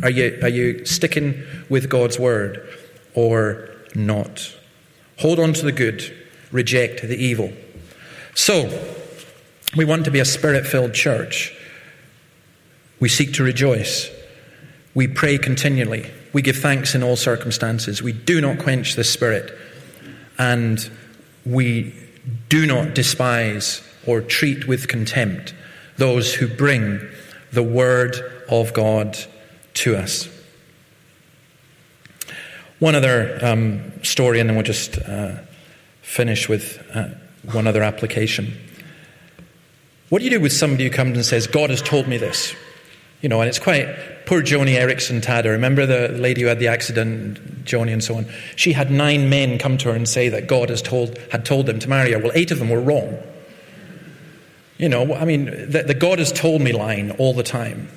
are 0.03 0.09
you, 0.09 0.39
are 0.43 0.49
you 0.49 0.85
sticking 0.87 1.43
with 1.69 1.91
God's 1.91 2.19
word 2.19 2.67
or 3.15 3.69
not? 3.95 4.57
Hold 5.19 5.39
on 5.39 5.53
to 5.53 5.65
the 5.67 5.73
good, 5.73 6.03
reject 6.51 7.03
the 7.03 7.17
evil. 7.17 7.53
So, 8.35 8.67
we 9.77 9.85
want 9.85 10.07
to 10.07 10.11
be 10.11 10.21
a 10.21 10.25
spirit 10.25 10.67
filled 10.67 10.95
church. 10.95 11.55
We 13.01 13.11
seek 13.11 13.35
to 13.35 13.43
rejoice. 13.43 14.11
We 14.95 15.09
pray 15.09 15.37
continually. 15.37 16.11
We 16.33 16.41
give 16.41 16.57
thanks 16.57 16.95
in 16.95 17.03
all 17.03 17.17
circumstances. 17.17 18.03
We 18.03 18.13
do 18.13 18.41
not 18.41 18.61
quench 18.61 18.95
the 18.95 19.05
spirit. 19.05 19.53
And 20.39 20.91
we 21.49 21.95
do 22.49 22.67
not 22.67 22.95
despise 22.95 23.83
or 24.07 24.21
treat 24.21 24.69
with 24.69 24.89
contempt 24.89 25.55
those 25.97 26.35
who 26.35 26.47
bring 26.47 27.01
the 27.53 27.63
word 27.63 28.17
of 28.49 28.73
God 28.73 29.19
to 29.75 29.97
us. 29.97 30.29
One 32.79 32.95
other 32.95 33.39
um, 33.43 34.05
story, 34.05 34.39
and 34.39 34.49
then 34.49 34.57
we'll 34.57 34.65
just 34.65 34.99
uh, 34.99 35.37
finish 36.03 36.49
with 36.49 36.81
uh, 36.95 37.09
one 37.51 37.67
other 37.67 37.83
application. 37.83 38.57
What 40.09 40.21
do 40.21 40.25
you 40.25 40.31
do 40.31 40.41
with 40.41 40.53
somebody 40.53 40.85
who 40.85 40.91
comes 40.91 41.17
and 41.17 41.27
says, 41.27 41.47
God 41.47 41.71
has 41.71 41.83
told 41.83 42.07
me 42.07 42.19
this? 42.19 42.55
You 43.21 43.29
know, 43.29 43.41
and 43.41 43.49
it's 43.49 43.59
quite 43.59 44.27
poor 44.27 44.43
Joni 44.43 44.79
Eareckson 44.79 45.21
Tada. 45.21 45.47
Remember 45.47 45.87
the 45.87 46.09
lady 46.09 46.43
who 46.43 46.47
had 46.47 46.61
the 46.61 46.69
accident, 46.69 47.65
Joni 47.65 47.93
and 47.93 48.05
so 48.05 48.15
on? 48.15 48.27
She 48.55 48.73
had 48.73 48.91
nine 48.91 49.29
men 49.29 49.59
come 49.59 49.77
to 49.79 49.89
her 49.89 49.95
and 49.95 50.09
say 50.09 50.29
that 50.29 50.47
God 50.47 50.71
has 50.71 50.83
told, 50.83 51.19
had 51.33 51.45
told 51.45 51.67
them 51.67 51.81
to 51.81 51.89
marry 51.89 52.13
her. 52.13 52.19
Well, 52.19 52.33
eight 52.35 52.51
of 52.51 52.59
them 52.59 52.71
were 52.71 52.81
wrong. 52.81 53.19
You 54.77 54.89
know, 54.89 55.15
I 55.15 55.25
mean, 55.25 55.47
the, 55.47 55.83
the 55.85 55.95
God 55.95 56.21
has 56.21 56.31
told 56.31 56.63
me 56.63 56.73
line 56.73 57.11
all 57.13 57.35
the 57.35 57.43
time. 57.43 57.89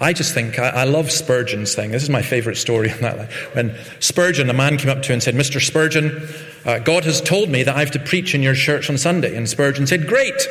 I 0.00 0.12
just 0.12 0.32
think, 0.32 0.58
I, 0.58 0.68
I 0.68 0.84
love 0.84 1.10
Spurgeon's 1.10 1.74
thing. 1.74 1.90
This 1.90 2.02
is 2.02 2.08
my 2.08 2.22
favorite 2.22 2.56
story 2.56 2.90
on 2.92 3.00
that. 3.00 3.18
Line. 3.18 3.28
When 3.52 3.78
Spurgeon, 4.00 4.48
a 4.48 4.54
man 4.54 4.78
came 4.78 4.88
up 4.90 5.02
to 5.02 5.12
and 5.12 5.22
said, 5.22 5.34
Mr. 5.34 5.60
Spurgeon, 5.60 6.26
uh, 6.64 6.78
God 6.78 7.04
has 7.04 7.20
told 7.20 7.50
me 7.50 7.64
that 7.64 7.76
I 7.76 7.80
have 7.80 7.90
to 7.90 7.98
preach 7.98 8.34
in 8.34 8.42
your 8.42 8.54
church 8.54 8.88
on 8.88 8.96
Sunday. 8.96 9.36
And 9.36 9.46
Spurgeon 9.48 9.86
said, 9.86 10.06
Great. 10.06 10.48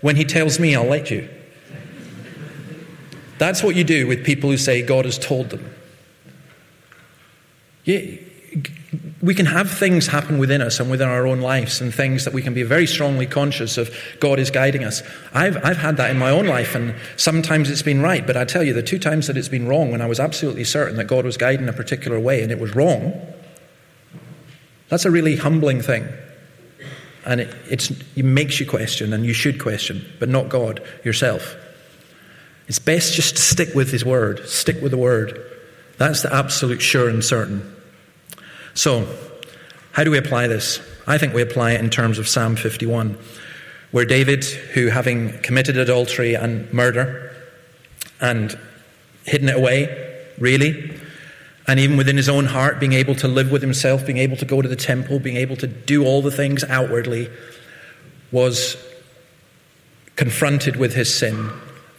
When 0.00 0.16
he 0.16 0.24
tells 0.24 0.58
me, 0.58 0.74
I'll 0.74 0.84
let 0.84 1.10
you. 1.10 1.28
That's 3.38 3.62
what 3.62 3.76
you 3.76 3.84
do 3.84 4.06
with 4.06 4.24
people 4.24 4.50
who 4.50 4.56
say 4.56 4.82
God 4.82 5.04
has 5.04 5.18
told 5.18 5.50
them. 5.50 5.74
Yeah, 7.84 8.00
we 9.20 9.34
can 9.34 9.46
have 9.46 9.70
things 9.70 10.06
happen 10.06 10.38
within 10.38 10.62
us 10.62 10.80
and 10.80 10.90
within 10.90 11.08
our 11.08 11.26
own 11.26 11.40
lives 11.40 11.80
and 11.80 11.92
things 11.92 12.24
that 12.24 12.32
we 12.32 12.42
can 12.42 12.54
be 12.54 12.62
very 12.62 12.86
strongly 12.86 13.26
conscious 13.26 13.76
of 13.76 13.94
God 14.20 14.38
is 14.38 14.50
guiding 14.50 14.84
us. 14.84 15.02
I've, 15.34 15.56
I've 15.64 15.76
had 15.76 15.96
that 15.96 16.10
in 16.10 16.18
my 16.18 16.30
own 16.30 16.46
life, 16.46 16.74
and 16.74 16.94
sometimes 17.16 17.70
it's 17.70 17.82
been 17.82 18.00
right, 18.00 18.26
but 18.26 18.36
I 18.36 18.44
tell 18.44 18.62
you, 18.62 18.72
the 18.72 18.82
two 18.82 18.98
times 18.98 19.26
that 19.26 19.36
it's 19.36 19.48
been 19.48 19.66
wrong, 19.66 19.90
when 19.90 20.00
I 20.00 20.06
was 20.06 20.20
absolutely 20.20 20.64
certain 20.64 20.96
that 20.96 21.06
God 21.06 21.24
was 21.24 21.36
guiding 21.36 21.68
a 21.68 21.72
particular 21.72 22.18
way 22.18 22.42
and 22.42 22.52
it 22.52 22.58
was 22.58 22.74
wrong, 22.74 23.20
that's 24.88 25.04
a 25.04 25.10
really 25.10 25.36
humbling 25.36 25.82
thing. 25.82 26.08
And 27.26 27.40
it, 27.40 27.54
it 28.16 28.24
makes 28.24 28.58
you 28.60 28.66
question, 28.66 29.12
and 29.12 29.26
you 29.26 29.34
should 29.34 29.60
question, 29.60 30.04
but 30.18 30.28
not 30.28 30.48
God, 30.48 30.82
yourself. 31.04 31.56
It's 32.68 32.78
best 32.78 33.14
just 33.14 33.36
to 33.36 33.42
stick 33.42 33.74
with 33.74 33.90
His 33.90 34.04
Word, 34.04 34.46
stick 34.48 34.80
with 34.80 34.92
the 34.92 34.98
Word. 34.98 35.42
That's 35.96 36.22
the 36.22 36.32
absolute 36.32 36.80
sure 36.80 37.08
and 37.08 37.24
certain. 37.24 37.74
So, 38.74 39.08
how 39.92 40.04
do 40.04 40.10
we 40.10 40.18
apply 40.18 40.46
this? 40.46 40.80
I 41.06 41.18
think 41.18 41.34
we 41.34 41.42
apply 41.42 41.72
it 41.72 41.80
in 41.80 41.90
terms 41.90 42.18
of 42.18 42.28
Psalm 42.28 42.54
51, 42.54 43.18
where 43.90 44.04
David, 44.04 44.44
who 44.44 44.88
having 44.88 45.38
committed 45.38 45.76
adultery 45.76 46.34
and 46.34 46.72
murder 46.72 47.34
and 48.20 48.56
hidden 49.24 49.48
it 49.48 49.56
away, 49.56 50.24
really, 50.38 51.00
and 51.66 51.80
even 51.80 51.96
within 51.96 52.16
his 52.16 52.28
own 52.28 52.46
heart, 52.46 52.78
being 52.78 52.92
able 52.92 53.14
to 53.16 53.28
live 53.28 53.50
with 53.50 53.62
himself, 53.62 54.06
being 54.06 54.18
able 54.18 54.36
to 54.36 54.44
go 54.44 54.62
to 54.62 54.68
the 54.68 54.76
temple, 54.76 55.18
being 55.18 55.36
able 55.36 55.56
to 55.56 55.66
do 55.66 56.04
all 56.04 56.22
the 56.22 56.30
things 56.30 56.64
outwardly, 56.64 57.30
was 58.30 58.76
confronted 60.16 60.76
with 60.76 60.94
his 60.94 61.14
sin, 61.14 61.50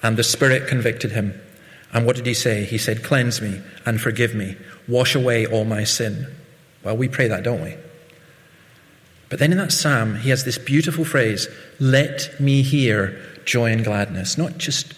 and 0.02 0.18
the 0.18 0.24
Spirit 0.24 0.68
convicted 0.68 1.12
him. 1.12 1.40
And 1.92 2.06
what 2.06 2.16
did 2.16 2.26
he 2.26 2.34
say? 2.34 2.66
He 2.66 2.78
said, 2.78 3.04
Cleanse 3.04 3.42
me 3.42 3.62
and 3.86 4.00
forgive 4.00 4.36
me, 4.36 4.56
wash 4.88 5.16
away 5.16 5.46
all 5.46 5.66
my 5.66 5.84
sin. 5.84 6.28
Well, 6.84 6.98
we 6.98 7.08
pray 7.08 7.28
that, 7.28 7.44
don't 7.44 7.64
we? 7.64 7.76
But 9.30 9.40
then 9.40 9.52
in 9.52 9.58
that 9.60 9.72
psalm, 9.72 10.16
he 10.16 10.30
has 10.30 10.44
this 10.44 10.58
beautiful 10.58 11.06
phrase 11.06 11.48
let 11.80 12.40
me 12.40 12.62
hear 12.62 13.20
joy 13.46 13.72
and 13.72 13.84
gladness. 13.84 14.38
Not 14.38 14.58
just 14.58 14.94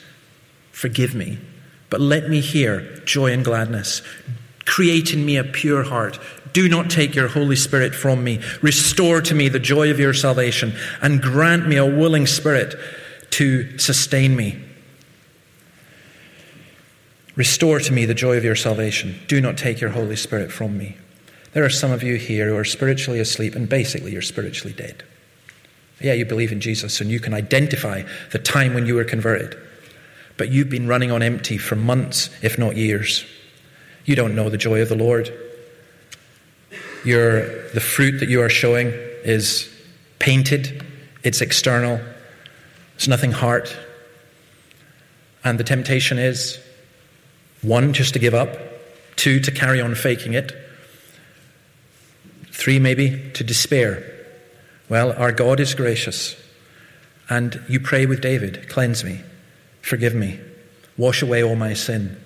forgive 0.71 1.13
me, 1.13 1.37
but 1.89 2.01
let 2.01 2.29
me 2.29 2.39
hear 2.39 2.81
joy 3.05 3.33
and 3.33 3.43
gladness. 3.43 4.01
Create 4.65 5.13
in 5.13 5.25
me 5.25 5.37
a 5.37 5.43
pure 5.43 5.83
heart. 5.83 6.19
Do 6.53 6.67
not 6.69 6.89
take 6.89 7.15
your 7.15 7.27
Holy 7.27 7.55
Spirit 7.55 7.95
from 7.95 8.23
me. 8.23 8.41
Restore 8.61 9.21
to 9.21 9.35
me 9.35 9.49
the 9.49 9.59
joy 9.59 9.89
of 9.91 9.99
your 9.99 10.13
salvation 10.13 10.73
and 11.01 11.21
grant 11.21 11.67
me 11.67 11.77
a 11.77 11.85
willing 11.85 12.27
spirit 12.27 12.75
to 13.31 13.77
sustain 13.77 14.35
me. 14.35 14.61
Restore 17.35 17.79
to 17.79 17.93
me 17.93 18.05
the 18.05 18.13
joy 18.13 18.37
of 18.37 18.43
your 18.43 18.55
salvation. 18.55 19.19
Do 19.27 19.39
not 19.39 19.57
take 19.57 19.79
your 19.79 19.91
Holy 19.91 20.15
Spirit 20.15 20.51
from 20.51 20.77
me. 20.77 20.97
There 21.53 21.63
are 21.63 21.69
some 21.69 21.91
of 21.91 22.03
you 22.03 22.15
here 22.15 22.47
who 22.47 22.57
are 22.57 22.65
spiritually 22.65 23.19
asleep, 23.19 23.55
and 23.55 23.67
basically 23.67 24.11
you're 24.11 24.21
spiritually 24.21 24.73
dead. 24.73 25.03
Yeah, 25.99 26.13
you 26.13 26.25
believe 26.25 26.51
in 26.51 26.61
Jesus, 26.61 26.99
and 26.99 27.09
you 27.09 27.19
can 27.19 27.33
identify 27.33 28.03
the 28.31 28.39
time 28.39 28.73
when 28.73 28.85
you 28.85 28.95
were 28.95 29.03
converted. 29.03 29.55
But 30.37 30.49
you've 30.49 30.69
been 30.69 30.87
running 30.87 31.11
on 31.11 31.21
empty 31.21 31.57
for 31.57 31.75
months, 31.75 32.29
if 32.41 32.57
not 32.57 32.75
years. 32.75 33.25
You 34.05 34.15
don't 34.15 34.35
know 34.35 34.49
the 34.49 34.57
joy 34.57 34.81
of 34.81 34.89
the 34.89 34.95
Lord. 34.95 35.31
The 37.03 37.81
fruit 37.81 38.19
that 38.19 38.29
you 38.29 38.41
are 38.41 38.49
showing 38.49 38.87
is 39.23 39.69
painted, 40.19 40.85
it's 41.23 41.41
external, 41.41 41.99
it's 42.95 43.07
nothing 43.07 43.31
heart. 43.31 43.75
And 45.43 45.59
the 45.59 45.63
temptation 45.63 46.17
is 46.17 46.59
one, 47.61 47.93
just 47.93 48.13
to 48.13 48.19
give 48.19 48.33
up, 48.33 48.57
two, 49.15 49.39
to 49.39 49.51
carry 49.51 49.81
on 49.81 49.95
faking 49.95 50.33
it, 50.33 50.53
Three, 52.61 52.77
maybe, 52.77 53.31
to 53.33 53.43
despair. 53.43 54.03
Well, 54.87 55.13
our 55.13 55.31
God 55.31 55.59
is 55.59 55.73
gracious. 55.73 56.35
And 57.27 57.59
you 57.67 57.79
pray 57.79 58.05
with 58.05 58.21
David 58.21 58.69
cleanse 58.69 59.03
me, 59.03 59.21
forgive 59.81 60.13
me, 60.13 60.39
wash 60.95 61.23
away 61.23 61.43
all 61.43 61.55
my 61.55 61.73
sin. 61.73 62.21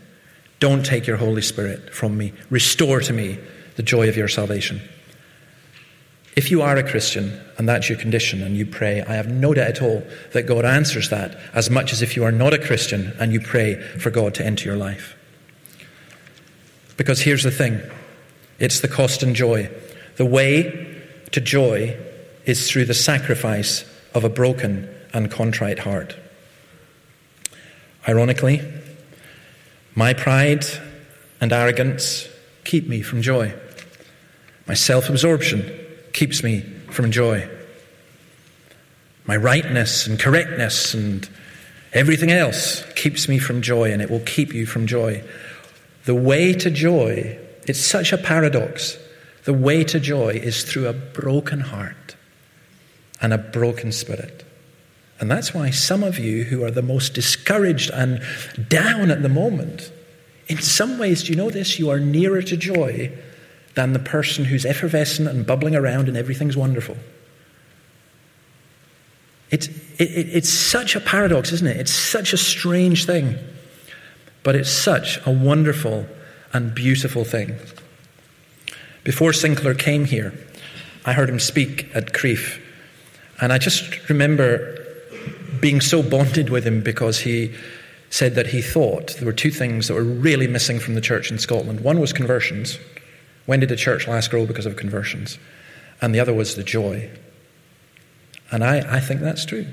Don't 0.60 0.86
take 0.86 1.08
your 1.08 1.16
Holy 1.16 1.42
Spirit 1.42 1.94
from 1.94 2.18
me. 2.18 2.34
Restore 2.50 3.00
to 3.00 3.14
me 3.14 3.38
the 3.78 3.84
joy 3.84 4.10
of 4.10 4.18
your 4.18 4.28
salvation. 4.28 4.82
If 6.36 6.52
you 6.52 6.64
are 6.64 6.76
a 6.76 6.84
Christian 6.84 7.40
and 7.58 7.70
that's 7.70 7.88
your 7.88 7.98
condition 7.98 8.42
and 8.42 8.58
you 8.58 8.66
pray, 8.66 9.04
I 9.04 9.14
have 9.14 9.32
no 9.32 9.54
doubt 9.54 9.68
at 9.68 9.82
all 9.82 10.04
that 10.34 10.44
God 10.48 10.66
answers 10.66 11.10
that 11.12 11.40
as 11.54 11.70
much 11.70 11.94
as 11.94 12.02
if 12.02 12.18
you 12.18 12.26
are 12.26 12.32
not 12.32 12.54
a 12.54 12.60
Christian 12.60 13.14
and 13.20 13.32
you 13.32 13.40
pray 13.40 13.76
for 13.76 14.10
God 14.10 14.34
to 14.34 14.46
enter 14.46 14.66
your 14.66 14.76
life. 14.76 15.16
Because 16.98 17.22
here's 17.22 17.44
the 17.44 17.52
thing 17.52 17.82
it's 18.60 18.80
the 18.80 18.88
cost 18.88 19.24
and 19.24 19.36
joy 19.36 19.70
the 20.16 20.26
way 20.26 21.02
to 21.32 21.42
joy 21.42 21.98
is 22.46 22.70
through 22.70 22.86
the 22.86 22.94
sacrifice 22.94 23.84
of 24.14 24.24
a 24.24 24.30
broken 24.30 24.90
and 25.14 25.30
contrite 25.30 25.80
heart. 25.80 26.16
Ironically, 28.08 28.62
my 29.94 30.14
pride 30.14 30.66
and 31.42 31.52
arrogance 31.52 32.28
keep 32.64 32.88
me 32.88 33.02
from 33.02 33.22
joy. 33.22 33.54
My 34.68 34.74
self 34.74 35.10
absorption 35.10 35.70
keeps 36.14 36.44
me 36.44 36.62
from 36.92 37.12
joy. 37.12 37.50
My 39.26 39.36
rightness 39.36 40.08
and 40.08 40.20
correctness 40.20 40.94
and 40.94 41.28
everything 41.94 42.32
else 42.32 42.84
keeps 42.94 43.28
me 43.28 43.40
from 43.40 43.62
joy, 43.62 43.92
and 43.92 44.02
it 44.02 44.10
will 44.10 44.20
keep 44.22 44.54
you 44.54 44.66
from 44.66 44.86
joy. 44.86 45.24
The 46.06 46.16
way 46.16 46.54
to 46.54 46.70
joy, 46.70 47.38
it's 47.68 47.84
such 47.84 48.14
a 48.14 48.18
paradox. 48.18 48.98
The 49.44 49.54
way 49.54 49.84
to 49.84 50.00
joy 50.00 50.30
is 50.30 50.64
through 50.64 50.88
a 50.88 50.94
broken 50.94 51.60
heart 51.60 52.16
and 53.22 53.34
a 53.34 53.38
broken 53.38 53.92
spirit. 53.92 54.46
And 55.20 55.32
that's 55.32 55.54
why 55.54 55.70
some 55.70 56.04
of 56.04 56.20
you 56.20 56.44
who 56.44 56.64
are 56.64 56.72
the 56.72 56.82
most 56.82 57.14
discouraged 57.14 57.90
and 57.92 58.22
down 58.68 59.12
at 59.12 59.22
the 59.22 59.30
moment, 59.30 59.92
in 60.48 60.58
some 60.60 61.00
ways, 61.00 61.24
do 61.24 61.32
you 61.32 61.38
know 61.38 61.50
this? 61.50 61.80
You 61.80 61.90
are 61.90 62.00
nearer 62.00 62.42
to 62.42 62.58
joy 62.58 63.12
than 63.76 63.94
the 63.94 64.00
person 64.00 64.46
who's 64.46 64.66
effervescent 64.66 65.28
and 65.28 65.46
bubbling 65.46 65.76
around 65.76 66.08
and 66.08 66.18
everything's 66.18 66.58
wonderful. 66.58 66.98
It's, 69.52 69.68
it, 69.68 70.10
it's 70.34 70.50
such 70.50 70.96
a 70.96 71.00
paradox, 71.00 71.52
isn't 71.52 71.68
it? 71.68 71.78
It's 71.78 71.94
such 71.94 72.34
a 72.34 72.38
strange 72.38 73.06
thing. 73.06 73.38
But 74.46 74.56
it's 74.56 74.70
such 74.70 75.20
a 75.26 75.32
wonderful 75.32 76.06
and 76.54 76.74
beautiful 76.74 77.26
thing. 77.26 77.58
Before 79.04 79.34
Sinclair 79.34 79.74
came 79.74 80.06
here, 80.06 80.34
I 81.04 81.14
heard 81.14 81.30
him 81.30 81.40
speak 81.40 81.90
at 81.96 82.14
Crieff. 82.14 82.62
And 83.42 83.52
I 83.52 83.58
just 83.58 84.08
remember 84.08 84.86
being 85.60 85.82
so 85.82 86.04
bonded 86.04 86.52
with 86.52 86.64
him 86.64 86.82
because 86.82 87.20
he 87.20 87.56
said 88.12 88.36
that 88.36 88.46
he 88.46 88.62
thought 88.62 89.16
there 89.18 89.26
were 89.26 89.34
two 89.34 89.50
things 89.50 89.88
that 89.88 89.96
were 89.96 90.04
really 90.04 90.48
missing 90.48 90.80
from 90.80 90.94
the 90.94 91.02
church 91.02 91.32
in 91.32 91.40
Scotland. 91.40 91.82
One 91.82 92.00
was 92.00 92.14
conversions. 92.14 92.78
When 93.48 93.62
did 93.62 93.70
the 93.70 93.76
church 93.76 94.08
last 94.08 94.30
grow 94.30 94.46
because 94.46 94.68
of 94.68 94.76
conversions? 94.76 95.40
And 96.04 96.14
the 96.14 96.20
other 96.20 96.36
was 96.36 96.56
the 96.56 96.64
joy. 96.64 97.10
And 98.52 98.64
I, 98.64 98.98
I 98.98 99.00
think 99.00 99.22
that's 99.22 99.44
true. 99.44 99.66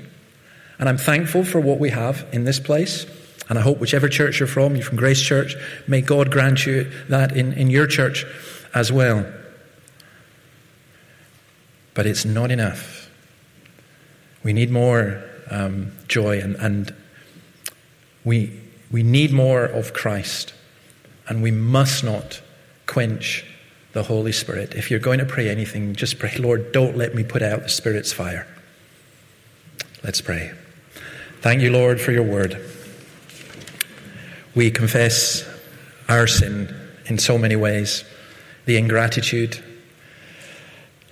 And 0.79 0.89
I'm 0.89 0.97
thankful 0.97 1.45
for 1.45 1.59
what 1.59 1.79
we 1.79 1.91
have 1.91 2.25
in 2.31 2.45
this 2.45 2.59
place. 2.59 3.05
And 3.49 3.59
I 3.59 3.61
hope 3.61 3.79
whichever 3.79 4.07
church 4.07 4.39
you're 4.39 4.47
from, 4.47 4.75
you're 4.75 4.85
from 4.85 4.97
Grace 4.97 5.21
Church, 5.21 5.55
may 5.87 6.01
God 6.01 6.31
grant 6.31 6.65
you 6.65 6.89
that 7.09 7.35
in, 7.35 7.53
in 7.53 7.69
your 7.69 7.87
church 7.87 8.25
as 8.73 8.91
well. 8.91 9.25
But 11.93 12.05
it's 12.05 12.25
not 12.25 12.51
enough. 12.51 13.09
We 14.43 14.53
need 14.53 14.71
more 14.71 15.23
um, 15.51 15.91
joy 16.07 16.39
and, 16.39 16.55
and 16.55 16.93
we, 18.23 18.59
we 18.91 19.03
need 19.03 19.31
more 19.31 19.63
of 19.63 19.93
Christ. 19.93 20.53
And 21.27 21.43
we 21.43 21.51
must 21.51 22.03
not 22.03 22.41
quench 22.87 23.45
the 23.93 24.03
Holy 24.03 24.31
Spirit. 24.31 24.73
If 24.73 24.89
you're 24.89 24.99
going 24.99 25.19
to 25.19 25.25
pray 25.25 25.49
anything, 25.49 25.95
just 25.95 26.19
pray, 26.19 26.35
Lord, 26.37 26.71
don't 26.71 26.97
let 26.97 27.13
me 27.13 27.23
put 27.23 27.41
out 27.41 27.63
the 27.63 27.69
Spirit's 27.69 28.11
fire. 28.11 28.47
Let's 30.03 30.19
pray. 30.19 30.51
Thank 31.41 31.61
you, 31.61 31.71
Lord, 31.71 32.01
for 32.01 32.11
your 32.11 32.23
word. 32.23 32.55
We 34.55 34.69
confess 34.69 35.47
our 36.07 36.27
sin 36.27 36.73
in 37.05 37.17
so 37.17 37.37
many 37.37 37.55
ways 37.55 38.03
the 38.65 38.77
ingratitude, 38.77 39.61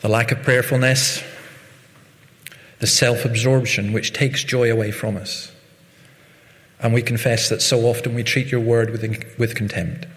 the 0.02 0.08
lack 0.08 0.32
of 0.32 0.44
prayerfulness, 0.44 1.24
the 2.80 2.88
self 2.88 3.26
absorption 3.26 3.94
which 3.94 4.14
takes 4.14 4.44
joy 4.44 4.72
away 4.72 4.92
from 4.92 5.18
us. 5.18 5.52
And 6.80 6.94
we 6.94 7.02
confess 7.02 7.50
that 7.50 7.62
so 7.62 7.82
often 7.82 8.16
we 8.16 8.24
treat 8.24 8.52
your 8.52 8.62
word 8.62 8.90
with, 8.90 9.04
with 9.38 9.56
contempt. 9.56 10.08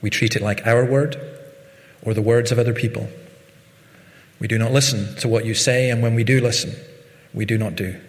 We 0.00 0.10
treat 0.10 0.36
it 0.36 0.42
like 0.42 0.66
our 0.66 0.84
word 0.84 1.16
or 2.02 2.14
the 2.14 2.22
words 2.22 2.50
of 2.50 2.58
other 2.58 2.72
people. 2.72 3.08
We 4.40 4.48
do 4.48 4.58
not 4.58 4.72
listen 4.72 5.14
to 5.16 5.28
what 5.28 5.44
you 5.44 5.54
say, 5.54 5.90
and 5.90 6.02
when 6.02 6.14
we 6.14 6.24
do 6.24 6.40
listen, 6.40 6.74
we 7.32 7.44
do 7.44 7.56
not 7.56 7.76
do. 7.76 8.00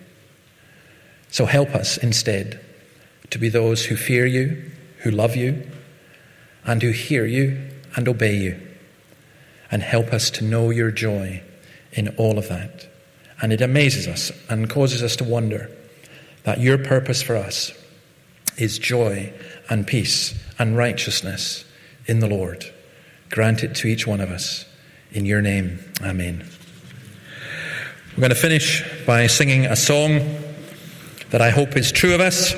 So 1.29 1.45
help 1.45 1.75
us 1.75 1.97
instead 1.97 2.59
to 3.33 3.39
be 3.39 3.49
those 3.49 3.85
who 3.85 3.95
fear 3.95 4.27
you, 4.27 4.71
who 4.99 5.09
love 5.09 5.35
you, 5.35 5.67
and 6.65 6.83
who 6.83 6.91
hear 6.91 7.25
you 7.25 7.69
and 7.95 8.07
obey 8.07 8.35
you. 8.35 8.59
And 9.71 9.81
help 9.81 10.13
us 10.13 10.29
to 10.31 10.43
know 10.43 10.69
your 10.69 10.91
joy 10.91 11.41
in 11.93 12.09
all 12.09 12.37
of 12.37 12.47
that. 12.49 12.87
And 13.41 13.51
it 13.51 13.59
amazes 13.59 14.07
us 14.07 14.31
and 14.49 14.69
causes 14.69 15.01
us 15.01 15.15
to 15.15 15.23
wonder 15.23 15.71
that 16.43 16.59
your 16.59 16.77
purpose 16.77 17.23
for 17.23 17.35
us 17.35 17.71
is 18.57 18.77
joy 18.77 19.33
and 19.67 19.87
peace 19.87 20.39
and 20.59 20.77
righteousness 20.77 21.65
in 22.05 22.19
the 22.19 22.27
Lord. 22.27 22.71
Grant 23.31 23.63
it 23.63 23.73
to 23.77 23.87
each 23.87 24.05
one 24.05 24.21
of 24.21 24.29
us. 24.29 24.65
In 25.11 25.25
your 25.25 25.41
name, 25.41 25.79
Amen. 26.03 26.47
We're 28.11 28.21
going 28.21 28.29
to 28.29 28.35
finish 28.35 28.83
by 29.07 29.25
singing 29.25 29.65
a 29.65 29.75
song 29.75 30.19
that 31.31 31.41
I 31.41 31.49
hope 31.49 31.75
is 31.75 31.91
true 31.91 32.13
of 32.13 32.21
us. 32.21 32.53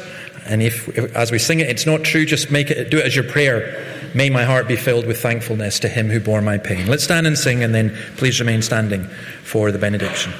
And 0.45 0.61
if, 0.61 0.87
if, 0.97 1.15
as 1.15 1.31
we 1.31 1.39
sing 1.39 1.59
it, 1.59 1.69
it's 1.69 1.85
not 1.85 2.03
true, 2.03 2.25
just 2.25 2.51
make 2.51 2.69
it, 2.69 2.89
do 2.89 2.97
it 2.97 3.05
as 3.05 3.15
your 3.15 3.25
prayer. 3.25 3.83
May 4.13 4.29
my 4.29 4.43
heart 4.43 4.67
be 4.67 4.75
filled 4.75 5.05
with 5.05 5.19
thankfulness 5.19 5.79
to 5.79 5.89
him 5.89 6.09
who 6.09 6.19
bore 6.19 6.41
my 6.41 6.57
pain. 6.57 6.87
Let's 6.87 7.03
stand 7.03 7.27
and 7.27 7.37
sing, 7.37 7.63
and 7.63 7.73
then 7.73 7.95
please 8.17 8.39
remain 8.39 8.61
standing 8.61 9.05
for 9.43 9.71
the 9.71 9.79
benediction. 9.79 10.33